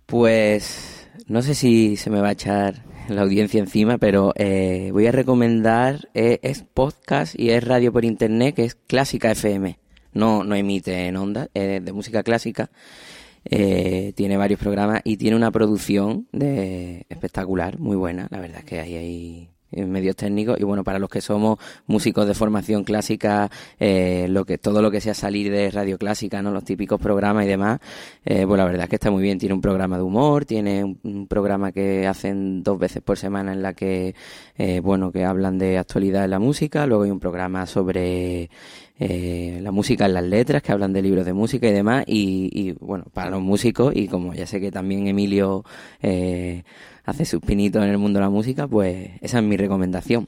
Pues 0.06 1.10
no 1.28 1.42
sé 1.42 1.56
si 1.56 1.98
se 1.98 2.10
me 2.10 2.22
va 2.22 2.30
a 2.30 2.34
echar 2.34 2.86
la 3.08 3.22
audiencia 3.22 3.60
encima, 3.60 3.98
pero 3.98 4.34
eh, 4.36 4.90
voy 4.92 5.08
a 5.08 5.12
recomendar, 5.12 6.10
eh, 6.14 6.40
es 6.44 6.64
podcast 6.64 7.40
y 7.40 7.50
es 7.50 7.64
radio 7.64 7.92
por 7.92 8.06
internet, 8.06 8.56
que 8.56 8.66
es 8.66 8.76
Clásica 8.76 9.32
FM. 9.32 9.80
No, 10.14 10.44
no 10.44 10.56
emite 10.56 11.08
en 11.08 11.16
onda, 11.16 11.50
es 11.54 11.84
de 11.84 11.94
música 11.94 12.24
clásica 12.24 12.70
eh, 13.46 14.14
tiene 14.16 14.38
varios 14.38 14.60
programas 14.60 15.02
y 15.04 15.18
tiene 15.18 15.36
una 15.36 15.52
producción 15.52 16.28
de 16.32 17.06
espectacular, 17.10 17.80
muy 17.80 17.96
buena. 17.96 18.28
La 18.30 18.40
verdad 18.40 18.60
es 18.60 18.66
que 18.66 18.80
ahí 18.80 18.96
hay 18.96 19.50
medios 19.72 20.16
técnicos. 20.16 20.60
Y 20.60 20.64
bueno 20.64 20.84
para 20.84 21.00
los 21.00 21.10
que 21.10 21.22
somos 21.22 21.60
músicos 21.88 22.28
de 22.28 22.34
formación 22.34 22.84
clásica 22.84 23.50
eh, 23.80 24.28
lo 24.30 24.46
que 24.46 24.58
todo 24.58 24.82
lo 24.82 24.92
que 24.92 25.02
sea 25.02 25.14
salir 25.14 25.52
de 25.52 25.72
radio 25.72 25.98
clásica 25.98 26.42
no 26.42 26.52
los 26.52 26.64
típicos 26.64 27.00
programas 27.00 27.46
y 27.46 27.48
demás 27.48 27.80
eh, 28.26 28.46
pues 28.46 28.58
la 28.58 28.66
verdad 28.66 28.84
es 28.84 28.90
que 28.90 28.96
está 28.96 29.12
muy 29.12 29.24
bien. 29.24 29.38
Tiene 29.38 29.56
un 29.56 29.62
programa 29.62 29.98
de 29.98 30.04
humor 30.04 30.46
tiene 30.46 30.84
un, 30.84 31.28
programa 31.28 31.72
que 31.72 32.08
hacen 32.08 32.64
dos 32.64 32.80
veces 32.80 33.02
por 33.02 33.18
semana 33.18 33.54
en 33.54 33.62
la 33.62 33.74
que 33.74 34.16
eh, 34.58 34.80
bueno 34.80 35.12
que 35.12 35.26
hablan 35.26 35.58
de 35.58 35.78
actualidad 35.78 36.26
en 36.26 36.32
la 36.32 36.40
música. 36.40 36.86
Luego 36.86 37.04
hay 37.04 37.12
un 37.12 37.20
programa 37.20 37.66
sobre 37.66 38.50
eh, 39.04 39.60
la 39.64 39.72
música 39.72 40.06
en 40.06 40.14
las 40.14 40.24
letras, 40.24 40.62
que 40.62 40.72
hablan 40.72 40.94
de 40.94 41.02
libros 41.02 41.26
de 41.26 41.34
música 41.34 41.68
y 41.68 41.72
demás, 41.72 42.04
y, 42.06 42.74
bueno, 42.74 43.06
para 43.12 43.32
los 43.32 43.42
músicos, 43.42 43.96
y 43.96 44.08
como 44.08 44.36
ya 44.36 44.46
sé 44.46 44.62
que 44.62 44.72
también 44.72 45.08
Emilio 45.08 45.66
eh, 46.04 46.64
hace 47.04 47.26
sus 47.26 47.42
pinitos 47.42 47.84
en 47.84 47.90
el 47.90 47.98
mundo 47.98 48.20
de 48.20 48.26
la 48.26 48.30
música, 48.30 48.68
pues 48.68 49.12
esa 49.22 49.40
es 49.40 49.44
mi 49.44 49.58
recomendación. 49.58 50.28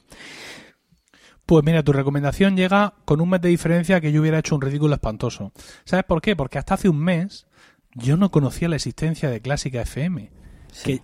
Pues 1.46 1.64
mira, 1.66 1.84
tu 1.84 1.92
recomendación 1.92 2.56
llega 2.56 2.94
con 3.06 3.20
un 3.20 3.30
mes 3.30 3.42
de 3.42 3.50
diferencia 3.50 4.00
que 4.00 4.12
yo 4.12 4.22
hubiera 4.22 4.40
hecho 4.40 4.56
un 4.56 4.62
ridículo 4.62 4.94
espantoso. 4.94 5.52
¿Sabes 5.84 6.06
por 6.06 6.22
qué? 6.22 6.36
Porque 6.36 6.58
hasta 6.58 6.76
hace 6.76 6.88
un 6.88 7.00
mes 7.00 7.48
yo 7.96 8.18
no 8.18 8.32
conocía 8.32 8.70
la 8.70 8.78
existencia 8.78 9.30
de 9.30 9.42
Clásica 9.42 9.82
FM, 9.82 10.32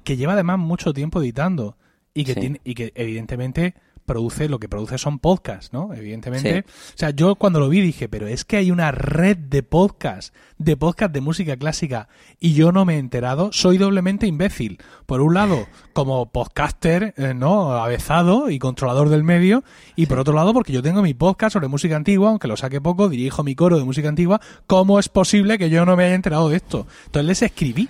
que, 0.03 0.17
lleva 0.17 0.33
además 0.33 0.57
mucho 0.59 0.93
tiempo 0.93 1.21
editando 1.21 1.77
y 2.13 2.23
que, 2.23 2.35
tiene, 2.35 2.61
y 2.63 2.73
que 2.73 2.91
evidentemente 2.95 3.75
produce, 4.09 4.49
lo 4.49 4.59
que 4.59 4.67
produce 4.67 4.97
son 4.97 5.19
podcasts, 5.19 5.71
¿no? 5.71 5.93
Evidentemente. 5.93 6.65
O 6.67 6.97
sea, 6.97 7.11
yo 7.11 7.35
cuando 7.35 7.59
lo 7.59 7.69
vi 7.69 7.79
dije, 7.79 8.09
pero 8.09 8.27
es 8.27 8.43
que 8.43 8.57
hay 8.57 8.71
una 8.71 8.91
red 8.91 9.37
de 9.37 9.61
podcasts, 9.61 10.33
de 10.57 10.75
podcasts 10.75 11.13
de 11.13 11.21
música 11.21 11.55
clásica, 11.57 12.09
y 12.39 12.53
yo 12.53 12.71
no 12.71 12.85
me 12.85 12.95
he 12.95 12.97
enterado, 12.97 13.51
soy 13.53 13.77
doblemente 13.77 14.25
imbécil. 14.25 14.79
Por 15.05 15.21
un 15.21 15.35
lado, 15.35 15.67
como 15.93 16.31
podcaster, 16.31 17.13
eh, 17.17 17.35
¿no? 17.35 17.73
Avezado 17.73 18.49
y 18.49 18.57
controlador 18.57 19.09
del 19.09 19.23
medio, 19.23 19.63
y 19.95 20.07
por 20.07 20.17
otro 20.17 20.33
lado, 20.33 20.53
porque 20.53 20.73
yo 20.73 20.81
tengo 20.81 21.03
mi 21.03 21.13
podcast 21.13 21.53
sobre 21.53 21.67
música 21.67 21.95
antigua, 21.95 22.29
aunque 22.31 22.47
lo 22.47 22.57
saque 22.57 22.81
poco, 22.81 23.09
dirijo 23.09 23.43
mi 23.43 23.53
coro 23.53 23.77
de 23.77 23.85
música 23.85 24.09
antigua, 24.09 24.41
¿cómo 24.65 24.97
es 24.97 25.07
posible 25.07 25.59
que 25.59 25.69
yo 25.69 25.85
no 25.85 25.95
me 25.95 26.05
haya 26.05 26.15
enterado 26.15 26.49
de 26.49 26.55
esto? 26.55 26.87
Entonces 27.05 27.27
les 27.27 27.41
escribí, 27.43 27.89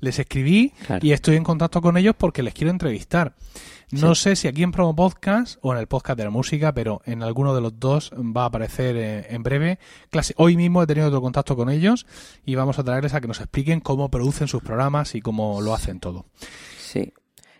les 0.00 0.18
escribí 0.18 0.72
y 1.00 1.12
estoy 1.12 1.36
en 1.36 1.44
contacto 1.44 1.80
con 1.80 1.96
ellos 1.96 2.16
porque 2.18 2.42
les 2.42 2.54
quiero 2.54 2.72
entrevistar. 2.72 3.34
No 3.92 4.14
sé 4.14 4.36
si 4.36 4.46
aquí 4.46 4.62
en 4.62 4.70
Promo 4.70 4.94
Podcast 4.94 5.58
o 5.62 5.72
en 5.72 5.80
el 5.80 5.88
podcast 5.88 6.16
de 6.16 6.22
la 6.22 6.30
música, 6.30 6.72
pero 6.72 7.02
en 7.06 7.24
alguno 7.24 7.56
de 7.56 7.60
los 7.60 7.80
dos 7.80 8.12
va 8.12 8.44
a 8.44 8.46
aparecer 8.46 8.96
eh, 8.96 9.26
en 9.30 9.42
breve. 9.42 9.80
Hoy 10.36 10.56
mismo 10.56 10.80
he 10.82 10.86
tenido 10.86 11.08
otro 11.08 11.20
contacto 11.20 11.56
con 11.56 11.70
ellos 11.70 12.06
y 12.44 12.54
vamos 12.54 12.78
a 12.78 12.84
traerles 12.84 13.14
a 13.14 13.20
que 13.20 13.26
nos 13.26 13.40
expliquen 13.40 13.80
cómo 13.80 14.08
producen 14.08 14.46
sus 14.46 14.62
programas 14.62 15.16
y 15.16 15.20
cómo 15.20 15.60
lo 15.60 15.74
hacen 15.74 15.98
todo. 15.98 16.26
Sí. 16.78 17.12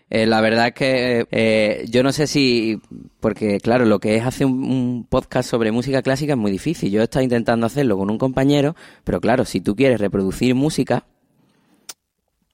Eh, 0.09 0.25
la 0.25 0.39
verdad 0.39 0.67
es 0.67 0.73
que 0.73 1.27
eh, 1.31 1.85
yo 1.89 2.01
no 2.01 2.13
sé 2.13 2.27
si, 2.27 2.79
porque 3.19 3.59
claro, 3.59 3.85
lo 3.85 3.99
que 3.99 4.15
es 4.15 4.25
hacer 4.25 4.47
un, 4.47 4.63
un, 4.63 5.07
podcast 5.09 5.49
sobre 5.49 5.73
música 5.73 6.01
clásica 6.01 6.33
es 6.33 6.39
muy 6.39 6.51
difícil. 6.51 6.91
Yo 6.91 7.01
he 7.01 7.03
estado 7.03 7.23
intentando 7.23 7.65
hacerlo 7.65 7.97
con 7.97 8.09
un 8.09 8.17
compañero, 8.17 8.75
pero 9.03 9.19
claro, 9.19 9.43
si 9.43 9.59
tú 9.59 9.75
quieres 9.75 9.99
reproducir 9.99 10.55
música 10.55 11.05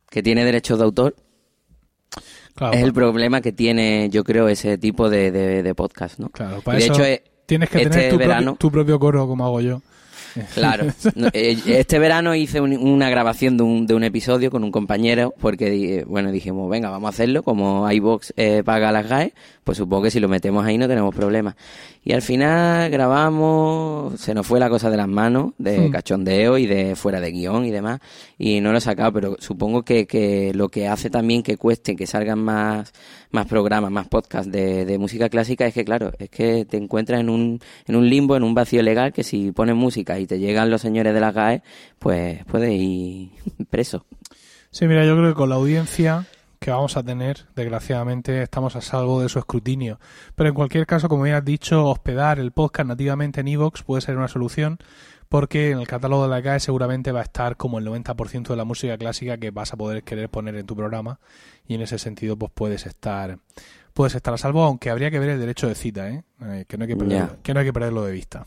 que 0.09 0.23
tiene 0.23 0.45
derechos 0.45 0.79
de 0.79 0.85
autor, 0.85 1.15
claro, 2.57 2.73
es 2.73 2.83
el 2.83 2.91
problema 2.91 3.39
que 3.39 3.53
tiene, 3.53 4.09
yo 4.11 4.23
creo, 4.23 4.49
ese 4.49 4.77
tipo 4.77 5.09
de, 5.09 5.31
de, 5.31 5.63
de 5.63 5.75
podcast, 5.75 6.19
¿no? 6.19 6.29
Claro, 6.29 6.61
para 6.61 6.77
de 6.77 6.85
eso 6.85 6.93
hecho, 7.03 7.23
tienes 7.45 7.69
que 7.69 7.77
este 7.77 7.89
tener 7.89 8.11
tu, 8.11 8.17
verano, 8.17 8.41
propio, 8.41 8.57
tu 8.57 8.71
propio 8.71 8.99
coro 8.99 9.27
como 9.27 9.45
hago 9.45 9.61
yo. 9.61 9.81
Claro. 10.53 10.87
Eh, 11.33 11.57
este 11.67 11.99
verano 11.99 12.33
hice 12.35 12.61
una 12.61 13.09
grabación 13.09 13.57
de 13.57 13.63
un, 13.63 13.87
de 13.87 13.93
un 13.93 14.03
episodio 14.03 14.49
con 14.49 14.63
un 14.63 14.71
compañero 14.71 15.33
porque, 15.39 16.03
bueno, 16.07 16.31
dijimos, 16.31 16.69
venga, 16.69 16.89
vamos 16.89 17.07
a 17.07 17.09
hacerlo. 17.09 17.43
Como 17.43 17.89
iBox 17.91 18.33
eh, 18.37 18.63
paga 18.65 18.91
las 18.91 19.07
GAE, 19.07 19.33
pues 19.63 19.77
supongo 19.77 20.03
que 20.03 20.11
si 20.11 20.19
lo 20.19 20.27
metemos 20.27 20.65
ahí 20.65 20.77
no 20.77 20.87
tenemos 20.87 21.13
problemas. 21.13 21.55
Y 22.03 22.13
al 22.13 22.21
final 22.21 22.89
grabamos, 22.89 24.19
se 24.19 24.33
nos 24.33 24.47
fue 24.47 24.59
la 24.59 24.69
cosa 24.69 24.89
de 24.89 24.95
las 24.95 25.09
manos, 25.09 25.51
de 25.57 25.89
cachondeo 25.91 26.57
y 26.57 26.65
de 26.65 26.95
fuera 26.95 27.19
de 27.19 27.31
guion 27.31 27.65
y 27.65 27.71
demás, 27.71 27.99
y 28.37 28.61
no 28.61 28.71
lo 28.71 28.77
he 28.77 28.81
sacado, 28.81 29.11
pero 29.11 29.35
supongo 29.39 29.83
que, 29.83 30.07
que 30.07 30.53
lo 30.53 30.69
que 30.69 30.87
hace 30.87 31.09
también 31.09 31.43
que 31.43 31.57
cueste 31.57 31.97
que 31.97 32.07
salgan 32.07 32.39
más, 32.39 32.93
más 33.31 33.45
programas, 33.47 33.91
más 33.91 34.07
podcasts 34.07 34.51
de, 34.51 34.85
de, 34.85 34.97
música 34.97 35.29
clásica 35.29 35.65
es 35.65 35.73
que, 35.73 35.85
claro, 35.85 36.11
es 36.19 36.29
que 36.29 36.65
te 36.65 36.77
encuentras 36.77 37.19
en 37.19 37.29
un, 37.29 37.59
en 37.85 37.95
un 37.95 38.09
limbo, 38.09 38.35
en 38.35 38.43
un 38.43 38.53
vacío 38.53 38.81
legal, 38.81 39.13
que 39.13 39.23
si 39.23 39.51
pones 39.51 39.75
música 39.75 40.19
y 40.19 40.27
te 40.27 40.39
llegan 40.39 40.69
los 40.69 40.81
señores 40.81 41.13
de 41.13 41.19
la 41.19 41.31
GAE, 41.31 41.63
pues 41.99 42.43
puedes 42.45 42.71
ir 42.71 43.29
preso. 43.69 44.05
Sí, 44.71 44.87
mira, 44.87 45.05
yo 45.05 45.15
creo 45.15 45.29
que 45.29 45.35
con 45.35 45.49
la 45.49 45.55
audiencia 45.55 46.25
que 46.59 46.71
vamos 46.71 46.97
a 46.97 47.03
tener, 47.03 47.45
desgraciadamente, 47.55 48.41
estamos 48.41 48.75
a 48.75 48.81
salvo 48.81 49.21
de 49.21 49.29
su 49.29 49.39
escrutinio. 49.39 49.99
Pero 50.35 50.49
en 50.49 50.55
cualquier 50.55 50.85
caso, 50.85 51.07
como 51.07 51.27
ya 51.27 51.37
has 51.37 51.45
dicho, 51.45 51.85
hospedar 51.85 52.39
el 52.39 52.51
podcast 52.51 52.87
nativamente 52.87 53.41
en 53.41 53.47
iVoox 53.47 53.83
puede 53.83 54.01
ser 54.01 54.17
una 54.17 54.27
solución 54.27 54.79
porque 55.29 55.71
en 55.71 55.79
el 55.79 55.87
catálogo 55.87 56.23
de 56.23 56.29
la 56.29 56.41
CAE 56.41 56.59
seguramente 56.59 57.11
va 57.11 57.21
a 57.21 57.23
estar 57.23 57.57
como 57.57 57.79
el 57.79 57.85
90% 57.85 58.47
de 58.47 58.55
la 58.55 58.65
música 58.65 58.97
clásica 58.97 59.37
que 59.37 59.51
vas 59.51 59.73
a 59.73 59.77
poder 59.77 60.03
querer 60.03 60.29
poner 60.29 60.55
en 60.55 60.65
tu 60.65 60.75
programa 60.75 61.19
y 61.67 61.75
en 61.75 61.81
ese 61.81 61.97
sentido 61.99 62.37
pues 62.37 62.51
puedes 62.53 62.85
estar 62.85 63.39
puedes 63.97 64.13
estar 64.13 64.31
a 64.31 64.37
salvo, 64.37 64.63
aunque 64.63 64.91
habría 64.91 65.09
que 65.09 65.17
ver 65.17 65.29
el 65.29 65.39
derecho 65.39 65.67
de 65.67 65.73
cita, 65.73 66.07
¿eh? 66.07 66.23
eh 66.43 66.65
que, 66.67 66.77
no 66.77 66.83
hay 66.83 66.87
que, 66.87 66.95
perderlo, 66.95 67.37
que 67.41 67.53
no 67.53 67.59
hay 67.59 67.65
que 67.65 67.73
perderlo 67.73 68.05
de 68.05 68.11
vista. 68.11 68.45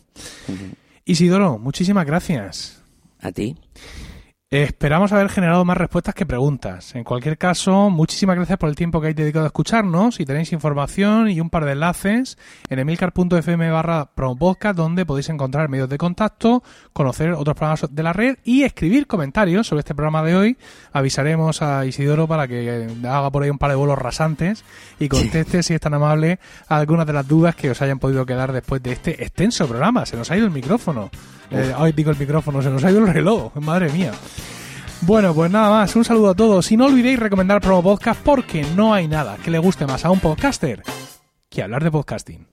Isidoro, 1.04 1.58
muchísimas 1.58 2.06
gracias. 2.06 2.80
A 3.20 3.32
ti. 3.32 3.56
Esperamos 4.52 5.12
haber 5.12 5.28
generado 5.28 5.64
más 5.64 5.76
respuestas 5.76 6.12
que 6.12 6.26
preguntas. 6.26 6.96
En 6.96 7.04
cualquier 7.04 7.38
caso, 7.38 7.88
muchísimas 7.88 8.34
gracias 8.34 8.58
por 8.58 8.68
el 8.68 8.74
tiempo 8.74 9.00
que 9.00 9.06
habéis 9.06 9.16
dedicado 9.16 9.44
a 9.44 9.46
escucharnos 9.46 10.18
y 10.18 10.24
tenéis 10.24 10.50
información 10.50 11.30
y 11.30 11.40
un 11.40 11.50
par 11.50 11.64
de 11.64 11.70
enlaces 11.70 12.36
en 12.68 12.80
emilcar.fm 12.80 13.70
barra 13.70 14.06
promopodcast 14.12 14.76
donde 14.76 15.06
podéis 15.06 15.28
encontrar 15.28 15.68
medios 15.68 15.88
de 15.88 15.98
contacto, 15.98 16.64
conocer 16.92 17.30
otros 17.34 17.56
programas 17.56 17.94
de 17.94 18.02
la 18.02 18.12
red 18.12 18.38
y 18.42 18.64
escribir 18.64 19.06
comentarios 19.06 19.68
sobre 19.68 19.82
este 19.82 19.94
programa 19.94 20.24
de 20.24 20.34
hoy. 20.34 20.58
Avisaremos 20.92 21.62
a 21.62 21.86
Isidoro 21.86 22.26
para 22.26 22.48
que 22.48 22.88
haga 23.04 23.30
por 23.30 23.44
ahí 23.44 23.50
un 23.50 23.58
par 23.58 23.70
de 23.70 23.76
vuelos 23.76 24.00
rasantes 24.00 24.64
y 24.98 25.08
conteste, 25.08 25.62
si 25.62 25.74
es 25.74 25.80
tan 25.80 25.94
amable, 25.94 26.40
a 26.66 26.76
algunas 26.76 27.06
de 27.06 27.12
las 27.12 27.28
dudas 27.28 27.54
que 27.54 27.70
os 27.70 27.80
hayan 27.82 28.00
podido 28.00 28.26
quedar 28.26 28.52
después 28.52 28.82
de 28.82 28.90
este 28.90 29.22
extenso 29.22 29.68
programa. 29.68 30.06
Se 30.06 30.16
nos 30.16 30.28
ha 30.32 30.36
ido 30.36 30.46
el 30.46 30.52
micrófono. 30.52 31.08
Eh, 31.50 31.74
ay, 31.76 31.92
digo 31.92 32.10
el 32.10 32.18
micrófono, 32.18 32.62
se 32.62 32.70
nos 32.70 32.84
ha 32.84 32.90
ido 32.90 33.00
el 33.00 33.12
reloj, 33.12 33.54
madre 33.56 33.90
mía. 33.90 34.12
Bueno, 35.02 35.34
pues 35.34 35.50
nada 35.50 35.70
más, 35.70 35.96
un 35.96 36.04
saludo 36.04 36.30
a 36.30 36.34
todos 36.34 36.70
y 36.70 36.76
no 36.76 36.86
olvidéis 36.86 37.18
recomendar 37.18 37.60
Promo 37.60 37.82
Podcast 37.82 38.20
porque 38.22 38.64
no 38.76 38.92
hay 38.92 39.08
nada 39.08 39.38
que 39.42 39.50
le 39.50 39.58
guste 39.58 39.86
más 39.86 40.04
a 40.04 40.10
un 40.10 40.20
podcaster 40.20 40.82
que 41.48 41.62
hablar 41.62 41.82
de 41.82 41.90
podcasting. 41.90 42.46